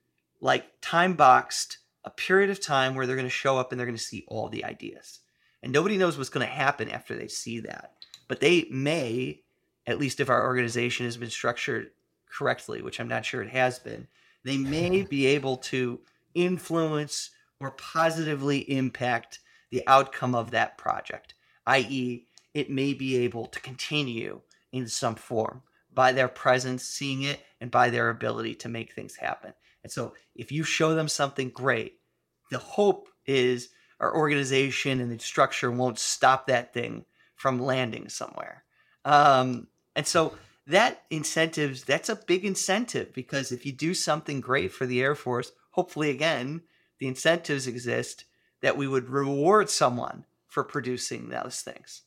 like 0.41 0.65
time 0.81 1.13
boxed 1.13 1.77
a 2.03 2.09
period 2.09 2.49
of 2.49 2.61
time 2.61 2.95
where 2.95 3.05
they're 3.05 3.15
going 3.15 3.27
to 3.27 3.29
show 3.29 3.57
up 3.57 3.71
and 3.71 3.79
they're 3.79 3.87
going 3.87 3.97
to 3.97 4.03
see 4.03 4.25
all 4.27 4.49
the 4.49 4.63
ideas. 4.63 5.19
And 5.63 5.71
nobody 5.71 5.97
knows 5.97 6.17
what's 6.17 6.29
going 6.29 6.45
to 6.45 6.51
happen 6.53 6.89
after 6.89 7.15
they 7.15 7.27
see 7.27 7.59
that. 7.61 7.93
But 8.27 8.39
they 8.39 8.67
may, 8.69 9.41
at 9.85 9.99
least 9.99 10.19
if 10.19 10.29
our 10.29 10.45
organization 10.45 11.05
has 11.05 11.17
been 11.17 11.29
structured 11.29 11.91
correctly, 12.29 12.81
which 12.81 12.99
I'm 12.99 13.07
not 13.07 13.25
sure 13.25 13.41
it 13.41 13.49
has 13.49 13.79
been, 13.79 14.07
they 14.43 14.57
may 14.57 15.03
be 15.09 15.25
able 15.27 15.57
to 15.57 15.99
influence 16.33 17.31
or 17.59 17.71
positively 17.71 18.59
impact 18.71 19.39
the 19.71 19.83
outcome 19.87 20.35
of 20.35 20.51
that 20.51 20.77
project, 20.77 21.33
i.e., 21.65 22.25
it 22.53 22.69
may 22.69 22.93
be 22.93 23.17
able 23.17 23.45
to 23.45 23.59
continue 23.59 24.41
in 24.71 24.87
some 24.87 25.15
form 25.15 25.61
by 25.93 26.11
their 26.11 26.27
presence, 26.27 26.83
seeing 26.83 27.23
it, 27.23 27.41
and 27.59 27.71
by 27.71 27.89
their 27.89 28.09
ability 28.09 28.55
to 28.55 28.69
make 28.69 28.93
things 28.93 29.15
happen. 29.15 29.53
And 29.83 29.91
so, 29.91 30.13
if 30.35 30.51
you 30.51 30.63
show 30.63 30.95
them 30.95 31.07
something 31.07 31.49
great, 31.49 31.99
the 32.51 32.57
hope 32.57 33.09
is 33.25 33.69
our 33.99 34.15
organization 34.15 34.99
and 35.01 35.11
the 35.11 35.19
structure 35.19 35.71
won't 35.71 35.99
stop 35.99 36.47
that 36.47 36.73
thing 36.73 37.05
from 37.35 37.61
landing 37.61 38.09
somewhere. 38.09 38.63
Um, 39.05 39.67
and 39.95 40.05
so, 40.05 40.37
that 40.67 41.03
incentives, 41.09 41.85
that's 41.85 42.09
a 42.09 42.15
big 42.15 42.43
incentive 42.43 43.13
because 43.13 43.53
if 43.53 43.65
you 43.65 43.71
do 43.71 43.93
something 43.93 44.41
great 44.41 44.71
for 44.71 44.85
the 44.85 45.01
Air 45.01 45.15
Force, 45.15 45.53
hopefully, 45.71 46.09
again, 46.09 46.61
the 46.99 47.07
incentives 47.07 47.67
exist 47.67 48.25
that 48.61 48.75
we 48.75 48.87
would 48.87 49.09
reward 49.09 49.69
someone 49.69 50.25
for 50.47 50.63
producing 50.63 51.29
those 51.29 51.61
things. 51.61 52.01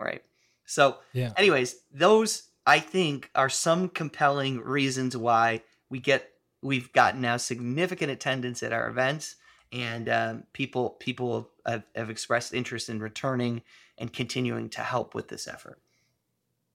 Right. 0.00 0.22
So, 0.64 0.98
Yeah. 1.12 1.32
anyways, 1.36 1.76
those 1.92 2.50
I 2.66 2.80
think 2.80 3.30
are 3.34 3.48
some 3.48 3.88
compelling 3.88 4.60
reasons 4.60 5.16
why 5.16 5.62
we 5.88 6.00
get 6.00 6.30
we've 6.62 6.92
gotten 6.92 7.20
now 7.20 7.36
significant 7.36 8.10
attendance 8.10 8.62
at 8.62 8.72
our 8.72 8.88
events, 8.88 9.36
and 9.72 10.08
um, 10.08 10.44
people 10.52 10.90
people 10.90 11.50
have, 11.66 11.84
have 11.94 12.10
expressed 12.10 12.52
interest 12.52 12.88
in 12.88 13.00
returning 13.00 13.62
and 13.98 14.12
continuing 14.12 14.68
to 14.70 14.80
help 14.80 15.14
with 15.14 15.28
this 15.28 15.46
effort. 15.46 15.80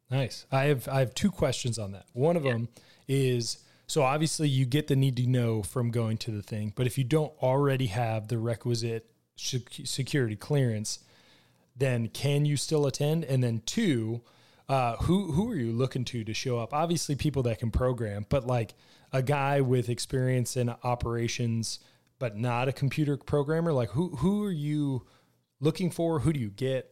Nice. 0.10 0.46
I 0.52 0.66
have 0.66 0.88
I 0.88 1.00
have 1.00 1.14
two 1.14 1.32
questions 1.32 1.80
on 1.80 1.92
that. 1.92 2.06
One 2.14 2.38
of 2.38 2.44
them 2.44 2.70
is 3.08 3.60
so 3.88 4.04
obviously 4.04 4.48
you 4.48 4.66
get 4.66 4.88
the 4.88 4.96
need 4.96 5.18
to 5.18 5.28
know 5.28 5.62
from 5.62 5.92
going 5.92 6.18
to 6.20 6.32
the 6.32 6.42
thing, 6.42 6.74
but 6.76 6.88
if 6.88 6.98
you 6.98 7.04
don't 7.04 7.34
already 7.42 7.88
have 7.88 8.28
the 8.28 8.38
requisite 8.38 9.10
security 9.36 10.36
clearance, 10.36 11.00
then 11.76 12.08
can 12.08 12.46
you 12.46 12.56
still 12.56 12.86
attend? 12.86 13.26
And 13.26 13.44
then 13.44 13.62
two, 13.66 14.22
uh, 14.70 14.96
who 14.98 15.32
who 15.34 15.52
are 15.52 15.56
you 15.56 15.72
looking 15.72 16.06
to 16.06 16.24
to 16.24 16.34
show 16.34 16.60
up? 16.60 16.74
Obviously, 16.74 17.16
people 17.16 17.44
that 17.44 17.60
can 17.60 17.72
program, 17.72 18.26
but 18.30 18.48
like 18.48 18.74
a 19.12 19.22
guy 19.22 19.62
with 19.62 19.90
experience 19.90 20.58
in 20.58 20.74
operations, 20.84 21.80
but 22.20 22.38
not 22.38 22.68
a 22.68 22.74
computer 22.74 23.18
programmer. 23.18 23.74
Like 23.74 23.90
who 23.90 24.16
who 24.18 24.44
are 24.44 24.52
you 24.52 25.06
looking 25.60 25.92
for? 25.92 26.20
Who 26.20 26.34
do 26.34 26.40
you 26.40 26.50
get 26.50 26.92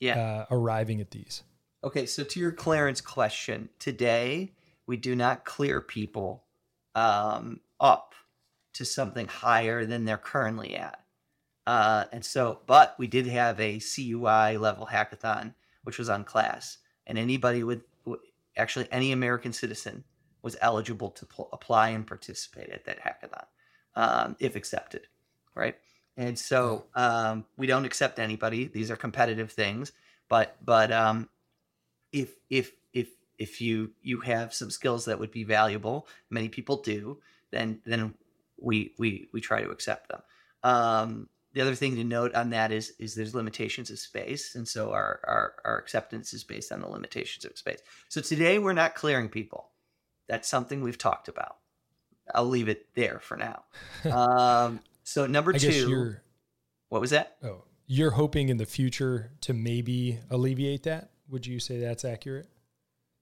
Yeah. 0.00 0.18
uh, 0.18 0.46
arriving 0.50 1.00
at 1.00 1.10
these? 1.10 1.42
Okay, 1.84 2.06
so 2.06 2.22
to 2.22 2.40
your 2.40 2.52
clearance 2.52 3.00
question, 3.00 3.68
today 3.78 4.52
we 4.86 4.96
do 4.96 5.16
not 5.16 5.44
clear 5.44 5.80
people 5.80 6.44
um, 6.94 7.60
up 7.80 8.14
to 8.74 8.84
something 8.84 9.26
higher 9.26 9.84
than 9.84 10.04
they're 10.04 10.16
currently 10.16 10.76
at. 10.76 11.00
Uh, 11.66 12.04
and 12.12 12.24
so, 12.24 12.60
but 12.66 12.94
we 12.98 13.06
did 13.06 13.26
have 13.26 13.58
a 13.60 13.78
CUI 13.80 14.56
level 14.58 14.86
hackathon, 14.86 15.54
which 15.84 15.98
was 15.98 16.08
unclass, 16.08 16.78
and 17.06 17.18
anybody 17.18 17.62
with 17.62 17.82
actually 18.56 18.86
any 18.92 19.12
American 19.12 19.52
citizen 19.52 20.04
was 20.42 20.56
eligible 20.60 21.10
to 21.10 21.24
pl- 21.26 21.48
apply 21.52 21.90
and 21.90 22.06
participate 22.06 22.68
at 22.70 22.84
that 22.84 22.98
hackathon 23.00 23.44
um, 23.94 24.36
if 24.38 24.56
accepted, 24.56 25.06
right? 25.54 25.76
And 26.16 26.38
so 26.38 26.84
um, 26.94 27.44
we 27.56 27.66
don't 27.66 27.84
accept 27.84 28.18
anybody; 28.18 28.66
these 28.66 28.90
are 28.90 28.96
competitive 28.96 29.52
things. 29.52 29.92
But 30.28 30.56
but 30.64 30.92
um, 30.92 31.28
if 32.12 32.34
if 32.50 32.72
if 32.92 33.08
if 33.38 33.60
you 33.60 33.92
you 34.02 34.20
have 34.20 34.54
some 34.54 34.70
skills 34.70 35.06
that 35.06 35.18
would 35.18 35.30
be 35.30 35.44
valuable, 35.44 36.06
many 36.30 36.48
people 36.48 36.82
do, 36.82 37.18
then 37.50 37.80
then 37.84 38.14
we 38.60 38.94
we 38.98 39.28
we 39.32 39.40
try 39.40 39.62
to 39.62 39.70
accept 39.70 40.08
them. 40.08 40.22
Um, 40.62 41.28
the 41.54 41.60
other 41.60 41.74
thing 41.74 41.96
to 41.96 42.04
note 42.04 42.34
on 42.34 42.50
that 42.50 42.72
is 42.72 42.92
is 42.98 43.14
there's 43.14 43.34
limitations 43.34 43.90
of 43.90 43.98
space, 43.98 44.54
and 44.54 44.66
so 44.66 44.92
our 44.92 45.20
our 45.24 45.54
our 45.64 45.78
acceptance 45.78 46.32
is 46.32 46.44
based 46.44 46.72
on 46.72 46.80
the 46.80 46.88
limitations 46.88 47.44
of 47.44 47.58
space. 47.58 47.80
So 48.08 48.20
today 48.20 48.58
we're 48.58 48.72
not 48.72 48.94
clearing 48.94 49.28
people. 49.28 49.70
That's 50.28 50.48
something 50.48 50.82
we've 50.82 50.98
talked 50.98 51.28
about. 51.28 51.56
I'll 52.34 52.48
leave 52.48 52.68
it 52.68 52.86
there 52.94 53.18
for 53.20 53.36
now. 53.36 53.64
Um, 54.10 54.80
so 55.04 55.26
number 55.26 55.52
two, 55.52 56.16
what 56.88 57.00
was 57.00 57.10
that? 57.10 57.36
Oh, 57.42 57.64
you're 57.86 58.12
hoping 58.12 58.48
in 58.48 58.56
the 58.56 58.66
future 58.66 59.32
to 59.42 59.52
maybe 59.52 60.20
alleviate 60.30 60.84
that? 60.84 61.10
Would 61.28 61.46
you 61.46 61.58
say 61.60 61.78
that's 61.78 62.04
accurate? 62.04 62.48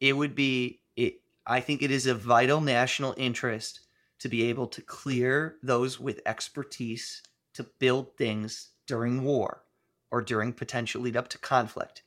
it 0.01 0.15
would 0.15 0.35
be 0.35 0.81
it 0.97 1.21
i 1.47 1.61
think 1.61 1.83
it 1.83 1.91
is 1.91 2.07
a 2.07 2.15
vital 2.15 2.61
national 2.61 3.15
interest 3.17 3.81
to 4.19 4.29
be 4.29 4.45
able 4.45 4.67
to 4.67 4.83
clear 4.83 5.57
those 5.63 6.01
with 6.01 6.21
expertise 6.27 7.23
to 7.55 7.63
build 7.79 8.17
things 8.17 8.71
during 8.87 9.23
war 9.23 9.63
or 10.11 10.21
during 10.21 10.53
potential 10.53 11.03
lead 11.03 11.17
up 11.17 11.29
to 11.29 11.39
conflict 11.39 12.03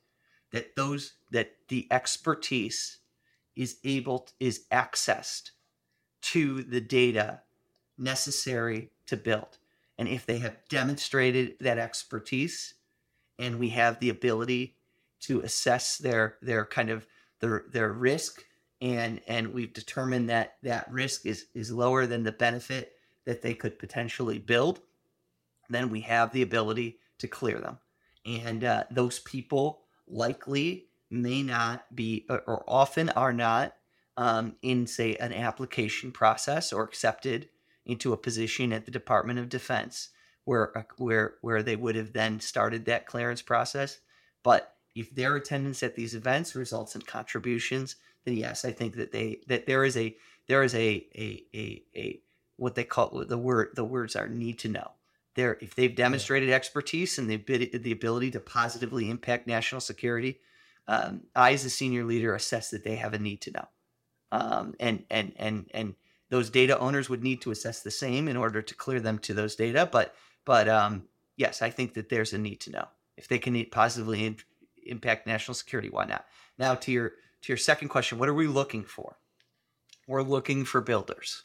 that 0.52 0.76
those 0.76 1.14
that 1.32 1.54
the 1.70 1.88
expertise 1.92 2.98
is 3.56 3.78
able 3.84 4.28
is 4.40 4.66
accessed 4.72 5.52
to 6.24 6.64
the 6.64 6.82
data 6.82 7.42
necessary 7.98 8.90
to 9.06 9.18
build. 9.18 9.58
And 9.98 10.08
if 10.08 10.26
they 10.26 10.40
have 10.40 10.58
demonstrated 10.70 11.56
that 11.60 11.78
expertise 11.78 12.74
and 13.38 13.60
we 13.60 13.70
have 13.70 14.00
the 14.00 14.10
ability 14.10 14.76
to 15.22 15.42
assess 15.42 15.98
their 15.98 16.38
their 16.42 16.66
kind 16.66 16.90
of 16.90 17.08
their 17.40 17.66
their 17.72 17.94
risk 17.94 18.44
and 18.82 19.22
and 19.28 19.54
we've 19.54 19.74
determined 19.74 20.30
that 20.30 20.56
that 20.64 20.92
risk 20.92 21.26
is 21.26 21.46
is 21.54 21.72
lower 21.72 22.06
than 22.06 22.24
the 22.24 22.32
benefit 22.32 22.94
that 23.26 23.42
they 23.42 23.54
could 23.54 23.80
potentially 23.80 24.40
build 24.40 24.82
then 25.70 25.90
we 25.90 26.02
have 26.02 26.32
the 26.32 26.42
ability 26.42 27.00
to 27.20 27.28
clear 27.28 27.60
them. 27.60 27.78
And 28.26 28.64
uh, 28.64 28.84
those 28.92 29.20
people 29.20 29.82
likely 30.08 30.88
may 31.10 31.44
not 31.44 31.94
be 31.96 32.26
or- 32.30 32.42
or 32.42 32.64
often 32.68 33.10
are 33.10 33.34
not 33.34 33.76
um, 34.18 34.56
in 34.62 34.88
say 34.88 35.16
an 35.16 35.34
application 35.34 36.12
process 36.12 36.72
or 36.72 36.84
accepted 36.84 37.50
into 37.86 38.14
a 38.14 38.18
position 38.18 38.72
at 38.72 38.86
the 38.86 38.92
department 38.92 39.40
of 39.40 39.50
defense 39.50 40.10
where 40.46 40.78
uh, 40.78 40.84
where 40.98 41.36
where 41.42 41.64
they 41.64 41.76
would 41.76 41.96
have 41.96 42.14
then 42.14 42.40
started 42.40 42.86
that 42.86 43.06
clearance 43.06 43.42
process. 43.42 44.00
But 44.44 44.76
if 44.96 45.14
their 45.16 45.36
attendance 45.36 45.82
at 45.84 45.96
these 45.96 46.16
events 46.16 46.56
results 46.56 46.96
in 46.96 47.02
contributions, 47.02 47.96
then 48.26 48.36
yes, 48.36 48.66
I 48.66 48.72
think 48.72 48.96
that 48.96 49.12
they 49.12 49.40
that 49.48 49.66
there 49.66 49.84
is 49.84 49.98
a 49.98 50.16
there 50.48 50.64
is 50.64 50.76
a 50.76 51.08
a 51.16 51.44
a, 51.54 51.84
a 51.96 52.22
what 52.58 52.76
they 52.76 52.84
call 52.84 53.26
the 53.26 53.38
word 53.38 53.70
the 53.76 53.84
words 53.84 54.16
are 54.16 54.28
need 54.28 54.60
to 54.60 54.70
know. 54.70 54.92
There, 55.36 55.58
if 55.62 55.74
they've 55.74 55.96
demonstrated 55.96 56.52
expertise 56.52 57.18
and 57.18 57.28
the 57.28 57.36
ability, 57.36 57.76
the 57.76 57.92
ability 57.92 58.32
to 58.32 58.40
positively 58.40 59.10
impact 59.10 59.48
national 59.48 59.82
security, 59.82 60.40
um, 60.88 61.24
I 61.36 61.54
as 61.54 61.66
a 61.66 61.72
senior 61.72 62.04
leader 62.04 62.36
assess 62.36 62.70
that 62.70 62.84
they 62.84 62.98
have 62.98 63.16
a 63.16 63.20
need 63.20 63.42
to 63.42 63.52
know, 63.52 63.68
um, 64.34 64.74
and 64.80 65.04
and 65.12 65.32
and 65.36 65.70
and 65.76 65.94
those 66.32 66.50
data 66.50 66.78
owners 66.80 67.08
would 67.08 67.24
need 67.24 67.40
to 67.44 67.52
assess 67.52 67.82
the 67.82 67.92
same 67.92 68.28
in 68.28 68.36
order 68.36 68.64
to 68.64 68.74
clear 68.74 69.00
them 69.00 69.20
to 69.20 69.34
those 69.34 69.56
data. 69.56 69.88
But 69.90 70.16
but 70.44 70.68
um, 70.68 71.04
yes, 71.38 71.62
I 71.62 71.70
think 71.70 71.94
that 71.94 72.10
there's 72.10 72.34
a 72.34 72.40
need 72.40 72.60
to 72.62 72.72
know 72.72 72.88
if 73.16 73.28
they 73.28 73.38
can 73.38 73.64
positively 73.66 74.26
in, 74.26 74.38
impact 74.88 75.28
national 75.28 75.54
security. 75.54 75.90
Why 75.90 76.06
not? 76.06 76.26
Now 76.58 76.74
to 76.74 76.92
your 76.92 77.10
to 77.10 77.48
your 77.48 77.58
second 77.58 77.90
question, 77.90 78.18
what 78.18 78.28
are 78.28 78.34
we 78.34 78.48
looking 78.48 78.84
for? 78.84 79.18
We're 80.08 80.24
looking 80.24 80.66
for 80.66 80.82
builders. 80.82 81.44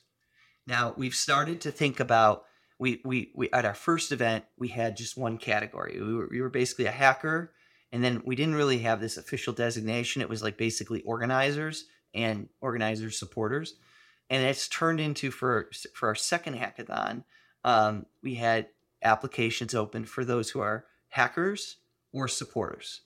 Now 0.66 0.94
we've 0.96 1.14
started 1.14 1.60
to 1.62 1.70
think 1.70 2.00
about 2.00 2.44
we 2.78 3.02
we, 3.04 3.32
we 3.34 3.50
at 3.52 3.66
our 3.66 3.74
first 3.74 4.12
event 4.12 4.46
we 4.58 4.68
had 4.68 4.96
just 4.96 5.18
one 5.18 5.36
category. 5.36 6.00
We 6.00 6.14
were, 6.14 6.28
we 6.30 6.40
were 6.40 6.48
basically 6.48 6.86
a 6.86 6.90
hacker, 6.90 7.52
and 7.92 8.02
then 8.02 8.22
we 8.24 8.34
didn't 8.34 8.54
really 8.54 8.78
have 8.78 8.98
this 8.98 9.18
official 9.18 9.52
designation. 9.52 10.22
It 10.22 10.30
was 10.30 10.42
like 10.42 10.56
basically 10.56 11.02
organizers 11.02 11.84
and 12.14 12.48
organizers, 12.60 13.18
supporters, 13.18 13.74
and 14.30 14.44
it's 14.44 14.68
turned 14.68 15.00
into 15.00 15.30
for 15.30 15.70
for 15.94 16.08
our 16.08 16.14
second 16.14 16.56
hackathon, 16.56 17.24
um, 17.64 18.06
we 18.22 18.34
had 18.34 18.68
applications 19.02 19.74
open 19.74 20.04
for 20.04 20.24
those 20.24 20.50
who 20.50 20.60
are 20.60 20.86
hackers 21.08 21.76
or 22.12 22.28
supporters. 22.28 23.02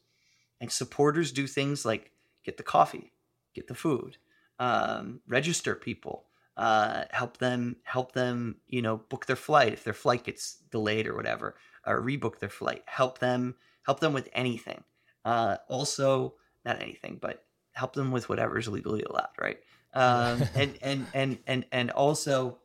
And 0.61 0.71
supporters 0.71 1.33
do 1.33 1.47
things 1.47 1.85
like 1.85 2.13
get 2.45 2.57
the 2.57 2.63
coffee, 2.63 3.13
get 3.55 3.67
the 3.67 3.75
food, 3.75 4.17
um, 4.59 5.21
register 5.27 5.75
people, 5.75 6.27
uh, 6.57 7.05
help 7.11 7.39
them 7.39 7.77
help 7.85 8.13
them 8.13 8.57
you 8.67 8.83
know 8.83 8.99
book 9.09 9.27
their 9.27 9.37
flight 9.37 9.73
if 9.73 9.85
their 9.85 9.95
flight 9.95 10.25
gets 10.25 10.57
delayed 10.71 11.07
or 11.07 11.15
whatever, 11.15 11.57
or 11.87 12.01
rebook 12.01 12.39
their 12.39 12.49
flight. 12.49 12.83
Help 12.87 13.19
them 13.19 13.55
help 13.85 14.01
them 14.01 14.13
with 14.13 14.29
anything. 14.33 14.83
Uh, 15.25 15.57
also, 15.69 16.35
not 16.65 16.83
anything, 16.83 17.19
but 17.21 17.45
help 17.73 17.95
them 17.95 18.11
with 18.11 18.29
whatever 18.29 18.59
is 18.59 18.69
legally 18.69 19.03
allowed, 19.03 19.31
right? 19.41 19.59
Um, 19.95 20.43
and 20.55 20.79
and 20.83 21.07
and 21.15 21.39
and 21.47 21.67
and 21.73 21.91
also 21.91 22.59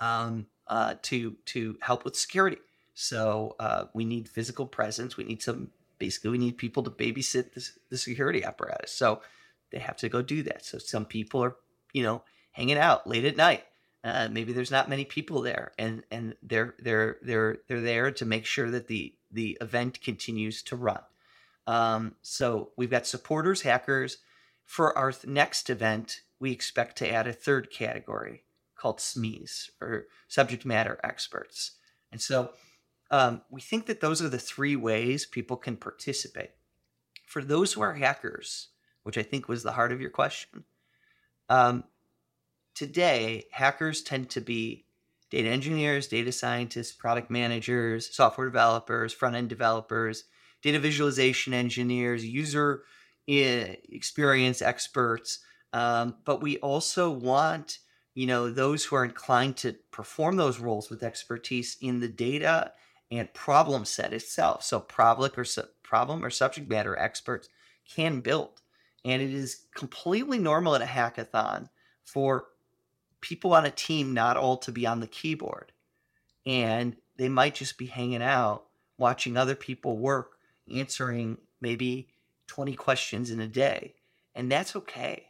um, 0.00 0.46
uh, 0.66 0.94
to 1.02 1.36
to 1.46 1.76
help 1.80 2.04
with 2.04 2.16
security. 2.16 2.58
So 2.94 3.56
uh, 3.58 3.84
we 3.94 4.04
need 4.04 4.28
physical 4.28 4.66
presence. 4.66 5.16
We 5.16 5.24
need 5.24 5.42
some 5.42 5.70
basically 5.98 6.30
we 6.30 6.38
need 6.38 6.58
people 6.58 6.82
to 6.82 6.90
babysit 6.90 7.54
the, 7.54 7.68
the 7.90 7.96
security 7.96 8.44
apparatus. 8.44 8.92
So 8.92 9.22
they 9.70 9.78
have 9.78 9.96
to 9.98 10.08
go 10.08 10.20
do 10.20 10.42
that. 10.42 10.64
So 10.64 10.78
some 10.78 11.04
people 11.04 11.42
are 11.42 11.56
you 11.92 12.02
know 12.02 12.22
hanging 12.52 12.78
out 12.78 13.06
late 13.06 13.24
at 13.24 13.36
night. 13.36 13.64
Uh, 14.04 14.28
maybe 14.30 14.52
there's 14.52 14.70
not 14.72 14.88
many 14.88 15.04
people 15.04 15.42
there, 15.42 15.72
and 15.78 16.02
and 16.10 16.34
they're 16.42 16.74
they're 16.80 17.18
they're 17.22 17.58
they're 17.68 17.80
there 17.80 18.10
to 18.10 18.24
make 18.26 18.44
sure 18.44 18.70
that 18.70 18.88
the 18.88 19.14
the 19.30 19.56
event 19.60 20.00
continues 20.02 20.62
to 20.64 20.76
run. 20.76 21.00
Um, 21.66 22.16
so 22.22 22.70
we've 22.76 22.90
got 22.90 23.06
supporters, 23.06 23.62
hackers. 23.62 24.18
For 24.64 24.96
our 24.96 25.12
th- 25.12 25.26
next 25.26 25.70
event, 25.70 26.22
we 26.40 26.50
expect 26.50 26.96
to 26.98 27.10
add 27.10 27.26
a 27.26 27.32
third 27.32 27.70
category 27.70 28.44
called 28.76 28.98
SMEs 28.98 29.70
or 29.80 30.06
subject 30.28 30.64
matter 30.64 30.98
experts. 31.04 31.72
And 32.10 32.20
so 32.20 32.50
um, 33.10 33.42
we 33.50 33.60
think 33.60 33.86
that 33.86 34.00
those 34.00 34.20
are 34.20 34.28
the 34.28 34.38
three 34.38 34.74
ways 34.74 35.26
people 35.26 35.56
can 35.56 35.76
participate. 35.76 36.50
For 37.26 37.42
those 37.42 37.72
who 37.72 37.80
are 37.80 37.94
hackers, 37.94 38.68
which 39.02 39.16
I 39.16 39.22
think 39.22 39.48
was 39.48 39.62
the 39.62 39.72
heart 39.72 39.92
of 39.92 40.00
your 40.00 40.10
question, 40.10 40.64
um, 41.48 41.84
today 42.74 43.46
hackers 43.52 44.02
tend 44.02 44.30
to 44.30 44.40
be 44.40 44.86
data 45.30 45.48
engineers, 45.48 46.08
data 46.08 46.32
scientists, 46.32 46.92
product 46.92 47.30
managers, 47.30 48.14
software 48.14 48.46
developers, 48.46 49.12
front 49.12 49.36
end 49.36 49.48
developers, 49.48 50.24
data 50.62 50.78
visualization 50.78 51.52
engineers, 51.52 52.24
user 52.24 52.82
eh, 53.28 53.76
experience 53.90 54.62
experts. 54.62 55.40
Um, 55.72 56.16
but 56.24 56.42
we 56.42 56.58
also 56.58 57.10
want 57.10 57.78
you 58.14 58.26
know 58.26 58.50
those 58.50 58.84
who 58.84 58.96
are 58.96 59.04
inclined 59.04 59.56
to 59.58 59.74
perform 59.90 60.36
those 60.36 60.58
roles 60.58 60.90
with 60.90 61.02
expertise 61.02 61.76
in 61.80 62.00
the 62.00 62.08
data 62.08 62.72
and 63.10 63.32
problem 63.34 63.84
set 63.84 64.12
itself. 64.12 64.62
So 64.64 64.80
problem 64.80 65.30
or 65.36 65.44
su- 65.44 65.62
problem 65.82 66.24
or 66.24 66.30
subject 66.30 66.68
matter 66.68 66.98
experts 66.98 67.48
can 67.88 68.20
build, 68.20 68.60
and 69.04 69.20
it 69.22 69.32
is 69.32 69.66
completely 69.74 70.38
normal 70.38 70.74
at 70.74 70.82
a 70.82 70.86
hackathon 70.86 71.68
for 72.04 72.46
people 73.20 73.54
on 73.54 73.64
a 73.64 73.70
team 73.70 74.12
not 74.12 74.36
all 74.36 74.56
to 74.58 74.72
be 74.72 74.86
on 74.86 75.00
the 75.00 75.06
keyboard, 75.06 75.72
and 76.44 76.96
they 77.16 77.28
might 77.28 77.54
just 77.54 77.78
be 77.78 77.86
hanging 77.86 78.22
out 78.22 78.64
watching 78.98 79.36
other 79.36 79.54
people 79.54 79.98
work, 79.98 80.38
answering 80.72 81.38
maybe 81.60 82.08
20 82.48 82.74
questions 82.74 83.30
in 83.30 83.40
a 83.40 83.48
day, 83.48 83.94
and 84.34 84.50
that's 84.50 84.76
okay. 84.76 85.26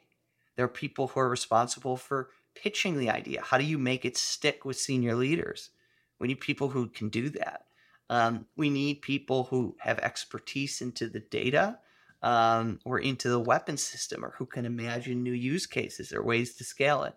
There 0.57 0.65
are 0.65 0.69
people 0.69 1.09
who 1.09 1.21
are 1.21 1.29
responsible 1.29 1.97
for 1.97 2.31
pitching 2.55 2.99
the 2.99 3.11
idea. 3.11 3.43
How 3.43 3.59
do 3.59 3.65
you 3.65 3.79
make 3.79 4.05
it 4.05 4.17
stick 4.17 4.65
with 4.65 4.79
senior 4.79 5.15
leaders? 5.15 5.71
We 6.19 6.29
need 6.29 6.41
people 6.41 6.69
who 6.69 6.89
can 6.89 7.09
do 7.09 7.31
that. 7.31 7.67
Um, 8.11 8.47
we 8.57 8.69
need 8.69 9.03
people 9.03 9.45
who 9.45 9.77
have 9.81 9.99
expertise 10.01 10.83
into 10.83 11.09
the 11.09 11.21
data 11.21 11.79
um, 12.23 12.79
or 12.85 12.99
into 12.99 13.29
the 13.29 13.41
weapon 13.41 13.77
system 13.77 14.25
or 14.25 14.35
who 14.37 14.47
can 14.47 14.67
imagine 14.67 15.23
new 15.23 15.33
use 15.33 15.67
cases 15.67 16.13
or 16.13 16.23
ways 16.23 16.55
to 16.57 16.65
scale 16.65 17.05
it. 17.05 17.15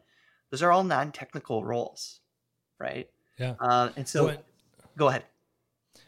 Those 0.52 0.64
are 0.64 0.72
all 0.72 0.84
non 0.84 1.12
technical 1.12 1.66
roles, 1.66 2.22
right? 2.80 3.10
Yeah. 3.38 3.56
Uh, 3.60 3.90
and 3.98 4.08
so, 4.08 4.38
go 4.98 5.10
ahead. 5.10 5.26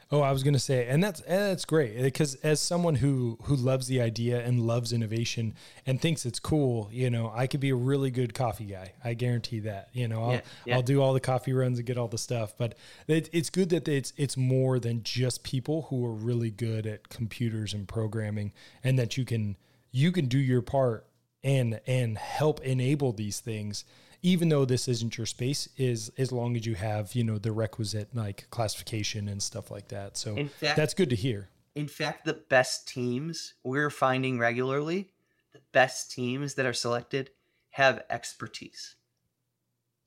Oh, 0.10 0.22
I 0.22 0.32
was 0.32 0.41
going 0.41 0.53
to 0.53 0.60
say, 0.60 0.88
and 0.88 1.03
that's 1.03 1.20
that's 1.22 1.66
great 1.66 1.97
eh, 1.97 2.03
because 2.03 2.36
as 2.36 2.62
someone 2.62 2.95
who 2.95 3.38
who 3.43 3.55
loves 3.55 3.88
the 3.88 3.99
idea 4.01 4.39
and 4.39 4.62
loves 4.62 4.93
innovation 4.93 5.53
and 5.86 5.99
thinks 5.99 6.26
it's 6.26 6.39
cool, 6.39 6.89
you 6.93 7.10
know, 7.10 7.32
I 7.36 7.45
could 7.47 7.60
be 7.60 7.72
a 7.72 7.76
really 7.76 8.10
good 8.10 8.34
coffee 8.34 8.66
guy. 8.66 8.93
I 9.03 9.16
guarantee 9.16 9.60
that. 9.62 9.89
You 9.91 10.08
know, 10.08 10.24
I'll 10.24 10.32
yeah, 10.32 10.41
yeah. 10.66 10.76
I'll 10.76 10.82
do 10.82 11.01
all 11.01 11.14
the 11.14 11.20
coffee 11.20 11.51
runs 11.51 11.78
and 11.78 11.86
get 11.86 11.97
all 11.97 12.08
the 12.08 12.18
stuff. 12.18 12.53
But 12.58 12.76
it, 13.08 13.30
it's 13.34 13.49
good 13.49 13.70
that 13.70 13.88
it's 13.89 14.14
it's 14.16 14.38
more 14.38 14.80
than 14.80 15.03
just 15.03 15.43
people 15.43 15.88
who 15.89 16.05
are 16.05 16.14
really 16.14 16.51
good 16.51 16.88
at 16.88 17.10
computers 17.10 17.74
and 17.74 17.86
programming, 17.86 18.53
and 18.86 18.97
that 18.97 19.18
you 19.18 19.26
can 19.26 19.58
you 19.91 20.14
can 20.14 20.28
do 20.28 20.39
your 20.39 20.62
part 20.62 21.05
and 21.43 21.82
and 21.86 22.18
help 22.18 22.62
enable 22.62 23.12
these 23.12 23.41
things 23.41 23.84
even 24.22 24.49
though 24.49 24.65
this 24.65 24.88
isn't 24.88 25.18
your 25.18 25.28
space 25.28 25.70
is 25.78 26.11
as 26.18 26.32
long 26.32 26.55
as 26.55 26.65
you 26.65 26.76
have 26.76 27.13
you 27.13 27.24
know 27.24 27.38
the 27.38 27.51
requisite 27.51 28.15
like 28.15 28.47
classification 28.49 29.28
and 29.28 29.41
stuff 29.41 29.72
like 29.72 29.88
that. 29.89 30.18
So 30.18 30.36
fact, 30.59 30.76
that's 30.76 30.93
good 30.93 31.09
to 31.09 31.15
hear. 31.15 31.49
In 31.76 31.88
fact 31.88 32.26
the 32.26 32.34
best 32.34 32.88
teams 32.88 33.53
we're 33.63 33.89
finding 33.89 34.39
regularly 34.39 35.09
the 35.53 35.59
best 35.72 36.11
teams 36.11 36.55
that 36.55 36.65
are 36.65 36.74
selected 36.74 37.32
have 37.72 38.03
expertise. 38.09 38.95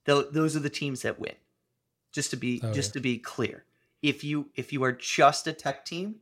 Th- 0.06 0.26
those 0.32 0.56
are 0.56 0.60
the 0.60 0.70
teams 0.70 1.02
that 1.02 1.18
win. 1.18 1.34
Just 2.12 2.30
to 2.30 2.36
be 2.36 2.60
oh, 2.62 2.72
just 2.72 2.90
yeah. 2.90 2.94
to 2.94 3.00
be 3.00 3.18
clear. 3.18 3.64
If 4.02 4.24
you 4.24 4.50
if 4.54 4.72
you 4.72 4.82
are 4.84 4.92
just 4.92 5.46
a 5.46 5.52
tech 5.52 5.84
team 5.84 6.16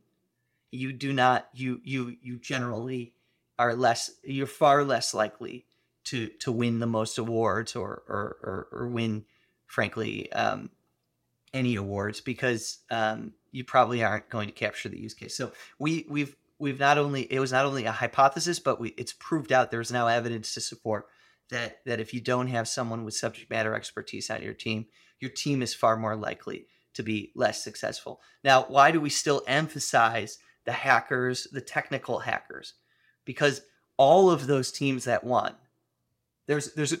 you 0.71 0.93
do 0.93 1.13
not 1.13 1.47
you 1.53 1.81
you 1.83 2.15
you 2.21 2.37
generally 2.37 3.13
are 3.57 3.75
less 3.75 4.11
you're 4.23 4.47
far 4.47 4.83
less 4.83 5.13
likely 5.13 5.65
to 6.09 6.27
to 6.39 6.51
win 6.51 6.79
the 6.79 6.87
most 6.87 7.17
awards 7.17 7.75
or 7.75 8.03
or 8.07 8.37
or, 8.41 8.67
or 8.71 8.87
win, 8.87 9.25
frankly, 9.67 10.31
um, 10.31 10.71
any 11.53 11.75
awards 11.75 12.19
because 12.19 12.79
um, 12.89 13.33
you 13.51 13.63
probably 13.63 14.03
aren't 14.03 14.29
going 14.29 14.47
to 14.47 14.53
capture 14.53 14.89
the 14.89 14.99
use 14.99 15.13
case. 15.13 15.35
So 15.35 15.51
we 15.77 16.05
we've 16.09 16.35
we've 16.57 16.79
not 16.79 16.97
only 16.97 17.31
it 17.31 17.39
was 17.39 17.51
not 17.51 17.65
only 17.65 17.85
a 17.85 17.91
hypothesis, 17.91 18.59
but 18.59 18.79
we 18.79 18.89
it's 18.97 19.13
proved 19.13 19.51
out. 19.51 19.69
There's 19.69 19.91
now 19.91 20.07
evidence 20.07 20.53
to 20.55 20.61
support 20.61 21.05
that 21.49 21.79
that 21.85 21.99
if 21.99 22.13
you 22.13 22.21
don't 22.21 22.47
have 22.47 22.67
someone 22.67 23.05
with 23.05 23.13
subject 23.13 23.49
matter 23.51 23.75
expertise 23.75 24.31
on 24.31 24.41
your 24.41 24.53
team, 24.53 24.87
your 25.19 25.31
team 25.31 25.61
is 25.61 25.75
far 25.75 25.95
more 25.95 26.15
likely 26.15 26.65
to 26.95 27.03
be 27.03 27.31
less 27.35 27.63
successful. 27.63 28.19
Now, 28.43 28.65
why 28.67 28.89
do 28.89 28.99
we 28.99 29.11
still 29.11 29.43
emphasize 29.47 30.39
the 30.65 30.71
hackers, 30.71 31.47
the 31.51 31.61
technical 31.61 32.19
hackers? 32.19 32.73
Because 33.25 33.61
all 33.95 34.31
of 34.31 34.47
those 34.47 34.71
teams 34.71 35.03
that 35.03 35.23
won 35.23 35.53
there's 36.49 36.73
there's 36.73 36.95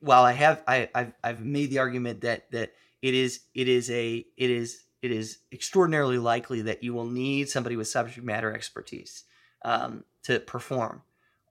while 0.00 0.24
I 0.24 0.32
have 0.32 0.62
I 0.66 0.88
I've, 0.94 1.12
I've 1.22 1.44
made 1.44 1.68
the 1.68 1.78
argument 1.78 2.22
that 2.22 2.50
that 2.52 2.72
it 3.02 3.12
is 3.12 3.40
it 3.54 3.68
is 3.68 3.90
a 3.90 4.24
it 4.38 4.50
is 4.50 4.82
it 5.02 5.10
is 5.10 5.40
extraordinarily 5.52 6.16
likely 6.16 6.62
that 6.62 6.82
you 6.82 6.94
will 6.94 7.04
need 7.04 7.50
somebody 7.50 7.76
with 7.76 7.86
subject 7.86 8.24
matter 8.24 8.54
expertise 8.54 9.24
um, 9.62 10.04
to 10.22 10.40
perform. 10.40 11.02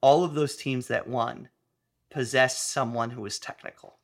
All 0.01 0.23
of 0.23 0.33
those 0.33 0.55
teams 0.55 0.87
that 0.87 1.07
won 1.07 1.49
possess 2.09 2.57
someone 2.57 3.11
who 3.11 3.23
is 3.27 3.37
technical. 3.37 3.97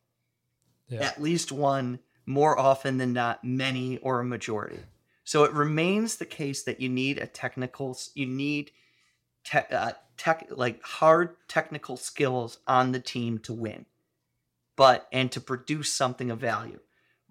Yeah. 0.88 1.02
At 1.02 1.20
least 1.20 1.52
one, 1.52 2.00
more 2.28 2.58
often 2.58 2.98
than 2.98 3.14
not, 3.14 3.44
many 3.44 3.98
or 3.98 4.20
a 4.20 4.26
majority. 4.26 4.80
So 5.24 5.44
it 5.44 5.54
remains 5.54 6.18
the 6.18 6.26
case 6.26 6.62
that 6.64 6.80
you 6.80 6.90
need 6.90 7.18
a 7.18 7.26
technical, 7.26 7.98
you 8.14 8.28
need 8.28 8.70
te- 9.44 9.60
uh, 9.72 9.94
tech 10.20 10.46
like 10.52 10.84
hard 10.84 11.36
technical 11.48 11.96
skills 11.96 12.60
on 12.68 12.92
the 12.92 13.00
team 13.00 13.40
to 13.40 13.54
win 13.54 13.86
but 14.76 15.08
and 15.12 15.32
to 15.32 15.40
produce 15.40 15.92
something 15.92 16.30
of 16.30 16.40
value 16.40 16.80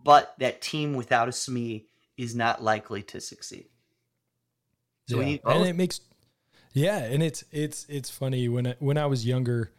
but 0.02 0.34
that 0.38 0.62
team 0.62 0.94
without 0.94 1.28
a 1.28 1.30
SME 1.30 1.84
is 2.16 2.34
not 2.34 2.64
likely 2.64 3.02
to 3.02 3.20
succeed 3.20 3.66
so 5.06 5.20
yeah. 5.20 5.36
and 5.44 5.66
it 5.66 5.76
makes 5.76 6.00
yeah 6.72 6.98
and 6.98 7.22
it's 7.22 7.44
it's 7.52 7.84
it's 7.90 8.08
funny 8.08 8.48
when 8.48 8.68
I, 8.68 8.74
when 8.78 8.96
I 8.96 9.06
was 9.06 9.26
younger 9.26 9.70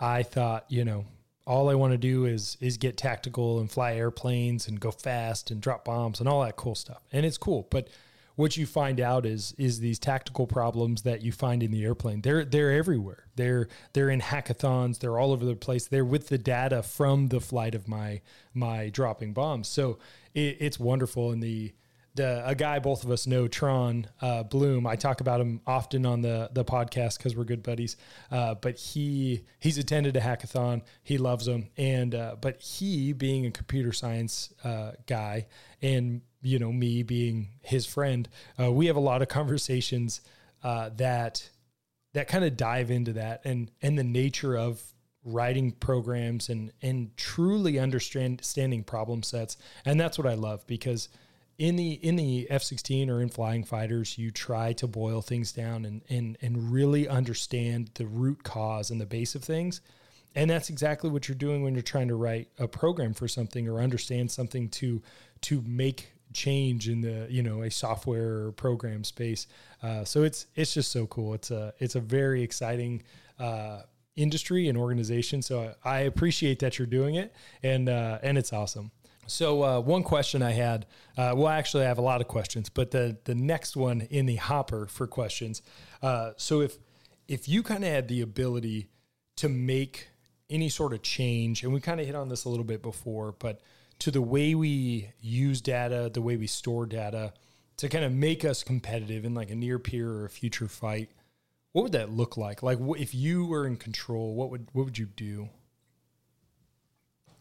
I 0.00 0.22
thought 0.22 0.64
you 0.68 0.84
know 0.86 1.04
all 1.46 1.68
I 1.68 1.74
want 1.74 1.92
to 1.92 1.98
do 1.98 2.24
is 2.24 2.56
is 2.60 2.78
get 2.78 2.96
tactical 2.96 3.60
and 3.60 3.70
fly 3.70 3.94
airplanes 3.94 4.66
and 4.66 4.80
go 4.80 4.90
fast 4.90 5.50
and 5.50 5.60
drop 5.60 5.84
bombs 5.84 6.18
and 6.18 6.28
all 6.28 6.42
that 6.42 6.56
cool 6.56 6.74
stuff 6.74 7.02
and 7.12 7.26
it's 7.26 7.36
cool 7.36 7.68
but 7.70 7.88
what 8.36 8.56
you 8.56 8.66
find 8.66 9.00
out 9.00 9.26
is 9.26 9.54
is 9.58 9.80
these 9.80 9.98
tactical 9.98 10.46
problems 10.46 11.02
that 11.02 11.22
you 11.22 11.32
find 11.32 11.62
in 11.62 11.70
the 11.70 11.84
airplane. 11.84 12.20
They're 12.20 12.44
they're 12.44 12.72
everywhere. 12.72 13.26
They're 13.36 13.68
they're 13.92 14.10
in 14.10 14.20
hackathons. 14.20 14.98
They're 14.98 15.18
all 15.18 15.32
over 15.32 15.44
the 15.44 15.56
place. 15.56 15.86
They're 15.86 16.04
with 16.04 16.28
the 16.28 16.38
data 16.38 16.82
from 16.82 17.28
the 17.28 17.40
flight 17.40 17.74
of 17.74 17.88
my 17.88 18.20
my 18.52 18.88
dropping 18.88 19.32
bombs. 19.32 19.68
So 19.68 19.98
it, 20.34 20.56
it's 20.60 20.78
wonderful. 20.78 21.30
And 21.30 21.42
the 21.42 21.72
the 22.14 22.46
a 22.46 22.54
guy 22.54 22.78
both 22.78 23.04
of 23.04 23.10
us 23.10 23.26
know, 23.26 23.48
Tron 23.48 24.06
uh, 24.20 24.44
Bloom. 24.44 24.86
I 24.86 24.96
talk 24.96 25.20
about 25.20 25.40
him 25.40 25.60
often 25.66 26.06
on 26.06 26.20
the 26.20 26.50
the 26.52 26.64
podcast 26.64 27.18
because 27.18 27.36
we're 27.36 27.44
good 27.44 27.62
buddies. 27.62 27.96
Uh, 28.30 28.54
but 28.54 28.78
he 28.78 29.44
he's 29.60 29.78
attended 29.78 30.16
a 30.16 30.20
hackathon. 30.20 30.82
He 31.02 31.18
loves 31.18 31.46
them, 31.46 31.68
and 31.76 32.14
uh, 32.14 32.36
but 32.40 32.60
he 32.60 33.12
being 33.12 33.46
a 33.46 33.50
computer 33.50 33.92
science 33.92 34.52
uh, 34.62 34.92
guy 35.06 35.46
and 35.82 36.22
you 36.44 36.58
know 36.58 36.72
me 36.72 37.02
being 37.02 37.48
his 37.62 37.86
friend, 37.86 38.28
uh, 38.60 38.72
we 38.72 38.86
have 38.86 38.96
a 38.96 39.00
lot 39.00 39.22
of 39.22 39.28
conversations 39.28 40.20
uh, 40.62 40.90
that 40.96 41.48
that 42.14 42.28
kind 42.28 42.44
of 42.44 42.56
dive 42.56 42.90
into 42.90 43.12
that 43.14 43.42
and 43.44 43.70
and 43.82 43.98
the 43.98 44.04
nature 44.04 44.56
of 44.56 44.82
writing 45.24 45.72
programs 45.72 46.48
and 46.48 46.72
and 46.82 47.16
truly 47.16 47.78
understanding 47.78 48.82
problem 48.84 49.22
sets. 49.22 49.56
And 49.84 49.98
that's 49.98 50.18
what 50.18 50.26
I 50.26 50.34
love 50.34 50.66
because 50.66 51.08
in 51.58 51.76
the 51.76 51.92
in 51.92 52.16
the 52.16 52.48
F-16 52.50 53.08
or 53.08 53.22
in 53.22 53.28
flying 53.28 53.64
fighters 53.64 54.18
you 54.18 54.30
try 54.30 54.72
to 54.74 54.86
boil 54.86 55.22
things 55.22 55.52
down 55.52 55.84
and 55.84 56.02
and 56.08 56.36
and 56.42 56.72
really 56.72 57.08
understand 57.08 57.90
the 57.94 58.06
root 58.06 58.42
cause 58.42 58.90
and 58.90 59.00
the 59.00 59.06
base 59.06 59.34
of 59.34 59.42
things. 59.42 59.80
And 60.36 60.50
that's 60.50 60.68
exactly 60.68 61.10
what 61.10 61.28
you're 61.28 61.36
doing 61.36 61.62
when 61.62 61.74
you're 61.74 61.82
trying 61.82 62.08
to 62.08 62.16
write 62.16 62.48
a 62.58 62.66
program 62.66 63.14
for 63.14 63.28
something 63.28 63.68
or 63.68 63.80
understand 63.80 64.30
something 64.30 64.68
to 64.70 65.02
to 65.42 65.62
make 65.66 66.13
change 66.34 66.88
in 66.88 67.00
the 67.00 67.26
you 67.30 67.42
know 67.42 67.62
a 67.62 67.70
software 67.70 68.46
or 68.46 68.52
program 68.52 69.04
space. 69.04 69.46
Uh, 69.82 70.04
so 70.04 70.22
it's 70.22 70.46
it's 70.54 70.74
just 70.74 70.92
so 70.92 71.06
cool. 71.06 71.34
It's 71.34 71.50
a 71.50 71.72
it's 71.78 71.94
a 71.94 72.00
very 72.00 72.42
exciting 72.42 73.02
uh, 73.38 73.82
industry 74.16 74.68
and 74.68 74.76
organization. 74.76 75.42
So 75.42 75.74
I, 75.84 75.90
I, 75.90 75.98
appreciate 76.00 76.58
that 76.60 76.78
you're 76.78 76.86
doing 76.86 77.14
it, 77.14 77.34
and 77.62 77.88
uh, 77.88 78.18
and 78.22 78.36
it's 78.36 78.52
awesome. 78.52 78.90
So 79.26 79.62
uh, 79.62 79.80
one 79.80 80.02
question 80.02 80.42
I 80.42 80.52
had, 80.52 80.86
uh, 81.16 81.32
well, 81.34 81.48
actually 81.48 81.84
I 81.84 81.88
have 81.88 81.98
a 81.98 82.02
lot 82.02 82.20
of 82.20 82.28
questions, 82.28 82.68
but 82.68 82.90
the 82.90 83.16
the 83.24 83.34
next 83.34 83.76
one 83.76 84.02
in 84.02 84.26
the 84.26 84.36
hopper 84.36 84.86
for 84.86 85.06
questions. 85.06 85.62
Uh, 86.02 86.32
so 86.36 86.60
if 86.60 86.78
if 87.26 87.48
you 87.48 87.62
kind 87.62 87.84
of 87.84 87.90
had 87.90 88.08
the 88.08 88.20
ability 88.20 88.88
to 89.36 89.48
make 89.48 90.08
any 90.50 90.68
sort 90.68 90.92
of 90.92 91.02
change, 91.02 91.62
and 91.62 91.72
we 91.72 91.80
kind 91.80 92.00
of 92.00 92.06
hit 92.06 92.14
on 92.14 92.28
this 92.28 92.44
a 92.44 92.48
little 92.48 92.64
bit 92.64 92.82
before, 92.82 93.34
but 93.38 93.60
to 94.00 94.10
the 94.10 94.22
way 94.22 94.54
we 94.54 95.12
use 95.20 95.60
data, 95.60 96.10
the 96.12 96.22
way 96.22 96.36
we 96.36 96.46
store 96.46 96.86
data 96.86 97.32
to 97.76 97.88
kind 97.88 98.04
of 98.04 98.12
make 98.12 98.44
us 98.44 98.62
competitive 98.62 99.24
in 99.24 99.34
like 99.34 99.50
a 99.50 99.54
near 99.54 99.78
peer 99.78 100.10
or 100.10 100.24
a 100.24 100.30
future 100.30 100.68
fight, 100.68 101.10
what 101.72 101.82
would 101.82 101.92
that 101.92 102.10
look 102.10 102.36
like? 102.36 102.62
Like 102.62 102.78
if 102.98 103.14
you 103.14 103.46
were 103.46 103.66
in 103.66 103.76
control, 103.76 104.34
what 104.34 104.50
would 104.50 104.68
what 104.72 104.84
would 104.84 104.98
you 104.98 105.06
do? 105.06 105.48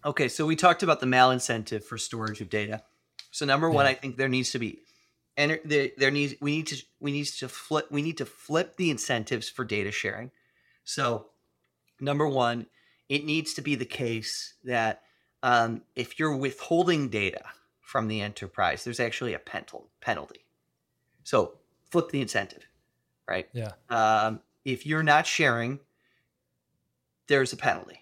Okay, 0.06 0.28
so 0.28 0.46
we 0.46 0.56
talked 0.56 0.84
about 0.84 1.00
the 1.00 1.06
malincentive 1.06 1.84
for 1.84 1.98
storage 1.98 2.42
of 2.42 2.50
data. 2.50 2.84
So 3.32 3.46
number 3.46 3.70
one, 3.70 3.86
I 3.86 3.94
think 3.94 4.18
there 4.18 4.28
needs 4.28 4.52
to 4.52 4.60
be, 4.60 4.80
and 5.38 5.60
there, 5.64 5.90
there 5.98 6.12
needs 6.12 6.36
we 6.42 6.58
need 6.58 6.68
to 6.68 6.84
we 7.00 7.12
need 7.12 7.26
to 7.26 7.48
flip 7.48 7.88
we 7.90 8.02
need 8.02 8.18
to 8.18 8.26
flip 8.26 8.76
the 8.78 8.90
incentives 8.90 9.50
for 9.50 9.64
data 9.64 9.92
sharing. 9.92 10.32
So 10.84 11.28
number 12.00 12.28
one, 12.28 12.66
it 13.08 13.24
needs 13.24 13.54
to 13.54 13.62
be 13.62 13.76
the 13.76 13.86
case 13.86 14.56
that 14.64 15.02
um, 15.44 15.82
if 15.96 16.18
you're 16.18 16.36
withholding 16.36 17.10
data 17.10 17.44
from 17.82 18.08
the 18.08 18.22
enterprise, 18.22 18.84
there's 18.84 19.02
actually 19.02 19.34
a 19.34 19.40
penalty. 19.40 20.46
So 21.24 21.56
flip 21.92 22.10
the 22.10 22.22
incentive, 22.22 22.66
right? 23.28 23.48
Yeah. 23.54 23.74
um, 23.90 24.40
if 24.66 24.86
you're 24.86 25.04
not 25.04 25.28
sharing, 25.28 25.80
there's 27.28 27.54
a 27.54 27.58
penalty, 27.58 28.00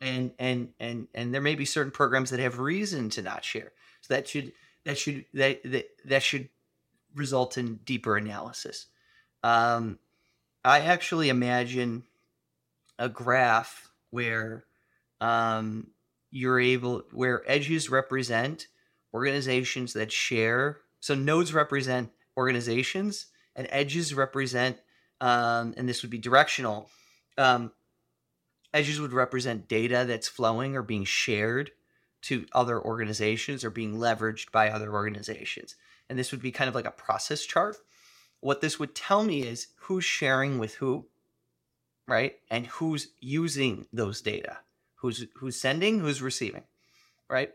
and 0.00 0.32
and 0.38 0.70
and 0.80 1.06
and 1.14 1.32
there 1.32 1.40
may 1.40 1.54
be 1.54 1.64
certain 1.64 1.92
programs 1.92 2.30
that 2.30 2.40
have 2.40 2.58
reason 2.58 3.08
to 3.10 3.22
not 3.22 3.44
share. 3.44 3.72
So 4.00 4.14
that 4.14 4.28
should 4.28 4.52
that 4.84 4.98
should 4.98 5.24
that 5.34 5.62
that, 5.64 5.86
that 6.04 6.22
should 6.22 6.48
result 7.14 7.56
in 7.56 7.76
deeper 7.84 8.16
analysis. 8.16 8.86
Um, 9.44 9.98
I 10.64 10.80
actually 10.80 11.28
imagine 11.28 12.04
a 12.98 13.08
graph 13.08 13.90
where 14.10 14.64
um, 15.20 15.88
you're 16.34 16.58
able 16.58 17.04
where 17.12 17.48
edges 17.50 17.88
represent 17.88 18.66
organizations 19.14 19.92
that 19.92 20.10
share. 20.10 20.80
So 20.98 21.14
nodes 21.14 21.54
represent 21.54 22.10
organizations, 22.36 23.26
and 23.54 23.68
edges 23.70 24.12
represent 24.12 24.78
um, 25.20 25.74
and 25.76 25.88
this 25.88 26.02
would 26.02 26.10
be 26.10 26.18
directional. 26.18 26.90
Um, 27.38 27.72
edges 28.72 29.00
would 29.00 29.12
represent 29.12 29.68
data 29.68 30.04
that's 30.06 30.28
flowing 30.28 30.76
or 30.76 30.82
being 30.82 31.04
shared 31.04 31.70
to 32.22 32.46
other 32.52 32.80
organizations 32.80 33.64
or 33.64 33.70
being 33.70 33.96
leveraged 33.96 34.50
by 34.50 34.70
other 34.70 34.92
organizations. 34.92 35.76
And 36.10 36.18
this 36.18 36.32
would 36.32 36.42
be 36.42 36.50
kind 36.50 36.68
of 36.68 36.74
like 36.74 36.86
a 36.86 36.90
process 36.90 37.44
chart. 37.44 37.76
What 38.40 38.60
this 38.60 38.78
would 38.78 38.94
tell 38.94 39.22
me 39.22 39.42
is 39.42 39.68
who's 39.76 40.04
sharing 40.04 40.58
with 40.58 40.74
who, 40.74 41.06
right? 42.08 42.34
And 42.50 42.66
who's 42.66 43.08
using 43.20 43.86
those 43.92 44.20
data. 44.20 44.58
Who's 45.04 45.26
who's 45.36 45.60
sending, 45.60 46.00
who's 46.00 46.22
receiving, 46.22 46.64
right? 47.28 47.52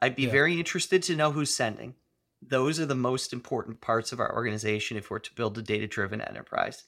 I'd 0.00 0.16
be 0.16 0.24
Yeah. 0.24 0.30
very 0.30 0.58
interested 0.58 1.02
to 1.04 1.16
know 1.16 1.32
who's 1.32 1.54
sending. 1.54 1.96
Those 2.42 2.80
are 2.80 2.86
the 2.86 2.94
most 2.94 3.32
important 3.32 3.80
parts 3.80 4.12
of 4.12 4.20
our 4.20 4.34
organization 4.34 4.96
if 4.96 5.10
we're 5.10 5.18
to 5.20 5.34
build 5.34 5.58
a 5.58 5.62
data 5.62 5.88
driven 5.88 6.20
enterprise. 6.20 6.84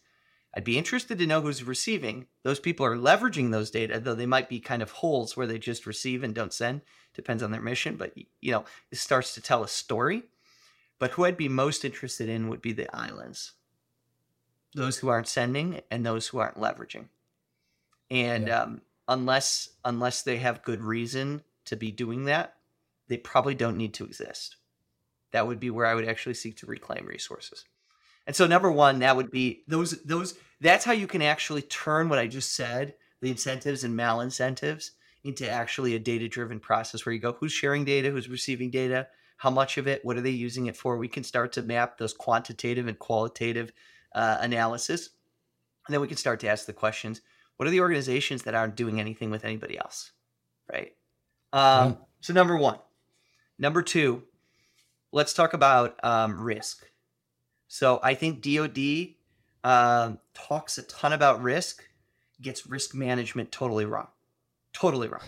I'd 0.54 0.64
be 0.64 0.78
interested 0.78 1.18
to 1.18 1.26
know 1.26 1.40
who's 1.42 1.64
receiving. 1.64 2.28
Those 2.44 2.60
people 2.60 2.86
are 2.86 2.96
leveraging 2.96 3.50
those 3.50 3.70
data, 3.70 4.00
though 4.00 4.14
they 4.14 4.26
might 4.26 4.48
be 4.48 4.60
kind 4.60 4.82
of 4.82 4.90
holes 4.92 5.36
where 5.36 5.46
they 5.48 5.58
just 5.58 5.86
receive 5.86 6.22
and 6.22 6.34
don't 6.34 6.52
send. 6.54 6.82
Depends 7.14 7.42
on 7.42 7.50
their 7.52 7.62
mission, 7.62 7.96
but 7.96 8.16
you 8.16 8.52
know, 8.52 8.64
it 8.92 8.98
starts 8.98 9.34
to 9.34 9.40
tell 9.42 9.64
a 9.64 9.68
story. 9.68 10.24
But 11.00 11.12
who 11.12 11.24
I'd 11.24 11.36
be 11.36 11.48
most 11.48 11.84
interested 11.84 12.28
in 12.28 12.48
would 12.48 12.62
be 12.62 12.72
the 12.72 12.94
islands. 12.96 13.54
Those 14.74 14.98
who 14.98 15.08
aren't 15.08 15.28
sending 15.28 15.82
and 15.90 16.06
those 16.06 16.28
who 16.28 16.38
aren't 16.38 16.56
leveraging. 16.56 17.10
And 18.10 18.48
Yeah. 18.48 18.50
um, 18.50 18.82
unless 19.08 19.70
unless 19.84 20.22
they 20.22 20.36
have 20.36 20.62
good 20.62 20.82
reason 20.82 21.42
to 21.64 21.76
be 21.76 21.90
doing 21.90 22.26
that, 22.26 22.54
they 23.08 23.16
probably 23.16 23.54
don't 23.54 23.76
need 23.76 23.94
to 23.94 24.04
exist. 24.04 24.56
That 25.32 25.46
would 25.46 25.58
be 25.58 25.70
where 25.70 25.86
I 25.86 25.94
would 25.94 26.08
actually 26.08 26.34
seek 26.34 26.56
to 26.58 26.66
reclaim 26.66 27.06
resources. 27.06 27.64
And 28.26 28.36
so 28.36 28.46
number 28.46 28.70
one, 28.70 28.98
that 29.00 29.16
would 29.16 29.30
be 29.30 29.62
those 29.66 30.02
those 30.02 30.34
that's 30.60 30.84
how 30.84 30.92
you 30.92 31.06
can 31.06 31.22
actually 31.22 31.62
turn 31.62 32.08
what 32.08 32.18
I 32.18 32.26
just 32.26 32.54
said, 32.54 32.94
the 33.20 33.30
incentives 33.30 33.84
and 33.84 33.98
malincentives, 33.98 34.90
into 35.24 35.48
actually 35.48 35.94
a 35.94 35.98
data-driven 35.98 36.60
process 36.60 37.04
where 37.04 37.12
you 37.12 37.20
go, 37.20 37.32
who's 37.32 37.52
sharing 37.52 37.84
data, 37.84 38.10
who's 38.10 38.28
receiving 38.28 38.70
data, 38.70 39.08
how 39.36 39.50
much 39.50 39.78
of 39.78 39.86
it, 39.86 40.04
what 40.04 40.16
are 40.16 40.20
they 40.20 40.30
using 40.30 40.66
it 40.66 40.76
for? 40.76 40.96
We 40.96 41.08
can 41.08 41.24
start 41.24 41.52
to 41.52 41.62
map 41.62 41.96
those 41.96 42.12
quantitative 42.12 42.86
and 42.86 42.98
qualitative 42.98 43.72
uh, 44.14 44.38
analysis. 44.40 45.10
And 45.86 45.94
then 45.94 46.00
we 46.00 46.08
can 46.08 46.16
start 46.16 46.40
to 46.40 46.48
ask 46.48 46.66
the 46.66 46.72
questions, 46.72 47.20
what 47.58 47.66
are 47.66 47.70
the 47.70 47.80
organizations 47.80 48.44
that 48.44 48.54
aren't 48.54 48.76
doing 48.76 49.00
anything 49.00 49.30
with 49.30 49.44
anybody 49.44 49.76
else? 49.76 50.12
Right. 50.72 50.94
Um, 51.52 51.90
Yeah. 51.90 51.94
So 52.20 52.32
number 52.32 52.56
one. 52.56 52.78
Number 53.58 53.82
two, 53.82 54.22
let's 55.12 55.34
talk 55.34 55.52
about 55.52 56.02
um, 56.04 56.40
risk. 56.40 56.88
So 57.66 57.98
I 58.02 58.14
think 58.14 58.40
DoD 58.40 59.14
um, 59.64 60.18
talks 60.34 60.78
a 60.78 60.82
ton 60.84 61.12
about 61.12 61.42
risk, 61.42 61.82
gets 62.40 62.66
risk 62.66 62.94
management 62.94 63.50
totally 63.50 63.84
wrong, 63.84 64.08
totally 64.72 65.08
wrong. 65.08 65.22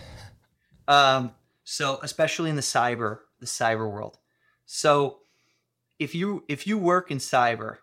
Um, 0.86 1.32
so 1.64 1.98
especially 2.02 2.50
in 2.50 2.56
the 2.56 2.62
cyber, 2.62 3.18
the 3.40 3.46
cyber 3.46 3.90
world. 3.90 4.18
So 4.66 5.18
if 5.98 6.14
you 6.14 6.44
if 6.48 6.66
you 6.66 6.78
work 6.78 7.10
in 7.10 7.18
cyber 7.18 7.78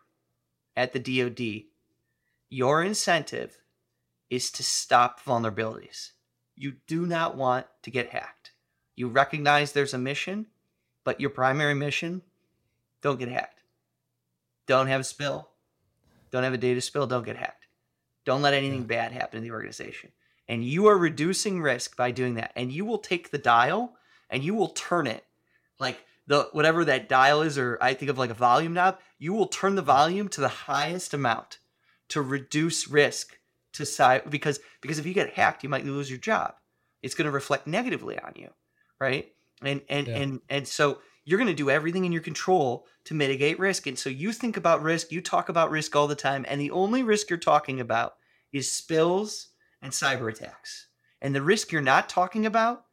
at 0.75 0.93
the 0.93 0.99
DoD, 0.99 1.65
your 2.49 2.81
incentive 2.81 3.59
is 4.29 4.51
to 4.51 4.63
stop 4.63 5.23
vulnerabilities. 5.23 6.11
You 6.55 6.73
do 6.87 7.05
not 7.05 7.35
want 7.35 7.65
to 7.83 7.91
get 7.91 8.09
hacked. 8.09 8.51
You 8.95 9.07
recognize 9.07 9.71
there's 9.71 9.93
a 9.93 9.99
mission, 9.99 10.47
but 11.03 11.21
your 11.21 11.29
primary 11.29 11.75
mission, 11.75 12.23
don't 13.01 13.19
get 13.19 13.29
hacked. 13.29 13.63
Don't 14.65 14.87
have 14.87 15.01
a 15.01 15.05
spill. 15.05 15.49
Don't 16.31 16.43
have 16.43 16.53
a 16.53 16.57
data 16.57 16.81
spill. 16.81 17.07
Don't 17.07 17.25
get 17.25 17.37
hacked. 17.37 17.67
Don't 18.25 18.41
let 18.41 18.53
anything 18.53 18.83
bad 18.83 19.11
happen 19.11 19.39
to 19.39 19.41
the 19.41 19.51
organization. 19.51 20.11
And 20.49 20.65
you 20.65 20.87
are 20.87 20.97
reducing 20.97 21.61
risk 21.61 21.95
by 21.95 22.11
doing 22.11 22.35
that. 22.35 22.51
And 22.55 22.71
you 22.71 22.85
will 22.85 22.97
take 22.97 23.31
the 23.31 23.37
dial 23.37 23.93
and 24.29 24.43
you 24.43 24.53
will 24.53 24.69
turn 24.69 25.07
it 25.07 25.23
like 25.79 26.03
the 26.25 26.49
whatever 26.51 26.83
that 26.85 27.07
dial 27.07 27.41
is, 27.41 27.57
or 27.57 27.77
I 27.81 27.93
think 27.93 28.11
of 28.11 28.17
like 28.17 28.29
a 28.29 28.35
volume 28.35 28.73
knob, 28.73 28.99
you 29.17 29.33
will 29.33 29.47
turn 29.47 29.75
the 29.75 29.81
volume 29.81 30.27
to 30.29 30.41
the 30.41 30.47
highest 30.47 31.13
amount 31.13 31.59
to 32.09 32.21
reduce 32.21 32.87
risk 32.87 33.37
to 33.73 33.85
side 33.85 34.29
because 34.29 34.59
because 34.81 34.99
if 34.99 35.05
you 35.05 35.13
get 35.13 35.33
hacked, 35.33 35.63
you 35.63 35.69
might 35.69 35.85
lose 35.85 36.09
your 36.09 36.19
job. 36.19 36.55
It's 37.01 37.15
going 37.15 37.25
to 37.25 37.31
reflect 37.31 37.67
negatively 37.67 38.17
on 38.19 38.33
you, 38.35 38.49
right? 38.99 39.31
And 39.61 39.81
and 39.89 40.07
Yeah. 40.07 40.17
and 40.17 40.41
and 40.49 40.67
so 40.67 40.99
you're 41.25 41.37
going 41.37 41.49
to 41.49 41.53
do 41.53 41.69
everything 41.69 42.05
in 42.05 42.11
your 42.11 42.21
control 42.21 42.87
to 43.03 43.13
mitigate 43.13 43.59
risk. 43.59 43.85
And 43.85 43.99
so 43.99 44.09
you 44.09 44.31
think 44.31 44.55
about 44.55 44.81
risk, 44.81 45.11
you 45.11 45.21
talk 45.21 45.49
about 45.49 45.71
risk 45.71 45.95
all 45.95 46.07
the 46.07 46.15
time, 46.15 46.45
and 46.47 46.59
the 46.61 46.71
only 46.71 47.03
risk 47.03 47.29
you're 47.29 47.37
talking 47.37 47.81
about 47.81 48.15
is 48.53 48.71
spills 48.71 49.49
and 49.81 49.91
cyber 49.91 50.31
attacks. 50.31 50.87
And 51.21 51.35
the 51.35 51.41
risk 51.41 51.71
you're 51.71 51.81
not 51.81 52.07
talking 52.07 52.45
about 52.45 52.85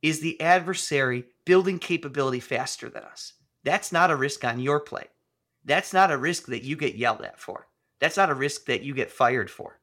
is 0.00 0.20
the 0.20 0.40
adversary 0.40 1.24
building 1.44 1.78
capability 1.78 2.40
faster 2.40 2.88
than 2.88 3.02
us. 3.04 3.34
That's 3.62 3.92
not 3.92 4.10
a 4.10 4.16
risk 4.16 4.44
on 4.44 4.58
your 4.58 4.80
plate. 4.80 5.10
That's 5.64 5.92
not 5.92 6.10
a 6.10 6.16
risk 6.16 6.46
that 6.46 6.64
you 6.64 6.76
get 6.76 6.96
yelled 6.96 7.22
at 7.22 7.38
for. 7.38 7.68
That's 8.00 8.16
not 8.16 8.30
a 8.30 8.34
risk 8.34 8.64
that 8.66 8.82
you 8.82 8.94
get 8.94 9.10
fired 9.10 9.50
for. 9.50 9.78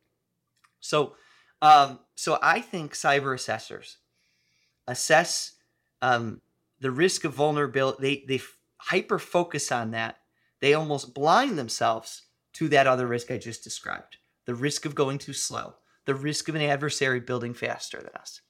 So, 0.79 1.15
um, 1.61 1.99
so 2.15 2.37
I 2.41 2.61
think 2.61 2.93
cyber 2.93 3.33
assessors 3.33 3.97
assess 4.87 5.53
um, 6.01 6.41
the 6.79 6.91
risk 6.91 7.25
of 7.25 7.33
vulnerability. 7.33 8.25
They 8.27 8.37
they 8.37 8.43
hyper 8.77 9.19
focus 9.19 9.71
on 9.71 9.91
that. 9.91 10.17
They 10.61 10.73
almost 10.73 11.13
blind 11.13 11.57
themselves 11.57 12.23
to 12.53 12.67
that 12.69 12.87
other 12.87 13.07
risk 13.07 13.31
I 13.31 13.37
just 13.37 13.63
described: 13.63 14.17
the 14.45 14.55
risk 14.55 14.85
of 14.85 14.95
going 14.95 15.17
too 15.17 15.33
slow, 15.33 15.75
the 16.05 16.15
risk 16.15 16.49
of 16.49 16.55
an 16.55 16.61
adversary 16.61 17.19
building 17.19 17.53
faster 17.53 17.97
than 17.97 18.15
us. 18.19 18.41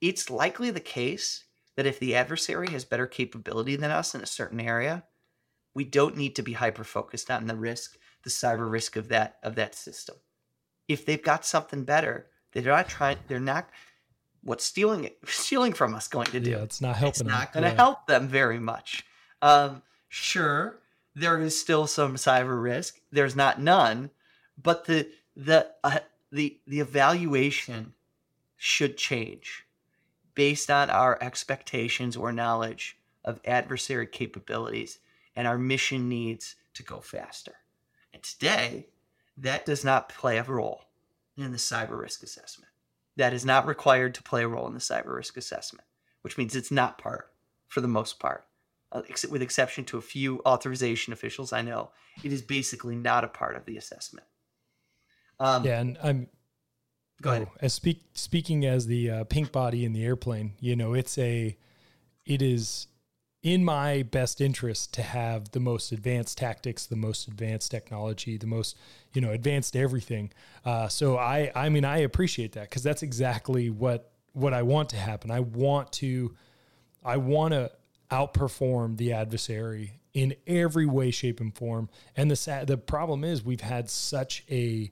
It's 0.00 0.30
likely 0.30 0.70
the 0.70 0.80
case 0.80 1.44
that 1.76 1.86
if 1.86 1.98
the 1.98 2.14
adversary 2.14 2.70
has 2.70 2.84
better 2.84 3.06
capability 3.06 3.76
than 3.76 3.90
us 3.90 4.14
in 4.14 4.20
a 4.20 4.26
certain 4.26 4.60
area, 4.60 5.04
we 5.74 5.84
don't 5.84 6.16
need 6.16 6.36
to 6.36 6.42
be 6.42 6.52
hyper 6.52 6.84
focused 6.84 7.30
on 7.30 7.46
the 7.46 7.56
risk, 7.56 7.96
the 8.22 8.30
cyber 8.30 8.70
risk 8.70 8.96
of 8.96 9.08
that 9.08 9.36
of 9.42 9.56
that 9.56 9.74
system. 9.74 10.16
If 10.88 11.06
they've 11.06 11.22
got 11.22 11.44
something 11.46 11.84
better, 11.84 12.26
they're 12.52 12.62
not 12.64 12.88
trying. 12.88 13.18
They're 13.28 13.40
not. 13.40 13.68
What's 14.42 14.64
stealing 14.64 15.04
it? 15.04 15.18
Stealing 15.26 15.72
from 15.72 15.94
us 15.94 16.06
going 16.08 16.26
to 16.26 16.40
do? 16.40 16.50
Yeah, 16.50 16.58
it's 16.58 16.80
not 16.80 16.96
helping. 16.96 17.08
it's 17.26 17.30
helping. 17.30 17.32
not 17.38 17.52
them. 17.52 17.62
going 17.62 17.70
to 17.70 17.76
Yeah. 17.76 17.82
help 17.84 18.06
them 18.06 18.28
very 18.28 18.58
much. 18.58 19.04
Um, 19.40 19.82
sure, 20.08 20.80
there 21.14 21.40
is 21.40 21.58
still 21.58 21.86
some 21.86 22.16
cyber 22.16 22.60
risk. 22.62 23.00
There's 23.10 23.34
not 23.36 23.60
none, 23.60 24.10
but 24.62 24.84
the 24.84 25.08
the 25.36 25.70
uh, 25.82 26.00
the 26.30 26.58
the 26.66 26.80
evaluation 26.80 27.94
should 28.56 28.96
change 28.96 29.64
based 30.34 30.70
on 30.70 30.90
our 30.90 31.16
expectations 31.22 32.16
or 32.16 32.32
knowledge 32.32 32.98
of 33.24 33.40
adversary 33.44 34.06
capabilities 34.06 34.98
and 35.36 35.46
our 35.46 35.56
mission 35.58 36.08
needs 36.08 36.56
to 36.74 36.82
go 36.82 37.00
faster. 37.00 37.54
And 38.12 38.22
today, 38.22 38.86
that 39.36 39.66
does 39.66 39.84
not 39.84 40.08
play 40.08 40.38
a 40.38 40.42
role 40.42 40.82
in 41.36 41.50
the 41.50 41.58
cyber 41.58 42.00
risk 42.00 42.22
assessment. 42.22 42.70
That 43.16 43.32
is 43.32 43.44
not 43.44 43.66
required 43.66 44.14
to 44.14 44.22
play 44.22 44.42
a 44.42 44.48
role 44.48 44.66
in 44.66 44.74
the 44.74 44.80
cyber 44.80 45.16
risk 45.16 45.36
assessment, 45.36 45.86
which 46.22 46.36
means 46.38 46.56
it's 46.56 46.70
not 46.70 46.98
part 46.98 47.30
for 47.68 47.80
the 47.80 47.88
most 47.88 48.18
part. 48.18 48.44
Uh, 48.92 49.02
ex- 49.08 49.26
with 49.26 49.42
exception 49.42 49.84
to 49.84 49.98
a 49.98 50.02
few 50.02 50.40
authorization 50.46 51.12
officials 51.12 51.52
I 51.52 51.62
know, 51.62 51.90
it 52.22 52.32
is 52.32 52.42
basically 52.42 52.94
not 52.94 53.24
a 53.24 53.28
part 53.28 53.56
of 53.56 53.64
the 53.64 53.76
assessment. 53.76 54.26
Um, 55.40 55.64
Yeah, 55.64 55.80
and 55.80 55.98
I'm 56.02 56.28
Go 57.22 57.30
ahead. 57.30 57.48
Oh, 57.50 57.56
as 57.60 57.72
speak 57.72 58.02
speaking 58.12 58.64
as 58.66 58.86
the 58.86 59.10
uh, 59.10 59.24
pink 59.24 59.52
body 59.52 59.84
in 59.84 59.92
the 59.92 60.04
airplane, 60.04 60.54
you 60.60 60.76
know, 60.76 60.94
it's 60.94 61.16
a, 61.18 61.56
it 62.26 62.42
is 62.42 62.88
in 63.44 63.62
my 63.62 64.02
best 64.02 64.40
interest 64.40 64.94
to 64.94 65.02
have 65.02 65.50
the 65.50 65.60
most 65.60 65.92
advanced 65.92 66.38
tactics, 66.38 66.86
the 66.86 66.96
most 66.96 67.28
advanced 67.28 67.70
technology, 67.70 68.38
the 68.38 68.46
most, 68.46 68.74
you 69.12 69.20
know, 69.20 69.30
advanced 69.30 69.76
everything. 69.76 70.32
Uh, 70.64 70.88
so 70.88 71.18
I, 71.18 71.52
I 71.54 71.68
mean, 71.68 71.84
I 71.84 71.98
appreciate 71.98 72.52
that 72.52 72.70
because 72.70 72.82
that's 72.82 73.02
exactly 73.02 73.70
what 73.70 74.10
what 74.32 74.52
I 74.52 74.62
want 74.62 74.88
to 74.88 74.96
happen. 74.96 75.30
I 75.30 75.40
want 75.40 75.92
to, 75.92 76.34
I 77.04 77.18
want 77.18 77.52
to 77.52 77.70
outperform 78.10 78.96
the 78.96 79.12
adversary 79.12 80.00
in 80.12 80.34
every 80.46 80.86
way, 80.86 81.12
shape, 81.12 81.38
and 81.38 81.54
form. 81.54 81.88
And 82.16 82.28
the 82.30 82.36
sad, 82.36 82.66
the 82.66 82.76
problem 82.76 83.22
is 83.22 83.44
we've 83.44 83.60
had 83.60 83.88
such 83.88 84.42
a 84.50 84.90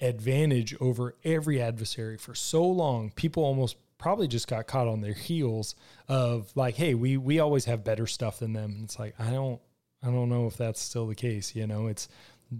advantage 0.00 0.74
over 0.80 1.16
every 1.22 1.60
adversary 1.60 2.16
for 2.16 2.34
so 2.34 2.64
long. 2.64 3.10
People 3.10 3.44
almost 3.44 3.76
probably 4.04 4.28
just 4.28 4.48
got 4.48 4.66
caught 4.66 4.86
on 4.86 5.00
their 5.00 5.14
heels 5.14 5.74
of 6.08 6.54
like, 6.54 6.74
hey, 6.74 6.92
we 6.92 7.16
we 7.16 7.38
always 7.38 7.64
have 7.64 7.82
better 7.82 8.06
stuff 8.06 8.40
than 8.40 8.52
them. 8.52 8.72
And 8.72 8.84
it's 8.84 8.98
like 8.98 9.14
I 9.18 9.30
don't 9.30 9.58
I 10.02 10.08
don't 10.08 10.28
know 10.28 10.46
if 10.46 10.58
that's 10.58 10.78
still 10.78 11.06
the 11.06 11.14
case. 11.14 11.56
You 11.56 11.66
know, 11.66 11.86
it's 11.86 12.06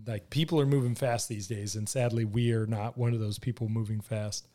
like 0.06 0.30
people 0.30 0.58
are 0.58 0.64
moving 0.64 0.94
fast 0.94 1.28
these 1.28 1.46
days, 1.46 1.76
and 1.76 1.86
sadly, 1.86 2.24
we 2.24 2.52
are 2.52 2.66
not 2.66 2.96
one 2.96 3.12
of 3.12 3.20
those 3.20 3.38
people 3.38 3.68
moving 3.68 4.00
fast. 4.00 4.48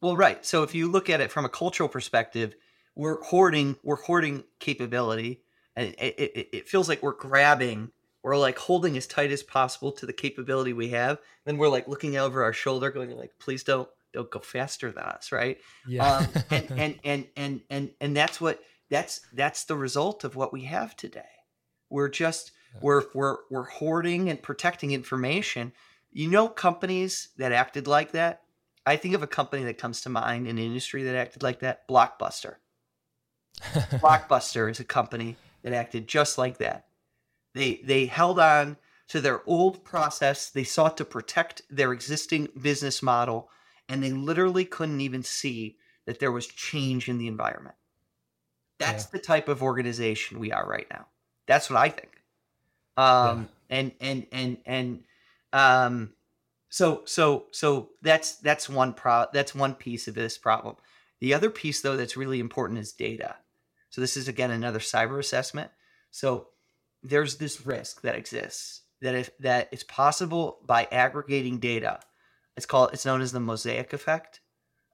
Well, 0.00 0.16
right. 0.16 0.42
So 0.42 0.62
if 0.62 0.74
you 0.74 0.90
look 0.90 1.10
at 1.10 1.20
it 1.20 1.30
from 1.30 1.44
a 1.44 1.50
cultural 1.50 1.86
perspective, 1.86 2.54
we're 2.96 3.22
hoarding 3.22 3.76
we're 3.82 3.96
hoarding 3.96 4.44
capability, 4.58 5.42
and 5.76 5.94
it, 5.98 6.14
it, 6.18 6.48
it 6.50 6.68
feels 6.68 6.88
like 6.88 7.02
we're 7.02 7.12
grabbing 7.12 7.90
we're 8.22 8.38
like 8.38 8.56
holding 8.56 8.96
as 8.96 9.06
tight 9.06 9.32
as 9.32 9.42
possible 9.42 9.92
to 9.92 10.06
the 10.06 10.12
capability 10.12 10.72
we 10.72 10.90
have 10.90 11.18
then 11.44 11.58
we're 11.58 11.68
like 11.68 11.88
looking 11.88 12.16
over 12.16 12.44
our 12.44 12.52
shoulder 12.52 12.88
going 12.88 13.10
like 13.16 13.32
please 13.40 13.64
don't 13.64 13.88
don't 14.12 14.30
go 14.30 14.40
faster 14.40 14.90
than 14.90 15.04
us 15.04 15.32
right? 15.32 15.58
Yeah. 15.86 16.06
um, 16.06 16.26
and, 16.50 16.70
and 16.76 16.98
and 17.04 17.26
and 17.36 17.60
and 17.70 17.90
and 18.00 18.16
that's 18.16 18.40
what 18.40 18.60
that's 18.90 19.20
that's 19.32 19.64
the 19.64 19.76
result 19.76 20.24
of 20.24 20.36
what 20.36 20.52
we 20.52 20.62
have 20.62 20.96
today. 20.96 21.22
We're 21.90 22.08
just 22.08 22.52
we're 22.80 23.04
we're 23.14 23.38
we're 23.50 23.68
hoarding 23.68 24.28
and 24.28 24.42
protecting 24.42 24.92
information. 24.92 25.72
You 26.12 26.28
know 26.28 26.48
companies 26.48 27.28
that 27.38 27.52
acted 27.52 27.86
like 27.86 28.12
that? 28.12 28.42
I 28.84 28.96
think 28.96 29.14
of 29.14 29.22
a 29.22 29.28
company 29.28 29.64
that 29.64 29.78
comes 29.78 30.00
to 30.02 30.08
mind 30.08 30.46
in 30.48 30.56
the 30.56 30.66
industry 30.66 31.04
that 31.04 31.14
acted 31.14 31.42
like 31.42 31.60
that 31.60 31.86
blockbuster. 31.88 32.56
Blockbuster 33.62 34.70
is 34.70 34.80
a 34.80 34.84
company 34.84 35.36
that 35.62 35.72
acted 35.72 36.08
just 36.08 36.38
like 36.38 36.58
that. 36.58 36.86
They 37.54 37.80
they 37.84 38.06
held 38.06 38.38
on 38.38 38.76
to 39.08 39.20
their 39.20 39.42
old 39.46 39.84
process. 39.84 40.50
They 40.50 40.64
sought 40.64 40.96
to 40.96 41.04
protect 41.04 41.62
their 41.70 41.92
existing 41.92 42.48
business 42.60 43.02
model, 43.02 43.50
and 43.88 44.02
they 44.02 44.12
literally 44.12 44.64
couldn't 44.64 45.00
even 45.00 45.22
see 45.22 45.76
that 46.06 46.18
there 46.18 46.32
was 46.32 46.46
change 46.46 47.08
in 47.08 47.18
the 47.18 47.28
environment. 47.28 47.76
That's 48.78 49.04
Yeah. 49.04 49.10
the 49.12 49.18
type 49.18 49.48
of 49.48 49.62
organization 49.62 50.38
we 50.38 50.52
are 50.52 50.66
right 50.66 50.86
now. 50.90 51.06
That's 51.46 51.70
what 51.70 51.78
I 51.78 51.88
think. 51.88 52.22
Um, 52.96 53.48
and 53.70 53.92
and 54.00 54.26
and 54.32 54.58
and 54.66 55.04
um, 55.52 56.12
so 56.68 57.02
so 57.04 57.46
so 57.52 57.90
that's 58.02 58.36
that's 58.36 58.68
one 58.68 58.92
pro 58.94 59.26
that's 59.32 59.54
one 59.54 59.74
piece 59.74 60.08
of 60.08 60.14
this 60.14 60.36
problem. 60.38 60.76
The 61.20 61.34
other 61.34 61.50
piece 61.50 61.80
though 61.80 61.96
that's 61.96 62.16
really 62.16 62.40
important 62.40 62.80
is 62.80 62.92
data. 62.92 63.36
So 63.90 64.00
this 64.00 64.16
is 64.16 64.28
again 64.28 64.50
another 64.50 64.78
cyber 64.78 65.18
assessment. 65.18 65.70
So 66.10 66.48
there's 67.02 67.36
this 67.36 67.64
risk 67.66 68.02
that 68.02 68.14
exists 68.16 68.82
that 69.00 69.14
if 69.14 69.36
that 69.38 69.68
it's 69.72 69.84
possible 69.84 70.58
by 70.64 70.86
aggregating 70.92 71.58
data. 71.58 72.00
It's 72.56 72.66
called 72.66 72.90
it's 72.92 73.06
known 73.06 73.20
as 73.20 73.32
the 73.32 73.40
mosaic 73.40 73.92
effect. 73.92 74.40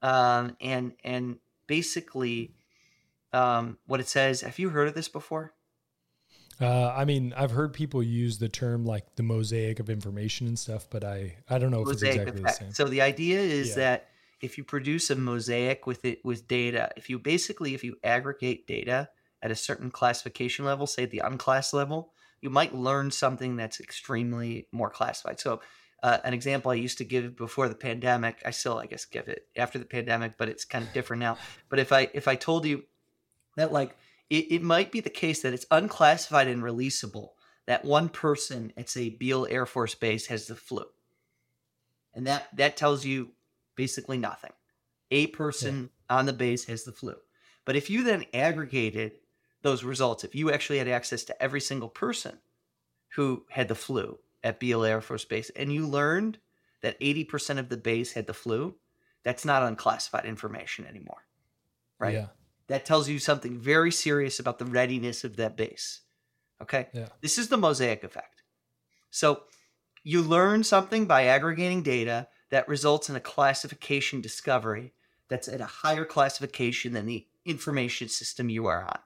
Um, 0.01 0.55
and 0.61 0.93
and 1.03 1.39
basically 1.67 2.55
um, 3.33 3.79
what 3.85 3.99
it 3.99 4.07
says, 4.07 4.41
have 4.41 4.59
you 4.59 4.69
heard 4.69 4.87
of 4.87 4.95
this 4.95 5.09
before? 5.09 5.53
Uh, 6.61 6.93
I 6.95 7.05
mean, 7.05 7.33
I've 7.37 7.51
heard 7.51 7.73
people 7.73 8.03
use 8.03 8.37
the 8.39 8.49
term 8.49 8.85
like 8.85 9.15
the 9.15 9.23
mosaic 9.23 9.79
of 9.79 9.89
information 9.89 10.45
and 10.47 10.59
stuff, 10.59 10.87
but 10.89 11.03
I 11.03 11.37
I 11.49 11.57
don't 11.57 11.71
know 11.71 11.81
if 11.81 11.93
it's 11.93 12.01
mosaic 12.01 12.25
exactly 12.25 12.41
the 12.41 12.49
same. 12.49 12.73
So 12.73 12.85
the 12.85 13.01
idea 13.01 13.39
is 13.39 13.69
Yeah. 13.69 13.75
that 13.75 14.09
if 14.41 14.57
you 14.57 14.63
produce 14.63 15.09
a 15.09 15.15
mosaic 15.15 15.85
with 15.85 16.05
it 16.05 16.19
with 16.23 16.47
data, 16.47 16.91
if 16.97 17.09
you 17.09 17.19
basically 17.19 17.73
if 17.73 17.83
you 17.83 17.97
aggregate 18.03 18.67
data 18.67 19.09
at 19.41 19.51
a 19.51 19.55
certain 19.55 19.91
classification 19.91 20.65
level, 20.65 20.87
say 20.87 21.05
the 21.05 21.21
unclass 21.23 21.73
level, 21.73 22.13
you 22.41 22.49
might 22.49 22.75
learn 22.75 23.11
something 23.11 23.55
that's 23.55 23.79
extremely 23.79 24.67
more 24.71 24.89
classified. 24.89 25.39
So 25.39 25.61
uh, 26.03 26.17
an 26.23 26.33
example 26.33 26.71
I 26.71 26.75
used 26.75 26.97
to 26.99 27.03
give 27.03 27.35
before 27.35 27.69
the 27.69 27.75
pandemic, 27.75 28.41
I 28.45 28.51
still 28.51 28.77
I 28.77 28.85
guess 28.85 29.05
give 29.05 29.27
it 29.27 29.47
after 29.55 29.79
the 29.79 29.85
pandemic, 29.85 30.37
but 30.37 30.49
it's 30.49 30.65
kind 30.65 30.85
of 30.85 30.93
different 30.93 31.21
now. 31.21 31.37
But 31.69 31.79
if 31.79 31.91
I 31.91 32.09
if 32.13 32.27
I 32.27 32.35
told 32.35 32.65
you 32.65 32.83
that 33.55 33.71
like 33.71 33.95
it, 34.29 34.51
it 34.51 34.61
might 34.61 34.91
be 34.91 35.01
the 35.01 35.09
case 35.09 35.41
that 35.41 35.53
it's 35.53 35.65
unclassified 35.71 36.47
and 36.47 36.63
releasable 36.63 37.29
that 37.67 37.85
one 37.85 38.09
person 38.09 38.73
at 38.77 38.89
say 38.89 39.09
Beale 39.09 39.47
Air 39.49 39.65
Force 39.65 39.95
Base 39.95 40.27
has 40.27 40.47
the 40.47 40.55
flu 40.55 40.85
and 42.13 42.27
that 42.27 42.47
that 42.55 42.77
tells 42.77 43.05
you 43.05 43.31
basically 43.75 44.17
nothing. 44.17 44.51
A 45.11 45.27
person 45.27 45.89
on 46.09 46.25
the 46.25 46.33
base 46.33 46.65
has 46.65 46.83
the 46.83 46.91
flu. 46.91 47.15
But 47.65 47.75
if 47.75 47.89
you 47.89 48.03
then 48.03 48.25
aggregated 48.33 49.13
those 49.61 49.83
results, 49.83 50.23
if 50.23 50.35
you 50.35 50.51
actually 50.51 50.79
had 50.79 50.87
access 50.87 51.23
to 51.25 51.41
every 51.41 51.61
single 51.61 51.89
person 51.89 52.39
who 53.15 53.45
had 53.49 53.67
the 53.67 53.75
flu 53.75 54.19
at 54.43 54.59
Beale 54.59 54.83
Air 54.83 55.01
Force 55.01 55.25
Base, 55.25 55.49
and 55.51 55.71
you 55.71 55.85
learned 55.87 56.39
that 56.81 56.99
80% 56.99 57.57
of 57.57 57.69
the 57.69 57.77
base 57.77 58.13
had 58.13 58.27
the 58.27 58.33
flu, 58.33 58.75
that's 59.23 59.45
not 59.45 59.63
unclassified 59.63 60.25
information 60.25 60.85
anymore. 60.85 61.25
Right? 61.99 62.13
Yeah. 62.13 62.27
That 62.67 62.85
tells 62.85 63.09
you 63.09 63.19
something 63.19 63.57
very 63.57 63.91
serious 63.91 64.39
about 64.39 64.59
the 64.59 64.65
readiness 64.65 65.23
of 65.23 65.35
that 65.37 65.57
base. 65.57 66.01
Okay? 66.61 66.87
Yeah. 66.93 67.07
This 67.21 67.37
is 67.37 67.49
the 67.49 67.57
mosaic 67.57 68.03
effect. 68.03 68.43
So 69.09 69.43
you 70.03 70.21
learn 70.21 70.63
something 70.63 71.05
by 71.05 71.25
aggregating 71.25 71.83
data 71.83 72.27
that 72.51 72.67
results 72.67 73.09
in 73.09 73.15
a 73.15 73.21
classification 73.21 74.21
discovery 74.21 74.93
that's 75.29 75.47
at 75.47 75.61
a 75.61 75.65
higher 75.65 76.05
classification 76.05 76.93
than 76.93 77.05
the 77.05 77.27
information 77.45 78.07
system 78.07 78.49
you 78.49 78.67
are 78.67 78.83
on. 78.83 78.99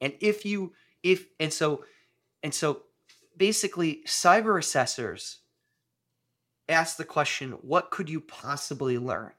And 0.00 0.14
if 0.20 0.44
you 0.44 0.72
if 1.02 1.26
and 1.38 1.52
so 1.52 1.84
and 2.42 2.54
so 2.54 2.82
basically 3.40 4.02
cyber 4.06 4.58
assessors 4.58 5.38
ask 6.68 6.98
the 6.98 7.04
question 7.04 7.52
what 7.62 7.90
could 7.90 8.10
you 8.10 8.20
possibly 8.20 8.98
learn? 8.98 9.32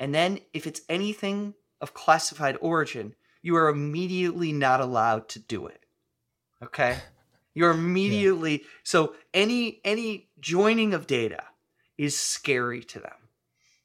And 0.00 0.14
then 0.14 0.40
if 0.54 0.66
it's 0.66 0.80
anything 0.88 1.52
of 1.82 1.92
classified 1.92 2.56
origin, 2.62 3.14
you 3.42 3.54
are 3.56 3.68
immediately 3.68 4.50
not 4.50 4.80
allowed 4.80 5.28
to 5.28 5.38
do 5.38 5.66
it. 5.66 5.84
Okay? 6.62 6.96
You're 7.54 7.70
immediately 7.70 8.64
so 8.82 9.14
any 9.32 9.80
any 9.84 10.28
joining 10.40 10.94
of 10.94 11.06
data 11.06 11.44
is 11.98 12.16
scary 12.16 12.82
to 12.84 13.00
them 13.00 13.18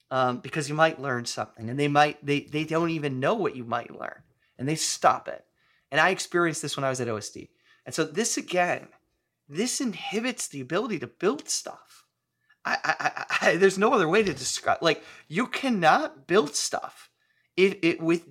um, 0.09 0.37
because 0.39 0.67
you 0.69 0.75
might 0.75 1.01
learn 1.01 1.25
something 1.25 1.69
and 1.69 1.77
they 1.77 1.89
might 1.89 2.25
they 2.25 2.41
they 2.41 2.63
don't 2.63 2.89
even 2.91 3.19
know 3.19 3.33
what 3.33 3.57
you 3.57 3.65
might 3.65 3.97
learn 3.97 4.23
and 4.57 4.69
they 4.69 4.75
stop 4.75 5.27
it. 5.27 5.45
And 5.91 5.99
I 5.99 6.09
experienced 6.11 6.61
this 6.61 6.77
when 6.77 6.85
I 6.85 6.89
was 6.89 7.01
at 7.01 7.09
OSD. 7.09 7.49
And 7.85 7.95
so 7.95 8.03
this 8.03 8.37
again, 8.37 8.87
this 9.51 9.81
inhibits 9.81 10.47
the 10.47 10.61
ability 10.61 10.97
to 10.99 11.07
build 11.07 11.49
stuff. 11.49 12.05
I, 12.63 12.77
I, 12.83 12.95
I, 12.99 13.47
I 13.49 13.55
there's 13.57 13.77
no 13.77 13.93
other 13.93 14.07
way 14.07 14.23
to 14.23 14.33
describe. 14.33 14.77
Like 14.81 15.03
you 15.27 15.47
cannot 15.47 16.25
build 16.25 16.55
stuff 16.55 17.09
if 17.57 17.75
it 17.81 18.01
with 18.01 18.23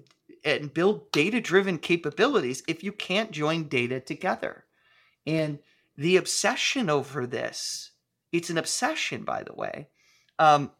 and 0.44 0.72
build 0.72 1.12
data 1.12 1.40
driven 1.40 1.78
capabilities 1.78 2.62
if 2.66 2.82
you 2.82 2.92
can't 2.92 3.30
join 3.32 3.64
data 3.64 4.00
together. 4.00 4.64
And 5.26 5.58
the 5.96 6.16
obsession 6.16 6.88
over 6.88 7.26
this, 7.26 7.90
it's 8.32 8.48
an 8.48 8.56
obsession, 8.56 9.24
by 9.24 9.42
the 9.42 9.52
way, 9.52 9.88
um, 10.38 10.70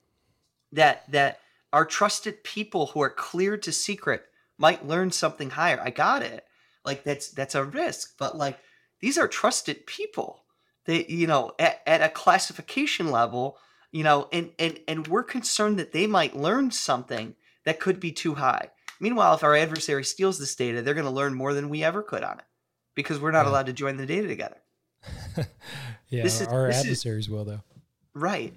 that 0.73 1.11
that 1.13 1.41
our 1.73 1.85
trusted 1.85 2.43
people 2.45 2.87
who 2.87 3.03
are 3.03 3.11
cleared 3.11 3.63
to 3.65 3.73
secret 3.73 4.25
might 4.57 4.87
learn 4.87 5.11
something 5.11 5.51
higher. 5.51 5.81
I 5.83 5.91
got 5.91 6.23
it. 6.23 6.47
Like 6.83 7.05
that's 7.05 7.29
that's 7.29 7.55
a 7.55 7.65
risk, 7.65 8.15
but 8.19 8.39
like 8.39 8.59
these 9.01 9.19
are 9.19 9.29
trusted 9.29 9.87
people. 9.87 10.45
They, 10.87 11.05
you 11.07 11.27
know, 11.27 11.53
at, 11.59 11.81
at 11.87 12.03
a 12.03 12.09
classification 12.09 13.11
level, 13.11 13.59
you 13.93 14.03
know, 14.05 14.29
and 14.33 14.51
and 14.59 14.79
and 14.89 15.07
we're 15.09 15.23
concerned 15.25 15.79
that 15.79 15.93
they 15.93 16.07
might 16.07 16.37
learn 16.37 16.71
something 16.71 17.35
that 17.65 17.81
could 17.81 18.01
be 18.01 18.13
too 18.13 18.35
high. 18.35 18.71
Meanwhile, 19.01 19.35
if 19.35 19.45
our 19.45 19.55
adversary 19.57 20.05
steals 20.05 20.39
this 20.39 20.55
data, 20.55 20.83
they're 20.83 20.95
going 20.95 21.05
to 21.07 21.11
learn 21.11 21.35
more 21.35 21.55
than 21.55 21.69
we 21.69 21.83
ever 21.83 22.03
could 22.03 22.23
on 22.23 22.39
it 22.39 22.45
because 22.95 23.19
we're 23.19 23.31
not 23.31 23.47
Yeah. 23.47 23.51
allowed 23.53 23.67
to 23.67 23.73
join 23.73 23.97
the 23.97 24.07
data 24.07 24.29
together. 24.29 24.59
Yeah, 26.09 26.25
This 26.25 26.41
is- 26.41 26.49
our 26.49 26.67
this 26.67 26.77
is- 26.79 26.83
adversaries 26.87 27.29
will 27.31 27.45
though. 27.45 27.63
Right. 28.15 28.55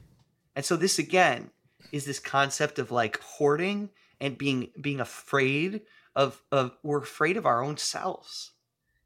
And 0.55 0.65
so 0.65 0.75
this 0.75 0.97
again 0.97 1.51
is 1.91 2.05
this 2.05 2.17
concept 2.19 2.79
of 2.79 2.89
like 2.91 3.19
hoarding 3.21 3.89
and 4.19 4.37
being 4.37 4.71
being 4.81 4.99
afraid 4.99 5.81
of 6.15 6.41
of 6.51 6.71
we're 6.81 6.97
afraid 7.03 7.37
of 7.37 7.45
our 7.45 7.63
own 7.63 7.77
selves 7.77 8.52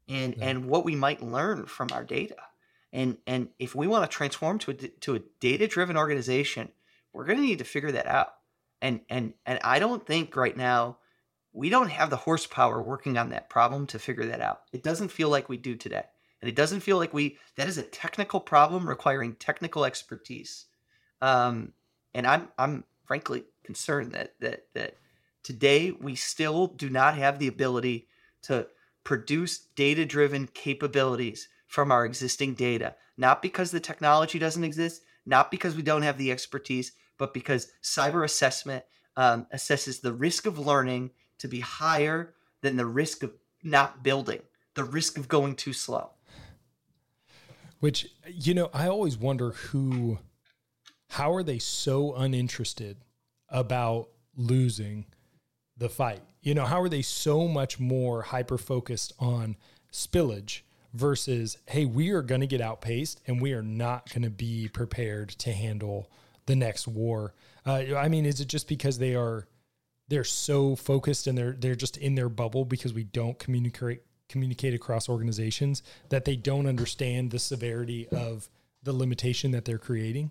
and 0.08 0.36
Yeah. 0.36 0.48
and 0.48 0.66
what 0.66 0.84
we 0.84 0.96
might 0.96 1.22
learn 1.22 1.66
from 1.66 1.88
our 1.92 2.04
data. 2.04 2.36
And 2.92 3.18
and 3.26 3.48
if 3.58 3.74
we 3.74 3.86
want 3.86 4.10
to 4.10 4.16
transform 4.16 4.58
to 4.60 4.70
a, 4.72 4.74
to 4.74 5.14
a 5.16 5.20
data 5.40 5.66
driven 5.66 5.96
organization 5.96 6.70
we're 7.12 7.24
going 7.24 7.38
to 7.38 7.44
need 7.44 7.58
to 7.58 7.64
figure 7.64 7.92
that 7.92 8.06
out. 8.06 8.34
And 8.80 9.00
and 9.08 9.34
and 9.44 9.58
I 9.64 9.78
don't 9.78 10.06
think 10.06 10.36
right 10.36 10.56
now 10.56 10.98
we 11.52 11.68
don't 11.70 11.90
have 11.90 12.10
the 12.10 12.16
horsepower 12.16 12.82
working 12.82 13.18
on 13.18 13.30
that 13.30 13.50
problem 13.50 13.86
to 13.88 13.98
figure 13.98 14.26
that 14.26 14.40
out. 14.40 14.62
It 14.72 14.82
doesn't 14.82 15.08
feel 15.10 15.28
like 15.28 15.48
we 15.48 15.56
do 15.56 15.74
today. 15.74 16.04
And 16.40 16.48
it 16.48 16.54
doesn't 16.54 16.80
feel 16.80 16.96
like 16.96 17.12
we 17.12 17.38
that 17.56 17.68
is 17.68 17.78
a 17.78 17.82
technical 17.82 18.40
problem 18.40 18.88
requiring 18.88 19.34
technical 19.34 19.84
expertise. 19.84 20.66
Um, 21.20 21.72
and 22.14 22.26
I'm 22.26 22.48
I'm 22.56 22.84
frankly 23.04 23.44
concerned 23.64 24.12
that 24.12 24.34
that 24.40 24.66
that 24.74 24.94
today 25.42 25.90
we 25.90 26.14
still 26.14 26.68
do 26.68 26.88
not 26.88 27.16
have 27.16 27.40
the 27.40 27.48
ability 27.48 28.06
to 28.42 28.68
produce 29.08 29.60
data-driven 29.74 30.46
capabilities 30.48 31.48
from 31.66 31.90
our 31.90 32.04
existing 32.04 32.52
data. 32.52 32.94
Not 33.16 33.40
because 33.40 33.70
the 33.70 33.80
technology 33.80 34.38
doesn't 34.38 34.64
exist, 34.64 35.00
not 35.24 35.50
because 35.50 35.74
we 35.74 35.80
don't 35.80 36.02
have 36.02 36.18
the 36.18 36.30
expertise, 36.30 36.92
but 37.16 37.32
because 37.32 37.72
cyber 37.82 38.22
assessment 38.22 38.84
um, 39.16 39.46
assesses 39.54 40.02
the 40.02 40.12
risk 40.12 40.44
of 40.44 40.58
learning 40.58 41.12
to 41.38 41.48
be 41.48 41.60
higher 41.60 42.34
than 42.60 42.76
the 42.76 42.84
risk 42.84 43.22
of 43.22 43.32
not 43.62 44.02
building, 44.02 44.42
the 44.74 44.84
risk 44.84 45.16
of 45.16 45.26
going 45.26 45.56
too 45.56 45.72
slow. 45.72 46.10
Which, 47.80 48.08
you 48.26 48.52
know, 48.52 48.68
I 48.74 48.88
always 48.88 49.16
wonder 49.16 49.52
who, 49.52 50.18
how 51.08 51.32
are 51.32 51.42
they 51.42 51.58
so 51.58 52.14
uninterested 52.14 52.98
about 53.48 54.10
losing 54.36 55.06
the 55.78 55.88
fight? 55.88 56.20
You 56.40 56.54
know, 56.54 56.64
how 56.64 56.80
are 56.80 56.88
they 56.88 57.02
so 57.02 57.48
much 57.48 57.80
more 57.80 58.22
hyper 58.22 58.58
focused 58.58 59.12
on 59.18 59.56
spillage 59.92 60.60
versus, 60.94 61.58
hey, 61.66 61.84
we 61.84 62.10
are 62.10 62.22
going 62.22 62.40
to 62.40 62.46
get 62.46 62.60
outpaced 62.60 63.20
and 63.26 63.40
we 63.40 63.52
are 63.52 63.62
not 63.62 64.08
going 64.10 64.22
to 64.22 64.30
be 64.30 64.68
prepared 64.68 65.30
to 65.30 65.52
handle 65.52 66.10
the 66.46 66.56
next 66.56 66.86
war? 66.86 67.34
Uh, 67.66 67.96
I 67.96 68.08
mean, 68.08 68.24
is 68.24 68.40
it 68.40 68.48
just 68.48 68.68
because 68.68 68.98
they 68.98 69.14
are 69.14 69.46
they're 70.08 70.24
so 70.24 70.74
focused 70.74 71.26
and 71.26 71.36
they're 71.36 71.52
they're 71.52 71.74
just 71.74 71.98
in 71.98 72.14
their 72.14 72.30
bubble 72.30 72.64
because 72.64 72.94
we 72.94 73.04
don't 73.04 73.38
communicate 73.38 74.02
communicate 74.28 74.74
across 74.74 75.08
organizations 75.08 75.82
that 76.10 76.24
they 76.24 76.36
don't 76.36 76.66
understand 76.66 77.30
the 77.30 77.38
severity 77.38 78.08
of 78.08 78.48
the 78.82 78.92
limitation 78.92 79.50
that 79.52 79.64
they're 79.64 79.78
creating? 79.78 80.30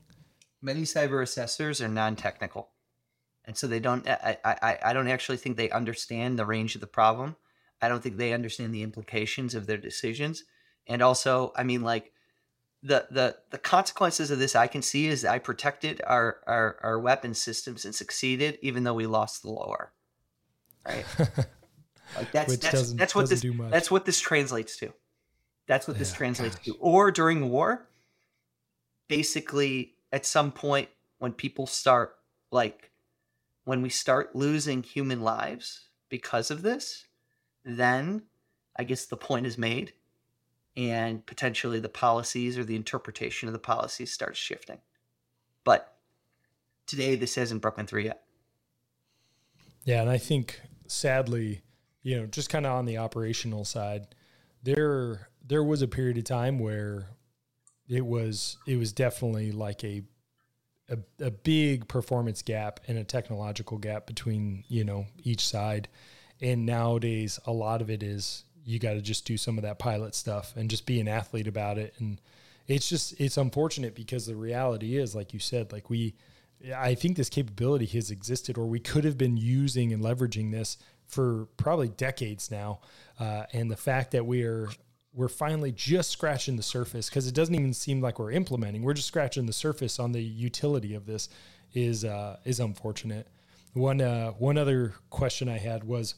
Many 0.61 0.83
cyber 0.83 1.21
assessors 1.21 1.81
are 1.81 1.87
non-technical, 1.87 2.69
and 3.47 3.57
so 3.57 3.65
they 3.65 3.79
don't. 3.79 4.07
I, 4.07 4.37
I 4.43 4.77
I 4.85 4.93
don't 4.93 5.07
actually 5.07 5.37
think 5.37 5.57
they 5.57 5.71
understand 5.71 6.37
the 6.37 6.45
range 6.45 6.75
of 6.75 6.81
the 6.81 6.87
problem. 6.87 7.37
I 7.81 7.87
don't 7.87 8.03
think 8.03 8.17
they 8.17 8.33
understand 8.33 8.75
the 8.75 8.83
implications 8.83 9.55
of 9.55 9.65
their 9.65 9.77
decisions, 9.77 10.43
and 10.85 11.01
also, 11.01 11.53
I 11.55 11.63
mean, 11.63 11.81
like 11.81 12.11
the 12.83 13.07
the 13.09 13.37
the 13.49 13.57
consequences 13.57 14.31
of 14.31 14.39
this 14.39 14.55
I 14.55 14.67
can 14.67 14.81
see 14.81 15.07
is 15.07 15.25
I 15.25 15.39
protected 15.39 16.01
our 16.05 16.37
our, 16.45 16.77
our 16.83 16.99
weapon 16.99 17.33
systems 17.33 17.85
and 17.85 17.95
succeeded 17.95 18.59
even 18.61 18.83
though 18.83 18.93
we 18.93 19.07
lost 19.07 19.41
the 19.41 19.49
lower. 19.49 19.93
Right. 20.85 21.05
like 22.15 22.31
that's 22.31 22.51
Which 22.51 22.59
that's 22.61 22.93
that's 22.93 23.15
what 23.15 23.29
this 23.29 23.45
that's 23.71 23.89
what 23.89 24.05
this 24.05 24.19
translates 24.19 24.77
to. 24.77 24.93
That's 25.67 25.87
what 25.87 25.97
this 25.97 26.11
yeah, 26.11 26.17
translates 26.17 26.55
gosh. 26.55 26.65
to. 26.65 26.75
Or 26.79 27.11
during 27.11 27.49
war, 27.49 27.89
basically 29.07 29.95
at 30.11 30.25
some 30.25 30.51
point 30.51 30.89
when 31.19 31.33
people 31.33 31.67
start 31.67 32.15
like 32.51 32.91
when 33.68 33.82
we 33.82 33.89
start 33.89 34.34
losing 34.34 34.82
human 34.82 35.20
lives 35.20 35.89
because 36.07 36.49
of 36.49 36.61
this, 36.61 37.05
then 37.65 38.22
I 38.78 38.86
guess 38.86 39.03
the 39.03 39.18
point 39.18 39.45
is 39.45 39.57
made 39.57 39.91
and 40.78 41.26
potentially 41.26 41.82
the 41.82 41.89
policies 41.89 42.57
or 42.57 42.63
the 42.63 42.78
interpretation 42.78 43.49
of 43.49 43.53
the 43.53 43.59
policies 43.59 44.13
starts 44.13 44.39
shifting. 44.39 44.78
But 45.65 45.97
today, 46.86 47.15
this 47.15 47.36
hasn't 47.36 47.61
broken 47.61 47.86
through 47.86 48.03
yet. 48.03 48.24
Yeah, 49.84 49.99
and 49.99 50.09
I 50.09 50.18
think 50.18 50.61
sadly, 50.88 51.61
you 52.03 52.18
know, 52.18 52.26
just 52.26 52.49
kind 52.49 52.65
of 52.65 52.72
on 52.72 52.86
the 52.86 52.99
operational 52.99 53.65
side, 53.65 54.15
there 54.63 55.28
there 55.45 55.63
was 55.63 55.82
a 55.82 55.89
period 55.89 56.18
of 56.18 56.24
time 56.24 56.57
where 56.57 57.09
it 57.89 58.05
was 58.05 58.59
it 58.65 58.78
was 58.78 58.93
definitely 58.93 59.51
like 59.51 59.84
a 59.84 60.03
a, 60.89 60.97
a 61.25 61.31
big 61.31 61.88
performance 61.88 62.41
gap 62.41 62.79
and 62.88 62.97
a 62.97 63.03
technological 63.03 63.77
gap 63.77 64.05
between 64.05 64.63
you 64.67 64.83
know 64.83 65.05
each 65.23 65.45
side 65.45 65.88
and 66.41 66.65
nowadays 66.65 67.39
a 67.45 67.51
lot 67.51 67.81
of 67.81 67.89
it 67.89 68.03
is 68.03 68.43
you 68.67 68.79
got 68.79 68.93
to 68.93 69.01
just 69.01 69.25
do 69.25 69.38
some 69.38 69.57
of 69.57 69.63
that 69.63 69.79
pilot 69.79 70.13
stuff 70.13 70.53
and 70.57 70.69
just 70.69 70.85
be 70.85 70.99
an 70.99 71.07
athlete 71.07 71.47
about 71.47 71.77
it. 71.77 71.93
And 71.99 72.19
it's 72.67 72.89
just, 72.89 73.19
it's 73.19 73.38
unfortunate 73.38 73.95
because 73.95 74.25
the 74.25 74.35
reality 74.35 74.97
is, 74.97 75.15
like 75.15 75.33
you 75.33 75.39
said, 75.39 75.71
like 75.71 75.89
we, 75.89 76.15
I 76.75 76.93
think 76.93 77.15
this 77.15 77.29
capability 77.29 77.85
has 77.85 78.11
existed 78.11 78.57
or 78.57 78.65
we 78.65 78.81
could 78.81 79.05
have 79.05 79.17
been 79.17 79.38
using 79.38 79.93
and 79.93 80.03
leveraging 80.03 80.51
this 80.51 80.77
for 81.07 81.47
probably 81.55 81.88
decades 81.88 82.51
now. 82.51 82.81
Uh, 83.17 83.43
and 83.53 83.71
the 83.71 83.77
fact 83.77 84.11
that 84.11 84.25
we 84.25 84.43
are, 84.43 84.67
we're 85.18 85.28
finally 85.28 85.72
just 85.72 86.11
scratching 86.11 86.57
the 86.57 86.63
surface 86.63 87.09
because 87.09 87.28
it 87.28 87.34
doesn't 87.34 87.55
even 87.55 87.74
seem 87.74 87.99
like 88.01 88.20
we're 88.20 88.32
implementing. 88.32 88.84
We're 88.84 88.93
just 88.93 89.07
scratching 89.07 89.47
the 89.47 89.53
surface 89.53 89.97
on 89.99 90.11
the 90.11 90.22
utility 90.22 90.93
of 90.93 91.07
this 91.07 91.28
is, 91.74 92.05
uh, 92.05 92.38
is 92.45 92.59
unfortunate. 92.59 93.28
One, 93.74 93.99
uh, 93.99 94.32
one 94.34 94.59
other 94.59 94.93
question 95.09 95.49
I 95.49 95.57
had 95.57 95.84
was, 95.84 96.13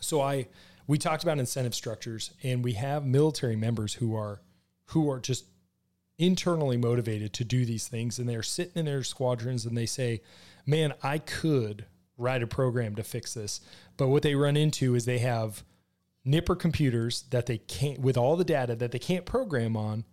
so 0.00 0.22
I, 0.22 0.48
we 0.86 0.96
talked 0.96 1.22
about 1.22 1.38
incentive 1.38 1.74
structures 1.74 2.30
and 2.42 2.64
we 2.64 2.72
have 2.72 3.04
military 3.04 3.54
members 3.54 3.94
who 3.94 4.16
are 4.16 4.40
who 4.86 5.08
are 5.08 5.20
just 5.20 5.44
internally 6.18 6.76
motivated 6.76 7.32
to 7.34 7.44
do 7.44 7.64
these 7.64 7.86
things 7.86 8.18
and 8.18 8.28
they're 8.28 8.42
sitting 8.42 8.72
in 8.74 8.86
their 8.86 9.04
squadrons 9.04 9.64
and 9.64 9.78
they 9.78 9.86
say 9.86 10.20
man 10.66 10.92
i 11.02 11.16
could 11.16 11.86
write 12.18 12.42
a 12.42 12.46
program 12.46 12.96
to 12.96 13.04
fix 13.04 13.34
this 13.34 13.60
but 13.96 14.08
what 14.08 14.22
they 14.22 14.34
run 14.34 14.56
into 14.56 14.96
is 14.96 15.04
they 15.04 15.20
have 15.20 15.62
NIPR 16.26 16.58
computers 16.58 17.24
that 17.30 17.46
they 17.46 17.58
can't 17.58 18.00
with 18.00 18.16
all 18.16 18.36
the 18.36 18.44
data 18.44 18.74
that 18.76 18.92
they 18.92 18.98
can't 18.98 19.24
program 19.24 19.76
on 19.76 20.04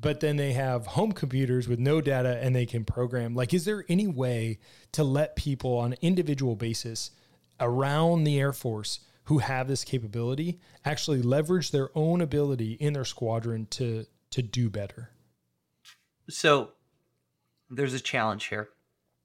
but 0.00 0.18
then 0.18 0.36
they 0.36 0.52
have 0.52 0.86
home 0.86 1.12
computers 1.12 1.68
with 1.68 1.78
no 1.78 2.00
data 2.00 2.38
and 2.42 2.56
they 2.56 2.66
can 2.66 2.84
program 2.84 3.34
like 3.34 3.52
is 3.52 3.64
there 3.64 3.84
any 3.88 4.06
way 4.06 4.58
to 4.92 5.04
let 5.04 5.36
people 5.36 5.76
on 5.76 5.92
an 5.92 5.98
individual 6.00 6.56
basis 6.56 7.10
around 7.60 8.24
the 8.24 8.40
air 8.40 8.52
force 8.52 9.00
who 9.24 9.38
have 9.38 9.68
this 9.68 9.84
capability 9.84 10.60
actually 10.84 11.22
leverage 11.22 11.70
their 11.70 11.90
own 11.94 12.20
ability 12.20 12.72
in 12.72 12.92
their 12.92 13.04
squadron 13.04 13.66
to 13.70 14.06
to 14.30 14.42
do 14.42 14.70
better. 14.70 15.10
So 16.28 16.70
there's 17.70 17.94
a 17.94 18.00
challenge 18.00 18.46
here. 18.46 18.70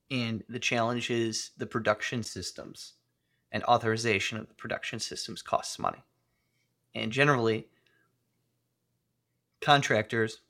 And 0.10 0.44
the 0.48 0.60
challenge 0.60 1.10
is 1.10 1.52
the 1.58 1.66
production 1.66 2.24
systems 2.24 2.94
and 3.52 3.64
authorization 3.64 4.38
of 4.38 4.48
the 4.48 4.54
production 4.54 5.00
systems 5.00 5.42
costs 5.42 5.80
money. 5.80 6.04
And 7.02 7.12
generally, 7.12 7.68
contractors 9.62 10.42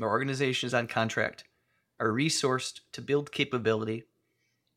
or 0.00 0.08
organizations 0.08 0.74
on 0.74 0.86
contract 0.86 1.44
are 2.00 2.08
resourced 2.08 2.80
to 2.92 3.00
build 3.00 3.32
capability 3.32 4.04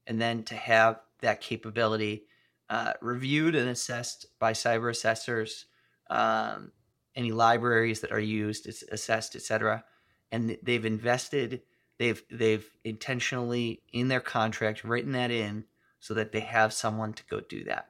and 0.05 0.21
then 0.21 0.43
to 0.43 0.55
have 0.55 0.99
that 1.21 1.41
capability 1.41 2.23
uh, 2.69 2.93
reviewed 3.01 3.55
and 3.55 3.69
assessed 3.69 4.27
by 4.39 4.53
cyber 4.53 4.89
assessors, 4.89 5.65
um, 6.09 6.71
any 7.15 7.31
libraries 7.31 8.01
that 8.01 8.11
are 8.11 8.19
used, 8.19 8.67
it's 8.67 8.83
assessed, 8.83 9.35
etc. 9.35 9.83
And 10.31 10.57
they've 10.61 10.85
invested, 10.85 11.61
they've 11.97 12.21
they've 12.29 12.69
intentionally 12.83 13.81
in 13.91 14.07
their 14.09 14.19
contract 14.19 14.83
written 14.83 15.13
that 15.13 15.31
in 15.31 15.65
so 15.99 16.13
that 16.13 16.31
they 16.31 16.41
have 16.41 16.73
someone 16.73 17.13
to 17.13 17.23
go 17.29 17.39
do 17.39 17.63
that. 17.63 17.89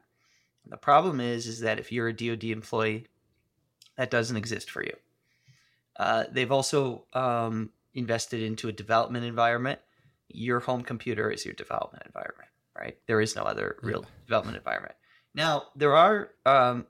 The 0.68 0.76
problem 0.76 1.20
is, 1.20 1.46
is 1.46 1.60
that 1.60 1.78
if 1.78 1.90
you're 1.92 2.08
a 2.08 2.12
DoD 2.12 2.44
employee, 2.44 3.06
that 3.96 4.10
doesn't 4.10 4.36
exist 4.36 4.70
for 4.70 4.82
you. 4.82 4.94
Uh, 5.96 6.24
they've 6.30 6.52
also 6.52 7.04
um, 7.12 7.70
invested 7.94 8.42
into 8.42 8.68
a 8.68 8.72
development 8.72 9.24
environment. 9.24 9.80
Your 10.28 10.60
home 10.60 10.82
computer 10.82 11.30
is 11.30 11.44
your 11.44 11.54
development 11.54 12.04
environment 12.06 12.48
right? 12.78 12.96
There 13.06 13.20
is 13.20 13.36
no 13.36 13.42
other 13.42 13.76
real 13.82 14.00
yeah. 14.02 14.10
development 14.26 14.56
environment. 14.56 14.94
Now, 15.34 15.64
there 15.76 15.94
are, 15.94 16.30
um, 16.46 16.86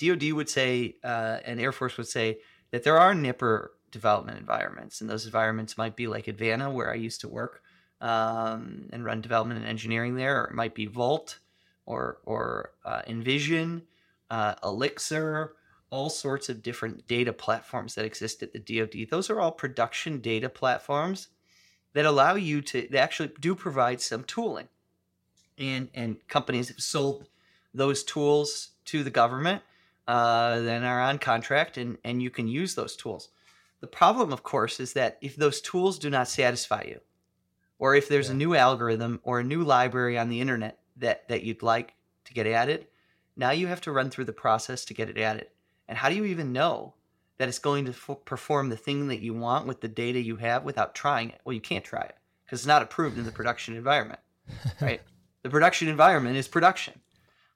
DoD 0.00 0.32
would 0.32 0.48
say, 0.48 0.96
uh, 1.04 1.38
and 1.44 1.60
Air 1.60 1.72
Force 1.72 1.96
would 1.96 2.08
say 2.08 2.38
that 2.70 2.84
there 2.84 2.98
are 2.98 3.14
NIPR 3.14 3.68
development 3.90 4.38
environments, 4.38 5.00
and 5.00 5.10
those 5.10 5.26
environments 5.26 5.76
might 5.76 5.96
be 5.96 6.06
like 6.06 6.26
Advana, 6.26 6.72
where 6.72 6.90
I 6.90 6.94
used 6.94 7.20
to 7.22 7.28
work 7.28 7.62
um, 8.00 8.88
and 8.92 9.04
run 9.04 9.20
development 9.20 9.60
and 9.60 9.68
engineering 9.68 10.16
there, 10.16 10.42
or 10.42 10.44
it 10.46 10.54
might 10.54 10.74
be 10.74 10.86
Vault 10.86 11.38
or 11.86 12.18
or 12.24 12.72
uh, 12.84 13.02
Envision, 13.06 13.82
uh, 14.30 14.54
Elixir, 14.62 15.54
all 15.90 16.08
sorts 16.08 16.48
of 16.48 16.62
different 16.62 17.06
data 17.06 17.32
platforms 17.32 17.94
that 17.94 18.04
exist 18.04 18.42
at 18.42 18.52
the 18.52 18.58
DoD. 18.58 19.08
Those 19.10 19.30
are 19.30 19.40
all 19.40 19.52
production 19.52 20.20
data 20.20 20.48
platforms 20.48 21.28
that 21.92 22.06
allow 22.06 22.34
you 22.34 22.62
to 22.62 22.88
they 22.90 22.98
actually 22.98 23.30
do 23.40 23.54
provide 23.54 24.00
some 24.00 24.24
tooling 24.24 24.68
and 25.58 25.88
and 25.94 26.16
companies 26.28 26.68
have 26.68 26.80
sold 26.80 27.28
those 27.74 28.02
tools 28.02 28.70
to 28.84 29.02
the 29.02 29.10
government 29.10 29.62
uh, 30.08 30.60
then 30.60 30.82
are 30.82 31.00
on 31.00 31.18
contract 31.18 31.76
and 31.76 31.98
and 32.04 32.22
you 32.22 32.30
can 32.30 32.48
use 32.48 32.74
those 32.74 32.96
tools 32.96 33.28
the 33.80 33.86
problem 33.86 34.32
of 34.32 34.42
course 34.42 34.80
is 34.80 34.92
that 34.92 35.18
if 35.20 35.36
those 35.36 35.60
tools 35.60 35.98
do 35.98 36.10
not 36.10 36.28
satisfy 36.28 36.82
you 36.86 37.00
or 37.78 37.94
if 37.94 38.08
there's 38.08 38.28
yeah. 38.28 38.34
a 38.34 38.36
new 38.36 38.54
algorithm 38.54 39.20
or 39.22 39.40
a 39.40 39.44
new 39.44 39.62
library 39.62 40.18
on 40.18 40.28
the 40.28 40.40
internet 40.40 40.78
that 40.96 41.28
that 41.28 41.42
you'd 41.42 41.62
like 41.62 41.94
to 42.24 42.34
get 42.34 42.46
added, 42.46 42.86
now 43.36 43.50
you 43.50 43.66
have 43.66 43.80
to 43.82 43.92
run 43.92 44.10
through 44.10 44.24
the 44.24 44.32
process 44.32 44.84
to 44.86 44.94
get 44.94 45.08
it 45.08 45.18
added. 45.18 45.48
And 45.88 45.98
how 45.98 46.08
do 46.08 46.14
you 46.14 46.24
even 46.24 46.52
know 46.52 46.94
that 47.38 47.48
it's 47.48 47.58
going 47.58 47.84
to 47.86 47.90
f- 47.90 48.24
perform 48.24 48.68
the 48.68 48.76
thing 48.76 49.08
that 49.08 49.20
you 49.20 49.34
want 49.34 49.66
with 49.66 49.80
the 49.80 49.88
data 49.88 50.20
you 50.20 50.36
have 50.36 50.64
without 50.64 50.94
trying 50.94 51.30
it? 51.30 51.40
Well, 51.44 51.54
you 51.54 51.60
can't 51.60 51.84
try 51.84 52.02
it 52.02 52.16
because 52.44 52.60
it's 52.60 52.66
not 52.66 52.82
approved 52.82 53.18
in 53.18 53.24
the 53.24 53.32
production 53.32 53.74
environment, 53.74 54.20
right? 54.80 55.00
the 55.42 55.50
production 55.50 55.88
environment 55.88 56.36
is 56.36 56.48
production. 56.48 57.00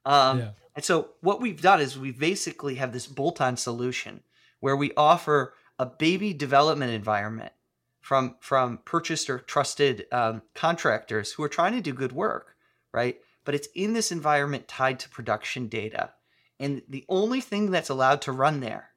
Um, 0.05 0.39
yeah. 0.39 0.49
And 0.75 0.85
so 0.85 1.09
what 1.21 1.41
we've 1.41 1.61
done 1.61 1.81
is 1.81 1.97
we 1.97 2.11
basically 2.11 2.75
have 2.75 2.93
this 2.93 3.07
bolt-on 3.07 3.57
solution 3.57 4.21
where 4.59 4.75
we 4.75 4.91
offer 4.95 5.53
a 5.79 5.85
baby 5.85 6.33
development 6.33 6.91
environment 6.91 7.53
from 7.99 8.35
from 8.39 8.79
purchased 8.85 9.29
or 9.29 9.39
trusted 9.39 10.05
um, 10.11 10.41
contractors 10.53 11.33
who 11.33 11.43
are 11.43 11.49
trying 11.49 11.73
to 11.73 11.81
do 11.81 11.93
good 11.93 12.11
work, 12.11 12.55
right? 12.93 13.19
But 13.47 13.55
it's 13.55 13.69
in 13.73 13.93
this 13.93 14.11
environment 14.11 14.67
tied 14.67 14.99
to 14.99 15.09
production 15.09 15.69
data, 15.69 16.11
and 16.59 16.81
the 16.89 17.05
only 17.07 17.39
thing 17.39 17.71
that's 17.71 17.87
allowed 17.87 18.21
to 18.23 18.33
run 18.33 18.59
there 18.59 18.89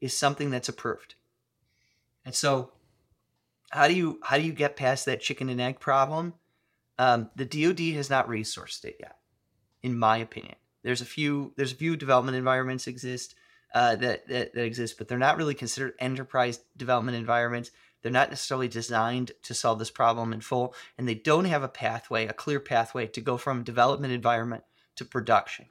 is 0.00 0.18
something 0.18 0.50
that's 0.50 0.68
approved. 0.68 1.14
And 2.24 2.34
so, 2.34 2.72
how 3.70 3.86
do 3.86 3.94
you 3.94 4.18
how 4.24 4.36
do 4.36 4.42
you 4.42 4.52
get 4.52 4.74
past 4.74 5.06
that 5.06 5.20
chicken 5.20 5.48
and 5.48 5.60
egg 5.60 5.78
problem? 5.78 6.34
Um, 6.98 7.30
the 7.36 7.44
DoD 7.44 7.94
has 7.94 8.10
not 8.10 8.28
resourced 8.28 8.84
it 8.84 8.96
yet, 8.98 9.18
in 9.80 9.96
my 9.96 10.16
opinion. 10.16 10.56
There's 10.82 11.00
a 11.00 11.04
few 11.04 11.52
there's 11.54 11.70
a 11.70 11.76
few 11.76 11.94
development 11.94 12.36
environments 12.36 12.88
exist 12.88 13.36
uh, 13.76 13.94
that, 13.94 14.26
that 14.26 14.54
that 14.54 14.64
exist, 14.64 14.98
but 14.98 15.06
they're 15.06 15.18
not 15.18 15.36
really 15.36 15.54
considered 15.54 15.94
enterprise 16.00 16.58
development 16.76 17.16
environments. 17.16 17.70
They're 18.08 18.12
not 18.14 18.30
necessarily 18.30 18.68
designed 18.68 19.32
to 19.42 19.52
solve 19.52 19.78
this 19.78 19.90
problem 19.90 20.32
in 20.32 20.40
full, 20.40 20.74
and 20.96 21.06
they 21.06 21.14
don't 21.14 21.44
have 21.44 21.62
a 21.62 21.68
pathway, 21.68 22.26
a 22.26 22.32
clear 22.32 22.58
pathway 22.58 23.06
to 23.08 23.20
go 23.20 23.36
from 23.36 23.62
development 23.62 24.14
environment 24.14 24.64
to 24.96 25.04
production. 25.04 25.66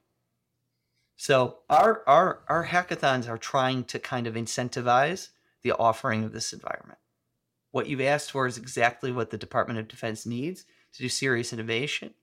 So 1.16 1.62
our 1.68 2.04
our 2.06 2.42
our 2.48 2.68
hackathons 2.68 3.28
are 3.28 3.40
trying 3.40 3.86
to 3.86 3.98
kind 3.98 4.28
of 4.28 4.36
incentivize 4.36 5.30
the 5.64 5.72
offering 5.72 6.24
of 6.24 6.32
this 6.32 6.54
environment. 6.54 7.00
What 7.72 7.88
you've 7.88 8.02
asked 8.02 8.32
for 8.32 8.46
is 8.46 8.60
exactly 8.60 9.12
what 9.12 9.32
the 9.32 9.38
Department 9.40 9.80
of 9.80 9.88
Defense 9.88 10.28
needs 10.28 10.64
to 10.94 11.02
do 11.02 11.10
serious 11.10 11.52
innovation. 11.52 12.14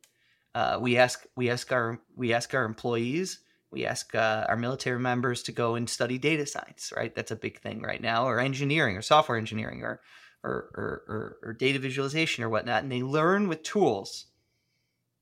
Uh, 0.54 0.78
we 0.80 0.96
ask 0.96 1.26
we 1.34 1.50
ask 1.50 1.72
our 1.72 1.98
we 2.14 2.32
ask 2.32 2.54
our 2.54 2.64
employees 2.64 3.40
we 3.75 3.85
ask 3.85 4.14
uh, 4.14 4.47
our 4.49 4.57
military 4.57 5.01
members 5.01 5.43
to 5.43 5.53
go 5.53 5.75
and 5.75 5.91
study 5.91 6.16
data 6.16 6.47
science, 6.47 6.93
right? 6.97 7.14
That's 7.14 7.33
a 7.33 7.37
big 7.37 7.61
thing 7.61 7.83
right 7.83 8.01
now, 8.01 8.27
or 8.27 8.39
engineering, 8.39 8.97
or 8.97 9.03
software 9.03 9.37
engineering, 9.37 9.83
or 9.83 10.01
or, 10.45 10.70
or, 10.75 11.03
or, 11.09 11.37
or 11.43 11.53
data 11.55 11.79
visualization, 11.79 12.45
or 12.45 12.51
whatnot, 12.51 12.83
and 12.83 12.93
they 12.93 13.03
learn 13.03 13.49
with 13.49 13.62
tools, 13.62 14.27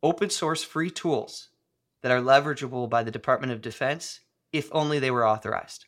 open 0.02 0.28
source 0.30 0.64
free 0.64 0.90
tools 0.90 1.48
that 2.02 2.10
are 2.10 2.20
leverageable 2.20 2.90
by 2.90 3.04
the 3.04 3.10
Department 3.12 3.52
of 3.52 3.62
Defense, 3.62 4.18
if 4.52 4.68
only 4.72 4.98
they 4.98 5.12
were 5.12 5.26
authorized, 5.26 5.86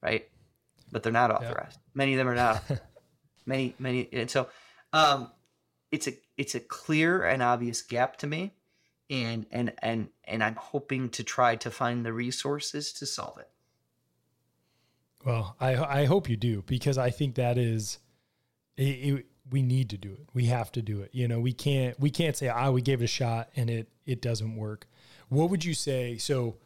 right? 0.00 0.28
But 0.92 1.02
they're 1.02 1.12
not 1.12 1.32
authorized. 1.32 1.78
Yeah. 1.78 1.90
Many 1.94 2.14
of 2.14 2.18
them 2.18 2.28
are 2.28 2.34
not. 2.36 2.62
many, 3.46 3.74
many, 3.78 4.08
and 4.12 4.30
so 4.30 4.48
um, 4.92 5.30
it's 5.90 6.06
a 6.06 6.12
it's 6.36 6.54
a 6.54 6.60
clear 6.60 7.24
and 7.24 7.42
obvious 7.42 7.82
gap 7.82 8.16
to 8.18 8.26
me 8.26 8.54
and 9.10 9.46
and 9.50 9.72
and 9.80 10.08
and 10.24 10.42
I'm 10.42 10.54
hoping 10.54 11.08
to 11.10 11.24
try 11.24 11.56
to 11.56 11.70
find 11.70 12.06
the 12.06 12.12
resources 12.12 12.92
to 12.94 13.06
solve 13.06 13.38
it. 13.38 13.48
Well, 15.24 15.56
I 15.60 15.74
I 15.74 16.04
hope 16.06 16.30
you 16.30 16.36
do 16.36 16.62
because 16.66 16.96
I 16.96 17.10
think 17.10 17.34
that 17.34 17.58
is 17.58 17.98
it, 18.76 18.82
it, 18.82 19.26
we 19.50 19.62
need 19.62 19.90
to 19.90 19.98
do 19.98 20.12
it. 20.12 20.28
We 20.32 20.46
have 20.46 20.70
to 20.72 20.82
do 20.82 21.00
it. 21.02 21.10
You 21.12 21.28
know, 21.28 21.40
we 21.40 21.52
can't 21.52 21.98
we 21.98 22.10
can't 22.10 22.36
say 22.36 22.48
ah 22.48 22.70
we 22.70 22.80
gave 22.80 23.02
it 23.02 23.04
a 23.04 23.08
shot 23.08 23.50
and 23.56 23.68
it 23.68 23.88
it 24.06 24.22
doesn't 24.22 24.56
work. 24.56 24.86
What 25.28 25.50
would 25.50 25.64
you 25.64 25.74
say? 25.74 26.16
So 26.16 26.56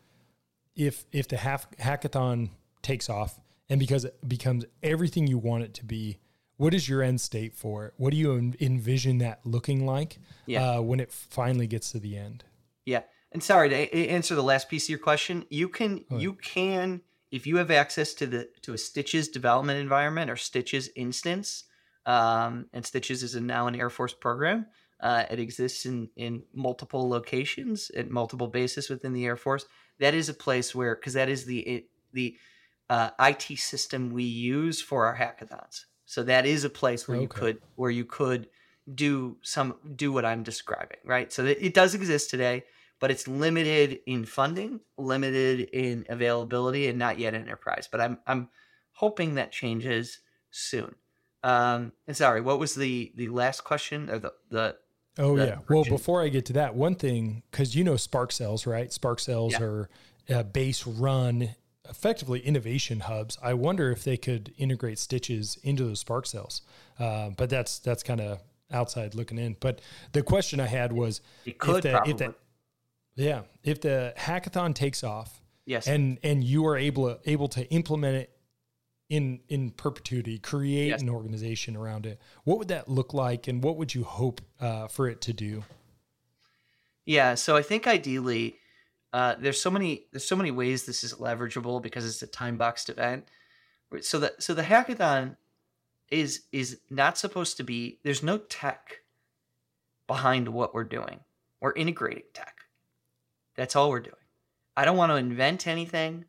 if 0.77 1.07
if 1.13 1.29
the 1.29 1.39
half 1.39 1.71
hackathon 1.79 2.51
takes 2.83 3.09
off 3.09 3.41
and 3.71 3.81
because 3.81 4.05
it 4.05 4.29
becomes 4.29 4.67
everything 4.83 5.27
you 5.27 5.39
want 5.39 5.65
it 5.65 5.75
to 5.75 5.85
be, 5.85 6.19
what 6.57 6.75
is 6.75 6.89
your 6.89 7.03
end 7.03 7.21
state 7.21 7.55
for 7.55 7.87
it? 7.87 7.95
What 7.97 8.11
do 8.11 8.17
you 8.17 8.55
envision 8.61 9.19
that 9.19 9.41
looking 9.45 9.87
like 9.87 10.19
yeah. 10.47 10.77
uh, 10.77 10.81
when 10.83 11.01
it 11.01 11.11
finally 11.11 11.67
gets 11.67 11.93
to 11.93 11.99
the 11.99 12.17
end? 12.17 12.45
Yeah, 12.85 13.03
and 13.33 13.43
sorry 13.43 13.71
to 13.71 14.09
answer 14.09 14.35
the 14.35 14.43
last 14.43 14.69
piece 14.69 14.85
of 14.85 14.91
your 14.91 14.99
question. 14.99 15.47
You 15.51 15.69
can 15.69 16.05
oh. 16.11 16.19
you 16.19 16.35
can 16.35 17.03
if 17.31 17.47
you 17.47 17.57
have 17.57 17.71
access 17.71 18.15
to 18.15 18.27
the 18.27 18.49
to 18.63 18.73
a 18.73 18.79
Stitches 18.79 19.29
development 19.29 19.81
environment 19.81 20.31
or 20.31 20.37
Stitches 20.37 20.91
instance, 20.95 21.65
um, 22.07 22.67
and 22.73 22.87
Stitches 22.87 23.23
is 23.23 23.35
a, 23.35 23.41
now 23.41 23.67
an 23.67 23.75
Air 23.75 23.91
Force 23.91 24.15
program. 24.15 24.67
Uh, 25.01 25.25
it 25.31 25.41
exists 25.41 25.87
in 25.87 26.09
in 26.17 26.45
multiple 26.55 27.09
locations 27.09 27.91
at 27.97 28.11
multiple 28.11 28.47
bases 28.47 28.89
within 28.89 29.13
the 29.13 29.25
Air 29.25 29.37
Force. 29.37 29.67
That 29.99 30.15
is 30.15 30.29
a 30.29 30.35
place 30.35 30.75
where 30.75 30.95
because 30.95 31.15
that 31.15 31.29
is 31.29 31.45
the 31.45 31.87
the 32.13 32.37
uh, 32.89 33.11
IT 33.19 33.59
system 33.59 34.11
we 34.11 34.23
use 34.23 34.81
for 34.81 35.07
our 35.07 35.17
hackathons. 35.17 35.87
So 36.07 36.23
that 36.25 36.47
is 36.47 36.65
a 36.65 36.71
place 36.71 37.09
where 37.09 37.17
okay. 37.17 37.23
you 37.23 37.29
could 37.29 37.63
where 37.77 37.91
you 37.91 38.05
could 38.05 38.49
do 38.93 39.37
some 39.43 39.77
do 39.97 40.13
what 40.13 40.25
I'm 40.25 40.43
describing, 40.43 40.99
right? 41.05 41.33
So 41.33 41.45
it, 41.45 41.59
it 41.61 41.75
does 41.75 41.95
exist 41.95 42.31
today, 42.31 42.65
but 43.01 43.11
it's 43.11 43.27
limited 43.27 44.01
in 44.07 44.25
funding, 44.25 44.81
limited 44.99 45.61
in 45.73 46.05
availability, 46.09 46.89
and 46.89 46.99
not 46.99 47.19
yet 47.19 47.35
enterprise. 47.35 47.89
But 47.91 48.01
I'm 48.01 48.19
I'm 48.27 48.49
hoping 48.93 49.35
that 49.35 49.53
changes 49.53 50.21
soon. 50.51 50.95
Um, 51.43 51.93
and 52.07 52.17
sorry, 52.17 52.41
what 52.41 52.59
was 52.59 52.75
the 52.75 53.13
the 53.17 53.29
last 53.29 53.65
question 53.65 54.11
or 54.11 54.19
the 54.19 54.33
the 54.51 54.77
Oh 55.17 55.37
the 55.37 55.47
yeah. 55.47 55.59
Well, 55.69 55.85
before 55.85 56.23
I 56.23 56.29
get 56.29 56.47
to 56.47 56.55
that, 56.55 56.75
one 56.75 56.97
thing 56.97 57.43
because 57.51 57.75
you 57.77 57.85
know 57.85 57.97
Spark 57.97 58.33
cells, 58.33 58.67
right? 58.67 58.93
Spark 58.93 59.21
cells 59.21 59.53
yeah. 59.53 59.63
are 59.63 59.91
uh, 60.29 60.43
base 60.43 60.87
run 60.87 61.55
effectively 61.89 62.41
innovation 62.41 63.01
hubs. 63.01 63.39
I 63.43 63.55
wonder 63.55 63.91
if 63.91 64.05
they 64.05 64.16
could 64.16 64.53
integrate 64.57 64.99
stitches 64.99 65.59
into 65.62 65.85
those 65.85 66.01
spark 66.01 66.26
cells. 66.26 66.62
Uh, 66.99 67.30
but 67.30 67.51
that's 67.51 67.78
that's 67.78 68.03
kind 68.03 68.20
of 68.20 68.41
outside 68.70 69.14
looking 69.14 69.39
in. 69.39 69.57
But 69.61 69.80
the 70.12 70.22
question 70.22 70.61
I 70.61 70.66
had 70.66 70.93
was, 70.93 71.20
it 71.45 71.59
could 71.59 71.85
if 71.85 71.93
probably. 71.93 72.12
If 72.12 72.18
the, 72.18 72.35
yeah, 73.16 73.43
if 73.62 73.80
the 73.80 74.12
hackathon 74.16 74.74
takes 74.74 75.05
off, 75.05 75.41
yes, 75.66 75.87
and 75.87 76.18
and 76.22 76.43
you 76.43 76.66
are 76.66 76.76
able 76.76 77.14
to, 77.14 77.30
able 77.30 77.49
to 77.49 77.68
implement 77.70 78.16
it 78.16 78.30
in 79.09 79.41
in 79.49 79.70
perpetuity, 79.70 80.39
create 80.39 80.89
yes. 80.89 81.03
an 81.03 81.09
organization 81.09 81.76
around 81.76 82.07
it, 82.07 82.20
what 82.45 82.59
would 82.59 82.68
that 82.68 82.89
look 82.89 83.14
like, 83.14 83.47
and 83.47 83.62
what 83.62 83.76
would 83.76 83.95
you 83.95 84.05
hope 84.05 84.41
uh, 84.61 84.89
for 84.89 85.09
it 85.09 85.20
to 85.22 85.32
do? 85.32 85.62
Yeah, 87.07 87.35
so 87.35 87.55
I 87.55 87.62
think 87.62 87.86
ideally 87.86 88.56
uh, 89.15 89.36
there's 89.39 89.62
so 89.62 89.70
many 89.70 90.07
there's 90.11 90.24
so 90.24 90.35
many 90.35 90.51
ways 90.51 90.85
this 90.85 91.05
is 91.05 91.15
leverageable 91.15 91.81
because 91.81 92.05
it's 92.05 92.20
a 92.23 92.27
time 92.27 92.57
boxed 92.57 92.89
event. 92.89 93.24
So 94.01 94.19
that 94.19 94.43
so 94.43 94.55
the 94.55 94.65
hackathon 94.65 95.36
is 96.11 96.43
is 96.51 96.81
not 96.91 97.16
supposed 97.16 97.57
to 97.59 97.62
be 97.62 98.01
there's 98.03 98.24
no 98.24 98.39
tech 98.39 99.03
behind 100.09 100.49
what 100.49 100.74
we're 100.74 100.82
doing. 100.82 101.20
We're 101.61 101.74
integrating 101.74 102.24
tech. 102.35 102.57
That's 103.55 103.77
all 103.77 103.89
we're 103.89 104.01
doing. 104.01 104.16
I 104.77 104.85
don't 104.85 104.97
want 104.97 105.12
to 105.12 105.16
invent 105.16 105.69
anything. 105.69 106.24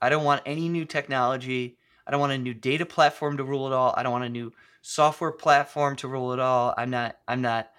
I 0.00 0.08
don't 0.08 0.22
want 0.22 0.42
any 0.46 0.68
new 0.68 0.84
technology. 0.84 1.76
I 2.06 2.12
don't 2.12 2.20
want 2.20 2.34
a 2.34 2.38
new 2.38 2.54
data 2.54 2.86
platform 2.86 3.36
to 3.38 3.44
rule 3.44 3.66
it 3.66 3.72
all. 3.72 3.94
I 3.96 4.04
don't 4.04 4.12
want 4.12 4.24
a 4.24 4.28
new 4.28 4.52
software 4.80 5.32
platform 5.32 5.96
to 5.96 6.06
rule 6.06 6.32
it 6.32 6.38
all. 6.38 6.72
I'm 6.78 6.90
not 6.90 7.16
I'm 7.26 7.42
not 7.42 7.72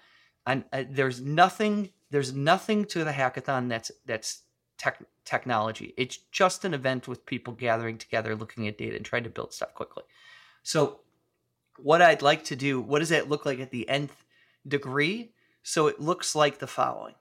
I'm 0.46 0.66
I, 0.70 0.82
there's 0.82 1.22
nothing 1.22 1.92
there's 2.14 2.32
nothing 2.32 2.84
to 2.84 3.02
the 3.02 3.10
hackathon 3.10 3.68
that's 3.68 3.90
that's 4.06 4.42
tech, 4.78 5.02
technology. 5.24 5.94
It's 5.96 6.16
just 6.16 6.64
an 6.64 6.72
event 6.72 7.08
with 7.08 7.26
people 7.26 7.54
gathering 7.54 7.98
together, 7.98 8.36
looking 8.36 8.68
at 8.68 8.78
data, 8.78 8.94
and 8.94 9.04
trying 9.04 9.24
to 9.24 9.30
build 9.30 9.52
stuff 9.52 9.74
quickly. 9.74 10.04
So, 10.62 11.00
what 11.76 12.00
I'd 12.00 12.22
like 12.22 12.44
to 12.44 12.56
do, 12.56 12.80
what 12.80 13.00
does 13.00 13.08
that 13.08 13.28
look 13.28 13.44
like 13.44 13.58
at 13.58 13.72
the 13.72 13.88
nth 13.88 14.24
degree? 14.66 15.32
So 15.64 15.88
it 15.88 16.00
looks 16.00 16.36
like 16.36 16.60
the 16.60 16.68
following: 16.68 17.16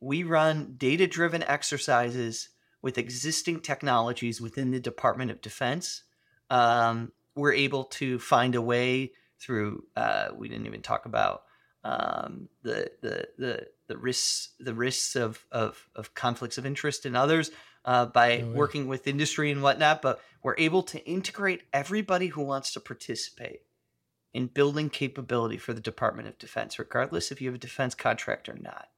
we 0.00 0.22
run 0.22 0.76
data-driven 0.78 1.42
exercises 1.42 2.48
with 2.80 2.96
existing 2.96 3.60
technologies 3.60 4.40
within 4.40 4.70
the 4.70 4.80
Department 4.80 5.30
of 5.30 5.42
Defense. 5.42 6.04
Um, 6.48 7.12
we're 7.34 7.52
able 7.52 7.84
to 7.84 8.18
find 8.18 8.54
a 8.54 8.62
way 8.62 9.12
through. 9.38 9.84
Uh, 9.94 10.28
we 10.34 10.48
didn't 10.48 10.64
even 10.64 10.80
talk 10.80 11.04
about 11.04 11.42
um, 11.84 12.48
the 12.62 12.90
the 13.02 13.28
the 13.36 13.66
the 13.88 13.98
risks 13.98 14.50
the 14.60 14.74
risks 14.74 15.16
of 15.16 15.44
of, 15.50 15.88
of 15.96 16.14
conflicts 16.14 16.58
of 16.58 16.66
interest 16.66 17.04
in 17.04 17.16
others 17.16 17.50
uh, 17.84 18.06
by 18.06 18.32
oh, 18.32 18.36
yeah. 18.36 18.44
working 18.56 18.86
with 18.86 19.06
industry 19.06 19.50
and 19.50 19.62
whatnot. 19.62 20.02
But 20.02 20.20
we're 20.42 20.54
able 20.58 20.82
to 20.84 21.04
integrate 21.04 21.62
everybody 21.72 22.28
who 22.28 22.42
wants 22.42 22.72
to 22.74 22.80
participate 22.80 23.60
in 24.32 24.46
building 24.46 24.90
capability 24.90 25.56
for 25.56 25.72
the 25.72 25.80
Department 25.80 26.28
of 26.28 26.38
Defense, 26.38 26.78
regardless 26.78 27.32
if 27.32 27.40
you 27.40 27.48
have 27.48 27.56
a 27.56 27.58
defense 27.58 27.94
contract 27.94 28.48
or 28.48 28.56
not. 28.60 28.88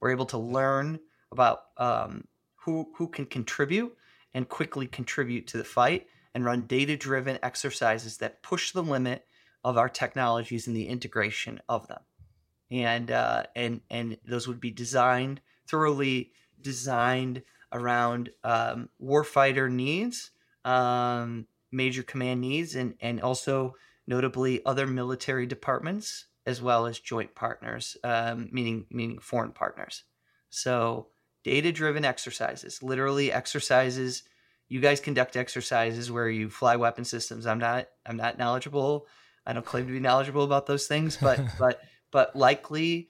We're 0.00 0.10
able 0.10 0.26
to 0.26 0.38
learn 0.38 0.98
about 1.30 1.60
um, 1.76 2.26
who 2.56 2.90
who 2.96 3.08
can 3.08 3.26
contribute 3.26 3.96
and 4.34 4.48
quickly 4.48 4.86
contribute 4.86 5.46
to 5.48 5.58
the 5.58 5.64
fight 5.64 6.06
and 6.34 6.44
run 6.44 6.62
data 6.62 6.96
driven 6.96 7.38
exercises 7.42 8.18
that 8.18 8.42
push 8.42 8.72
the 8.72 8.82
limit 8.82 9.26
of 9.64 9.76
our 9.76 9.88
technologies 9.88 10.66
and 10.66 10.74
the 10.74 10.88
integration 10.88 11.60
of 11.68 11.86
them. 11.88 12.00
And 12.72 13.10
uh, 13.10 13.44
and 13.54 13.82
and 13.90 14.16
those 14.26 14.48
would 14.48 14.60
be 14.60 14.70
designed 14.70 15.40
thoroughly 15.72 16.32
designed 16.60 17.42
around 17.72 18.30
um, 18.44 18.90
warfighter 19.02 19.70
needs, 19.70 20.30
um, 20.64 21.46
major 21.70 22.02
command 22.02 22.40
needs, 22.40 22.74
and 22.74 22.94
and 23.00 23.20
also 23.20 23.74
notably 24.06 24.64
other 24.66 24.86
military 24.86 25.46
departments 25.46 26.26
as 26.44 26.60
well 26.60 26.86
as 26.86 26.98
joint 26.98 27.34
partners, 27.34 27.96
um, 28.04 28.48
meaning 28.52 28.86
meaning 28.90 29.18
foreign 29.18 29.52
partners. 29.52 30.04
So 30.50 31.08
data 31.42 31.72
driven 31.72 32.04
exercises, 32.04 32.82
literally 32.82 33.32
exercises. 33.32 34.24
You 34.68 34.80
guys 34.80 35.00
conduct 35.00 35.36
exercises 35.36 36.10
where 36.10 36.28
you 36.28 36.48
fly 36.48 36.76
weapon 36.76 37.04
systems. 37.04 37.46
I'm 37.46 37.58
not 37.58 37.88
I'm 38.04 38.16
not 38.16 38.38
knowledgeable. 38.38 39.06
I 39.46 39.52
don't 39.52 39.64
claim 39.64 39.86
to 39.86 39.92
be 39.92 40.00
knowledgeable 40.00 40.44
about 40.44 40.66
those 40.66 40.86
things, 40.86 41.16
but 41.16 41.40
but 41.58 41.80
but 42.12 42.36
likely 42.36 43.08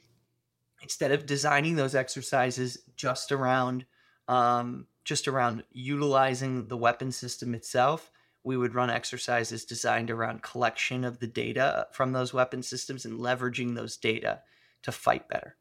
instead 0.82 1.12
of 1.12 1.26
designing 1.26 1.76
those 1.76 1.94
exercises 1.94 2.78
just 2.96 3.30
around 3.30 3.84
um, 4.28 4.86
just 5.04 5.28
around 5.28 5.64
utilizing 5.72 6.68
the 6.68 6.76
weapon 6.76 7.10
system 7.10 7.54
itself, 7.54 8.10
we 8.44 8.56
would 8.56 8.74
run 8.74 8.88
exercises 8.88 9.64
designed 9.64 10.10
around 10.10 10.42
collection 10.42 11.04
of 11.04 11.18
the 11.18 11.26
data 11.26 11.86
from 11.92 12.12
those 12.12 12.32
weapon 12.32 12.62
systems 12.62 13.04
and 13.04 13.18
leveraging 13.18 13.74
those 13.74 13.96
data 13.96 14.40
to 14.82 14.92
fight 14.92 15.28
better. 15.28 15.56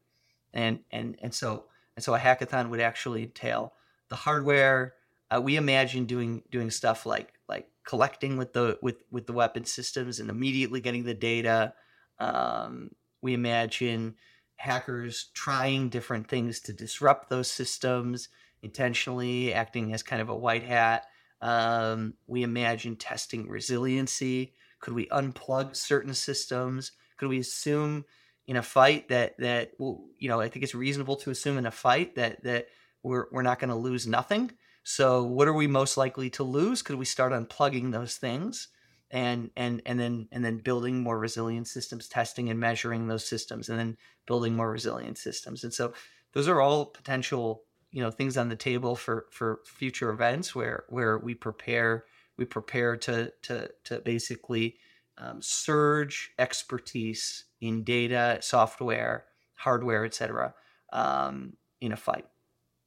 And 0.52 0.80
and 0.90 1.16
and 1.22 1.34
so 1.34 1.64
and 1.96 2.04
so 2.04 2.14
a 2.14 2.18
hackathon 2.18 2.70
would 2.70 2.80
actually 2.80 3.24
entail 3.24 3.74
the 4.08 4.16
hardware. 4.16 4.94
Uh, 5.30 5.40
we 5.40 5.56
imagine 5.56 6.04
doing 6.04 6.42
doing 6.50 6.70
stuff 6.70 7.06
like 7.06 7.32
like 7.48 7.68
collecting 7.84 8.36
with 8.36 8.52
the 8.52 8.78
with 8.82 9.02
with 9.10 9.26
the 9.26 9.32
weapon 9.32 9.64
systems 9.64 10.20
and 10.20 10.30
immediately 10.30 10.80
getting 10.80 11.04
the 11.04 11.14
data. 11.14 11.74
Um, 12.18 12.90
we 13.22 13.34
imagine 13.34 14.16
hackers 14.56 15.30
trying 15.34 15.88
different 15.88 16.28
things 16.28 16.60
to 16.60 16.72
disrupt 16.72 17.30
those 17.30 17.50
systems 17.50 18.28
intentionally, 18.62 19.52
acting 19.54 19.92
as 19.92 20.02
kind 20.02 20.20
of 20.20 20.28
a 20.28 20.36
white 20.36 20.64
hat. 20.64 21.06
Um, 21.40 22.14
we 22.26 22.42
imagine 22.42 22.96
testing 22.96 23.48
resiliency. 23.48 24.54
Could 24.80 24.94
we 24.94 25.06
unplug 25.06 25.74
certain 25.74 26.14
systems? 26.14 26.92
Could 27.16 27.28
we 27.28 27.38
assume 27.38 28.04
in 28.46 28.56
a 28.56 28.62
fight 28.62 29.08
that 29.08 29.36
that 29.38 29.72
you 29.78 30.28
know 30.28 30.40
I 30.40 30.48
think 30.48 30.64
it's 30.64 30.74
reasonable 30.74 31.16
to 31.16 31.30
assume 31.30 31.58
in 31.58 31.66
a 31.66 31.70
fight 31.70 32.16
that 32.16 32.42
that 32.44 32.66
we're 33.02 33.26
we're 33.32 33.42
not 33.42 33.58
going 33.58 33.70
to 33.70 33.76
lose 33.76 34.06
nothing. 34.06 34.52
So 34.84 35.22
what 35.22 35.48
are 35.48 35.52
we 35.52 35.66
most 35.66 35.96
likely 35.96 36.30
to 36.30 36.42
lose? 36.42 36.82
Could 36.82 36.96
we 36.96 37.04
start 37.04 37.32
unplugging 37.32 37.92
those 37.92 38.16
things? 38.16 38.68
And 39.12 39.50
and 39.56 39.82
and 39.84 40.00
then 40.00 40.26
and 40.32 40.44
then 40.44 40.58
building 40.58 41.02
more 41.02 41.18
resilient 41.18 41.68
systems 41.68 42.08
testing 42.08 42.48
and 42.48 42.58
measuring 42.58 43.06
those 43.06 43.26
systems 43.26 43.68
and 43.68 43.78
then 43.78 43.96
building 44.26 44.56
more 44.56 44.70
resilient 44.70 45.18
systems. 45.18 45.62
And 45.62 45.72
so 45.72 45.92
those 46.32 46.48
are 46.48 46.60
all 46.60 46.86
potential 46.86 47.62
you 47.90 48.02
know 48.02 48.10
things 48.10 48.38
on 48.38 48.48
the 48.48 48.56
table 48.56 48.96
for 48.96 49.26
for 49.30 49.60
future 49.66 50.10
events 50.10 50.54
where 50.54 50.84
where 50.88 51.18
we 51.18 51.34
prepare 51.34 52.04
we 52.38 52.46
prepare 52.46 52.96
to 52.96 53.30
to 53.42 53.70
to 53.84 53.98
basically 54.00 54.76
um, 55.18 55.42
surge 55.42 56.32
expertise 56.38 57.44
in 57.60 57.84
data 57.84 58.38
software 58.40 59.26
hardware 59.56 60.06
etc 60.06 60.54
um, 60.92 61.52
in 61.82 61.92
a 61.92 61.96
fight. 61.96 62.26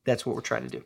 That's 0.06 0.26
what 0.26 0.36
we're 0.36 0.42
trying 0.42 0.64
to 0.64 0.70
do. 0.70 0.84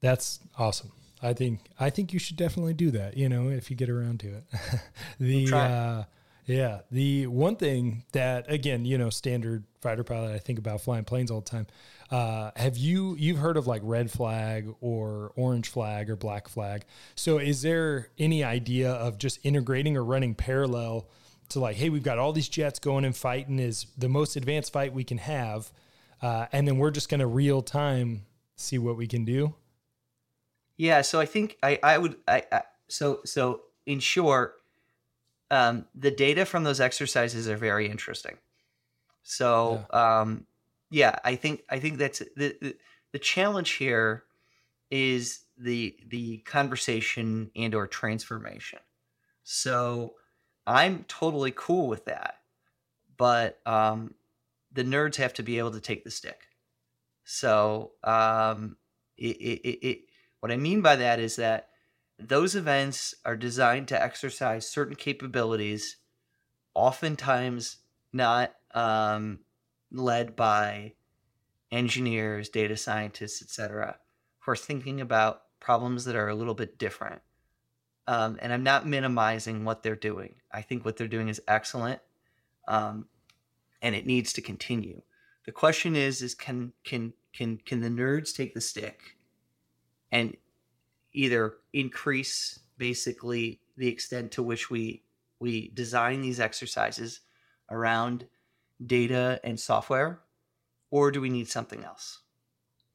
That's 0.00 0.40
awesome 0.56 0.92
I 1.22 1.32
think 1.32 1.60
I 1.78 1.90
think 1.90 2.12
you 2.12 2.18
should 2.18 2.36
definitely 2.36 2.74
do 2.74 2.90
that. 2.92 3.16
You 3.16 3.28
know, 3.28 3.48
if 3.48 3.70
you 3.70 3.76
get 3.76 3.90
around 3.90 4.20
to 4.20 4.28
it. 4.28 4.44
the 5.20 5.52
uh, 5.52 6.04
yeah, 6.46 6.80
the 6.90 7.26
one 7.26 7.56
thing 7.56 8.04
that 8.12 8.50
again, 8.50 8.84
you 8.84 8.96
know, 8.96 9.10
standard 9.10 9.64
fighter 9.82 10.02
pilot, 10.02 10.34
I 10.34 10.38
think 10.38 10.58
about 10.58 10.80
flying 10.80 11.04
planes 11.04 11.30
all 11.30 11.40
the 11.40 11.50
time. 11.50 11.66
Uh, 12.10 12.52
have 12.56 12.78
you 12.78 13.16
you've 13.18 13.36
heard 13.36 13.58
of 13.58 13.66
like 13.66 13.82
red 13.84 14.10
flag 14.10 14.74
or 14.80 15.32
orange 15.36 15.68
flag 15.68 16.08
or 16.08 16.16
black 16.16 16.48
flag? 16.48 16.84
So 17.16 17.38
is 17.38 17.60
there 17.60 18.08
any 18.18 18.42
idea 18.42 18.92
of 18.92 19.18
just 19.18 19.38
integrating 19.42 19.96
or 19.96 20.04
running 20.04 20.34
parallel 20.34 21.08
to 21.50 21.60
like, 21.60 21.76
hey, 21.76 21.90
we've 21.90 22.02
got 22.02 22.18
all 22.18 22.32
these 22.32 22.48
jets 22.48 22.78
going 22.78 23.04
and 23.04 23.14
fighting 23.14 23.58
is 23.58 23.86
the 23.96 24.08
most 24.08 24.36
advanced 24.36 24.72
fight 24.72 24.94
we 24.94 25.04
can 25.04 25.18
have, 25.18 25.70
uh, 26.22 26.46
and 26.52 26.66
then 26.66 26.78
we're 26.78 26.90
just 26.90 27.10
going 27.10 27.20
to 27.20 27.26
real 27.26 27.60
time 27.60 28.24
see 28.56 28.78
what 28.78 28.96
we 28.96 29.06
can 29.06 29.24
do. 29.26 29.54
Yeah, 30.78 31.02
so 31.02 31.20
I 31.20 31.26
think 31.26 31.58
I 31.62 31.78
I 31.82 31.98
would 31.98 32.16
I, 32.26 32.44
I 32.50 32.62
so 32.88 33.20
so 33.24 33.62
in 33.84 33.98
short, 33.98 34.62
um, 35.50 35.86
the 35.94 36.10
data 36.10 36.46
from 36.46 36.64
those 36.64 36.80
exercises 36.80 37.48
are 37.48 37.56
very 37.56 37.90
interesting. 37.90 38.38
So 39.22 39.84
yeah. 39.92 40.20
um, 40.20 40.46
yeah, 40.90 41.18
I 41.24 41.34
think 41.34 41.64
I 41.68 41.80
think 41.80 41.98
that's 41.98 42.20
the, 42.20 42.56
the 42.60 42.76
the 43.12 43.18
challenge 43.18 43.72
here 43.72 44.24
is 44.90 45.40
the 45.58 45.96
the 46.06 46.38
conversation 46.38 47.50
and 47.56 47.74
or 47.74 47.88
transformation. 47.88 48.78
So 49.42 50.14
I'm 50.66 51.04
totally 51.08 51.52
cool 51.56 51.88
with 51.88 52.04
that, 52.04 52.36
but 53.16 53.58
um, 53.66 54.14
the 54.72 54.84
nerds 54.84 55.16
have 55.16 55.34
to 55.34 55.42
be 55.42 55.58
able 55.58 55.72
to 55.72 55.80
take 55.80 56.04
the 56.04 56.10
stick. 56.10 56.42
So 57.24 57.92
um, 58.04 58.76
it, 59.16 59.36
it, 59.36 59.86
it 59.86 60.00
what 60.40 60.52
I 60.52 60.56
mean 60.56 60.82
by 60.82 60.96
that 60.96 61.18
is 61.18 61.36
that 61.36 61.68
those 62.18 62.56
events 62.56 63.14
are 63.24 63.36
designed 63.36 63.88
to 63.88 64.02
exercise 64.02 64.68
certain 64.68 64.96
capabilities, 64.96 65.96
oftentimes 66.74 67.78
not 68.12 68.54
um, 68.74 69.40
led 69.92 70.34
by 70.34 70.94
engineers, 71.70 72.48
data 72.48 72.76
scientists, 72.76 73.42
etc., 73.42 73.98
who 74.40 74.52
are 74.52 74.56
thinking 74.56 75.00
about 75.00 75.42
problems 75.60 76.04
that 76.04 76.16
are 76.16 76.28
a 76.28 76.34
little 76.34 76.54
bit 76.54 76.78
different. 76.78 77.22
Um, 78.06 78.38
and 78.40 78.52
I'm 78.52 78.62
not 78.62 78.86
minimizing 78.86 79.64
what 79.64 79.82
they're 79.82 79.94
doing. 79.94 80.36
I 80.50 80.62
think 80.62 80.84
what 80.84 80.96
they're 80.96 81.08
doing 81.08 81.28
is 81.28 81.42
excellent, 81.46 82.00
um, 82.66 83.06
and 83.82 83.94
it 83.94 84.06
needs 84.06 84.32
to 84.34 84.40
continue. 84.40 85.02
The 85.44 85.52
question 85.52 85.94
is: 85.94 86.22
is 86.22 86.34
can 86.34 86.72
can 86.84 87.12
can 87.34 87.58
can 87.58 87.80
the 87.80 87.88
nerds 87.88 88.34
take 88.34 88.54
the 88.54 88.62
stick 88.62 89.17
and 90.10 90.36
either 91.12 91.54
increase 91.72 92.60
basically 92.76 93.60
the 93.76 93.88
extent 93.88 94.32
to 94.32 94.42
which 94.42 94.70
we 94.70 95.02
we 95.40 95.68
design 95.68 96.20
these 96.20 96.40
exercises 96.40 97.20
around 97.70 98.26
data 98.84 99.40
and 99.44 99.58
software 99.58 100.20
or 100.90 101.10
do 101.10 101.20
we 101.20 101.28
need 101.28 101.48
something 101.48 101.84
else? 101.84 102.20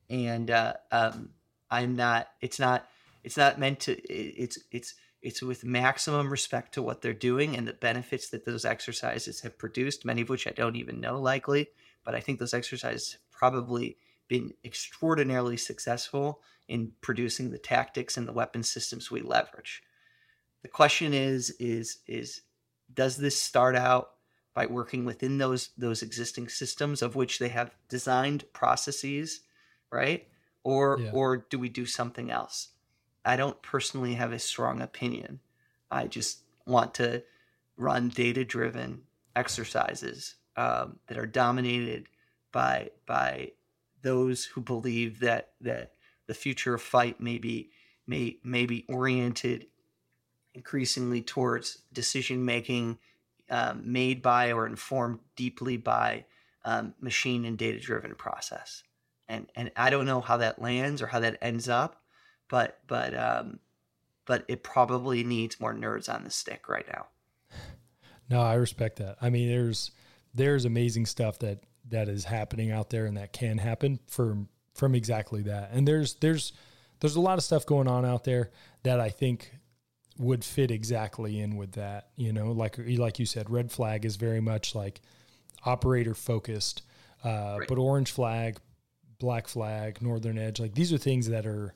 And 0.10 0.52
uh, 0.52 0.74
um, 0.92 1.30
i'm 1.74 1.96
not 1.96 2.28
it's 2.40 2.60
not 2.60 2.88
it's 3.24 3.36
not 3.36 3.60
meant 3.60 3.80
to 3.80 3.94
it's 4.14 4.60
it's 4.72 4.94
it's 5.24 5.42
with 5.42 5.66
maximum 5.66 6.30
respect 6.30 6.74
to 6.74 6.82
what 6.82 7.02
they're 7.02 7.14
doing 7.14 7.58
and 7.58 7.68
the 7.68 7.74
benefits 7.74 8.30
that 8.30 8.46
those 8.46 8.64
exercises 8.64 9.42
have 9.42 9.58
produced 9.58 10.06
many 10.06 10.22
of 10.22 10.30
which 10.30 10.48
i 10.48 10.52
don't 10.52 10.76
even 10.76 11.02
know 11.02 11.20
likely 11.20 11.68
but 12.06 12.14
i 12.14 12.20
think 12.20 12.38
those 12.38 12.54
exercises 12.54 13.14
have 13.14 13.32
probably 13.32 13.98
been 14.28 14.54
extraordinarily 14.64 15.58
successful 15.58 16.42
in 16.68 16.92
producing 17.02 17.52
the 17.52 17.58
tactics 17.58 18.18
and 18.18 18.28
the 18.28 18.34
weapon 18.34 18.64
systems 18.64 19.12
we 19.12 19.22
leverage. 19.22 19.84
The 20.62 20.70
question 20.70 21.14
is 21.14 21.52
is 21.60 22.00
is 22.08 22.42
does 22.94 23.18
this 23.18 23.40
start 23.42 23.76
out 23.76 24.12
by 24.54 24.66
working 24.66 25.06
within 25.06 25.38
those 25.38 25.70
those 25.78 26.02
existing 26.02 26.50
systems 26.50 27.02
of 27.02 27.16
which 27.16 27.40
they 27.40 27.50
have 27.50 27.76
designed 27.90 28.46
processes, 28.54 29.42
right? 29.92 30.28
Or 30.64 31.00
yeah. 31.02 31.12
or 31.12 31.46
do 31.50 31.60
we 31.60 31.70
do 31.70 31.86
something 31.86 32.32
else? 32.32 32.70
I 33.26 33.36
don't 33.36 33.62
personally 33.62 34.16
have 34.16 34.32
a 34.32 34.40
strong 34.40 34.82
opinion. 34.82 35.40
I 35.90 36.08
just 36.08 36.40
want 36.66 36.94
to 36.96 37.24
run 37.78 38.10
data 38.10 38.46
driven 38.46 39.02
exercises 39.36 40.36
um, 40.56 41.00
that 41.08 41.18
are 41.18 41.26
dominated 41.26 42.08
by 42.52 42.92
by 43.06 43.52
those 44.02 44.46
who 44.46 44.62
believe 44.62 45.20
that 45.20 45.52
that 45.62 45.94
the 46.34 46.40
future 46.40 46.74
of 46.74 46.82
fight 46.82 47.22
may 47.22 47.38
be 47.38 47.70
may 48.08 48.38
may 48.44 48.66
be 48.66 48.86
oriented 48.90 49.68
increasingly 50.56 51.22
towards 51.22 51.84
decision 51.94 52.44
making 52.44 52.98
um, 53.52 53.84
made 53.86 54.24
by 54.24 54.52
or 54.52 54.66
informed 54.66 55.20
deeply 55.36 55.78
by 55.78 56.26
um, 56.66 56.96
machine 57.00 57.46
and 57.46 57.56
data 57.56 57.80
driven 57.80 58.16
process. 58.16 58.82
And 59.28 59.46
and 59.56 59.72
I 59.76 59.92
don't 59.92 60.08
know 60.08 60.22
how 60.22 60.38
that 60.38 60.60
lands 60.60 61.04
or 61.04 61.08
how 61.08 61.20
that 61.20 61.38
ends 61.40 61.70
up, 61.70 62.02
but 62.50 62.80
but 62.88 63.16
um, 63.16 63.60
but 64.26 64.44
it 64.48 64.64
probably 64.64 65.24
needs 65.24 65.60
more 65.60 65.76
nerds 65.76 66.12
on 66.12 66.24
the 66.24 66.32
stick 66.32 66.68
right 66.68 66.88
now. 66.92 67.06
No, 68.28 68.42
I 68.42 68.56
respect 68.56 68.98
that. 68.98 69.18
I 69.22 69.30
mean, 69.30 69.50
there's 69.50 69.92
there's 70.34 70.66
amazing 70.66 71.06
stuff 71.06 71.38
that 71.40 71.64
that 71.90 72.10
is 72.10 72.26
happening 72.26 72.72
out 72.72 72.90
there 72.90 73.06
and 73.06 73.18
that 73.18 73.34
can 73.34 73.60
happen 73.60 74.00
for 74.08 74.48
from 74.74 74.96
exactly 74.96 75.42
that. 75.44 75.72
And 75.72 75.88
there's 75.88 76.16
there's 76.16 76.54
there's 77.00 77.16
a 77.16 77.22
lot 77.22 77.38
of 77.38 77.44
stuff 77.44 77.66
going 77.66 77.88
on 77.88 78.06
out 78.06 78.24
there 78.24 78.52
that 78.84 79.00
I 79.00 79.10
think 79.10 79.52
would 80.18 80.44
fit 80.44 80.72
exactly 80.72 81.40
in 81.40 81.56
with 81.56 81.74
that. 81.74 82.10
You 82.16 82.34
know, 82.34 82.52
like 82.52 82.78
like 82.78 83.20
you 83.20 83.26
said, 83.26 83.50
red 83.50 83.72
flag 83.72 84.06
is 84.06 84.16
very 84.16 84.42
much 84.42 84.76
like 84.76 85.02
operator 85.66 86.14
focused, 86.14 86.84
uh, 87.24 87.58
right. 87.60 87.68
but 87.68 87.78
orange 87.78 88.12
flag, 88.12 88.58
black 89.20 89.48
flag, 89.48 90.02
northern 90.02 90.38
edge, 90.38 90.60
like 90.60 90.76
these 90.76 90.92
are 90.92 90.98
things 90.98 91.30
that 91.30 91.46
are 91.46 91.74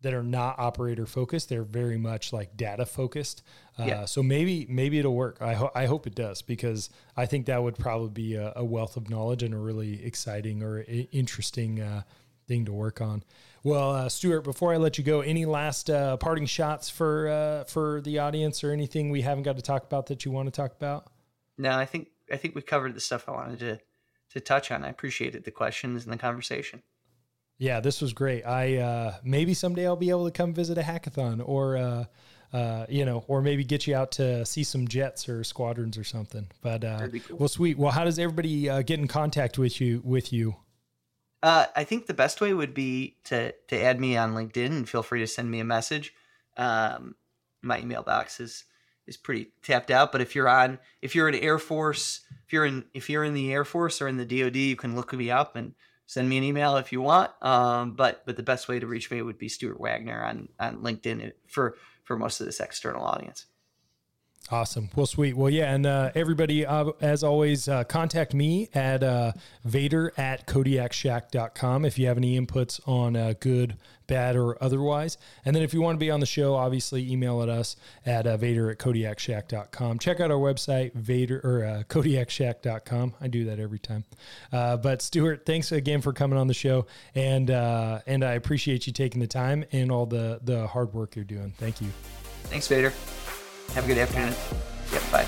that 0.00 0.14
are 0.14 0.22
not 0.22 0.58
operator 0.58 1.06
focused. 1.06 1.48
They're 1.48 1.64
very 1.64 1.98
much 1.98 2.32
like 2.32 2.56
data 2.56 2.86
focused. 2.86 3.42
Uh, 3.78 3.84
yeah. 3.84 4.04
So 4.04 4.22
maybe 4.22 4.66
maybe 4.68 4.98
it'll 4.98 5.14
work. 5.14 5.38
I, 5.40 5.54
ho- 5.54 5.72
I 5.74 5.86
hope 5.86 6.06
it 6.06 6.14
does 6.14 6.42
because 6.42 6.90
I 7.16 7.26
think 7.26 7.46
that 7.46 7.62
would 7.62 7.76
probably 7.76 8.10
be 8.10 8.34
a, 8.34 8.52
a 8.56 8.64
wealth 8.64 8.96
of 8.96 9.10
knowledge 9.10 9.42
and 9.42 9.54
a 9.54 9.58
really 9.58 10.04
exciting 10.04 10.62
or 10.62 10.84
interesting 11.12 11.80
uh, 11.80 12.02
thing 12.46 12.64
to 12.64 12.72
work 12.72 13.00
on. 13.00 13.24
Well, 13.64 13.90
uh, 13.90 14.08
Stuart, 14.08 14.42
before 14.42 14.72
I 14.72 14.76
let 14.76 14.98
you 14.98 15.04
go, 15.04 15.20
any 15.20 15.44
last 15.44 15.90
uh, 15.90 16.16
parting 16.16 16.46
shots 16.46 16.88
for 16.88 17.28
uh, 17.28 17.64
for 17.64 18.00
the 18.00 18.20
audience 18.20 18.62
or 18.62 18.70
anything 18.70 19.10
we 19.10 19.22
haven't 19.22 19.42
got 19.42 19.56
to 19.56 19.62
talk 19.62 19.84
about 19.84 20.06
that 20.06 20.24
you 20.24 20.30
want 20.30 20.46
to 20.46 20.52
talk 20.52 20.72
about? 20.72 21.08
No, 21.56 21.76
I 21.76 21.86
think 21.86 22.08
I 22.32 22.36
think 22.36 22.54
we 22.54 22.62
covered 22.62 22.94
the 22.94 23.00
stuff 23.00 23.28
I 23.28 23.32
wanted 23.32 23.58
to 23.60 23.80
to 24.30 24.40
touch 24.40 24.70
on. 24.70 24.84
I 24.84 24.88
appreciated 24.88 25.44
the 25.44 25.50
questions 25.50 26.04
and 26.04 26.12
the 26.12 26.18
conversation. 26.18 26.82
Yeah, 27.58 27.80
this 27.80 28.00
was 28.00 28.12
great. 28.12 28.44
I 28.46 28.76
uh, 28.76 29.14
maybe 29.24 29.52
someday 29.52 29.86
I'll 29.86 29.96
be 29.96 30.10
able 30.10 30.26
to 30.26 30.30
come 30.30 30.54
visit 30.54 30.78
a 30.78 30.82
hackathon, 30.82 31.42
or 31.44 31.76
uh, 31.76 32.04
uh, 32.52 32.86
you 32.88 33.04
know, 33.04 33.24
or 33.26 33.42
maybe 33.42 33.64
get 33.64 33.86
you 33.86 33.96
out 33.96 34.12
to 34.12 34.46
see 34.46 34.62
some 34.62 34.86
jets 34.86 35.28
or 35.28 35.42
squadrons 35.42 35.98
or 35.98 36.04
something. 36.04 36.46
But 36.62 36.84
uh, 36.84 37.08
cool. 37.08 37.38
well, 37.38 37.48
sweet. 37.48 37.76
Well, 37.76 37.90
how 37.90 38.04
does 38.04 38.18
everybody 38.18 38.70
uh, 38.70 38.82
get 38.82 39.00
in 39.00 39.08
contact 39.08 39.58
with 39.58 39.80
you? 39.80 40.00
With 40.04 40.32
you? 40.32 40.54
Uh, 41.42 41.66
I 41.76 41.84
think 41.84 42.06
the 42.06 42.14
best 42.14 42.40
way 42.40 42.54
would 42.54 42.74
be 42.74 43.16
to 43.24 43.52
to 43.52 43.80
add 43.80 44.00
me 44.00 44.16
on 44.16 44.34
LinkedIn 44.34 44.66
and 44.66 44.88
feel 44.88 45.02
free 45.02 45.20
to 45.20 45.26
send 45.26 45.50
me 45.50 45.58
a 45.58 45.64
message. 45.64 46.14
Um, 46.56 47.16
my 47.60 47.80
email 47.80 48.04
box 48.04 48.38
is 48.38 48.64
is 49.08 49.16
pretty 49.16 49.48
tapped 49.62 49.90
out, 49.90 50.12
but 50.12 50.20
if 50.20 50.36
you're 50.36 50.48
on 50.48 50.78
if 51.02 51.16
you're 51.16 51.28
in 51.28 51.34
Air 51.34 51.58
Force, 51.58 52.20
if 52.46 52.52
you're 52.52 52.66
in 52.66 52.84
if 52.94 53.10
you're 53.10 53.24
in 53.24 53.34
the 53.34 53.52
Air 53.52 53.64
Force 53.64 54.00
or 54.00 54.06
in 54.06 54.16
the 54.16 54.24
DoD, 54.24 54.56
you 54.56 54.76
can 54.76 54.94
look 54.94 55.12
me 55.12 55.30
up 55.30 55.56
and 55.56 55.74
send 56.08 56.28
me 56.28 56.38
an 56.38 56.42
email 56.42 56.76
if 56.78 56.90
you 56.90 57.00
want. 57.00 57.30
Um, 57.42 57.92
but 57.92 58.24
but 58.26 58.36
the 58.36 58.42
best 58.42 58.66
way 58.66 58.80
to 58.80 58.86
reach 58.86 59.10
me 59.12 59.22
would 59.22 59.38
be 59.38 59.48
Stuart 59.48 59.78
Wagner 59.78 60.24
on 60.24 60.48
on 60.58 60.78
LinkedIn 60.78 61.32
for 61.46 61.76
for 62.02 62.16
most 62.16 62.40
of 62.40 62.46
this 62.46 62.58
external 62.58 63.04
audience. 63.04 63.46
Awesome. 64.50 64.88
Well, 64.96 65.06
sweet. 65.06 65.36
Well, 65.36 65.50
yeah. 65.50 65.72
And 65.72 65.84
uh, 65.84 66.10
everybody, 66.14 66.64
uh, 66.64 66.92
as 67.02 67.22
always, 67.22 67.68
uh, 67.68 67.84
contact 67.84 68.32
me 68.32 68.70
at 68.72 69.02
uh, 69.02 69.32
Vader 69.64 70.12
at 70.16 70.46
KodiakShack.com 70.46 71.84
if 71.84 71.98
you 71.98 72.06
have 72.06 72.16
any 72.16 72.40
inputs 72.40 72.80
on 72.88 73.14
uh, 73.14 73.34
good, 73.40 73.76
bad, 74.06 74.36
or 74.36 74.62
otherwise. 74.62 75.18
And 75.44 75.54
then 75.54 75.62
if 75.62 75.74
you 75.74 75.82
want 75.82 75.96
to 75.96 75.98
be 76.00 76.10
on 76.10 76.20
the 76.20 76.26
show, 76.26 76.54
obviously 76.54 77.12
email 77.12 77.42
at 77.42 77.50
us 77.50 77.76
at 78.06 78.26
uh, 78.26 78.38
Vader 78.38 78.70
at 78.70 78.78
KodiakShack.com. 78.78 79.98
Check 79.98 80.18
out 80.18 80.30
our 80.30 80.38
website, 80.38 80.94
Vader 80.94 81.42
or 81.44 81.64
uh, 81.64 81.82
KodiakShack.com. 81.82 83.14
I 83.20 83.28
do 83.28 83.44
that 83.44 83.58
every 83.58 83.78
time. 83.78 84.04
But 84.50 85.02
Stuart, 85.02 85.44
thanks 85.44 85.72
again 85.72 86.00
for 86.00 86.14
coming 86.14 86.38
on 86.38 86.46
the 86.46 86.54
show. 86.54 86.86
And, 87.14 87.50
and 87.50 88.24
I 88.24 88.32
appreciate 88.32 88.86
you 88.86 88.94
taking 88.94 89.20
the 89.20 89.26
time 89.26 89.66
and 89.72 89.92
all 89.92 90.06
the, 90.06 90.40
the 90.42 90.66
hard 90.68 90.94
work 90.94 91.16
you're 91.16 91.24
doing. 91.26 91.52
Thank 91.58 91.82
you. 91.82 91.88
Thanks, 92.44 92.66
Vader. 92.66 92.94
Have 93.74 93.84
a 93.84 93.86
good 93.86 93.98
afternoon. 93.98 94.34
Yep, 94.92 95.02
bye. 95.12 95.26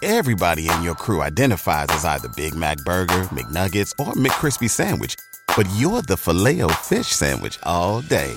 Everybody 0.00 0.70
in 0.70 0.82
your 0.82 0.94
crew 0.94 1.22
identifies 1.22 1.88
as 1.90 2.04
either 2.04 2.28
Big 2.28 2.54
Mac 2.54 2.78
Burger, 2.78 3.28
McNuggets, 3.30 3.92
or 3.98 4.14
McCrispy 4.14 4.70
Sandwich. 4.70 5.16
But 5.56 5.68
you're 5.76 6.02
the 6.02 6.16
filet 6.16 6.60
fish 6.74 7.08
Sandwich 7.08 7.58
all 7.64 8.00
day. 8.02 8.32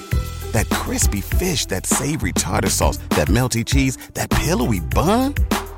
That 0.52 0.70
crispy 0.70 1.22
fish, 1.22 1.68
that 1.68 1.86
savory 1.86 2.34
tartar 2.34 2.70
sauce, 2.70 2.98
that 3.12 3.28
melty 3.30 3.66
cheese, 3.66 3.98
that 4.16 4.30
pillowy 4.32 4.80
bun. 4.80 5.34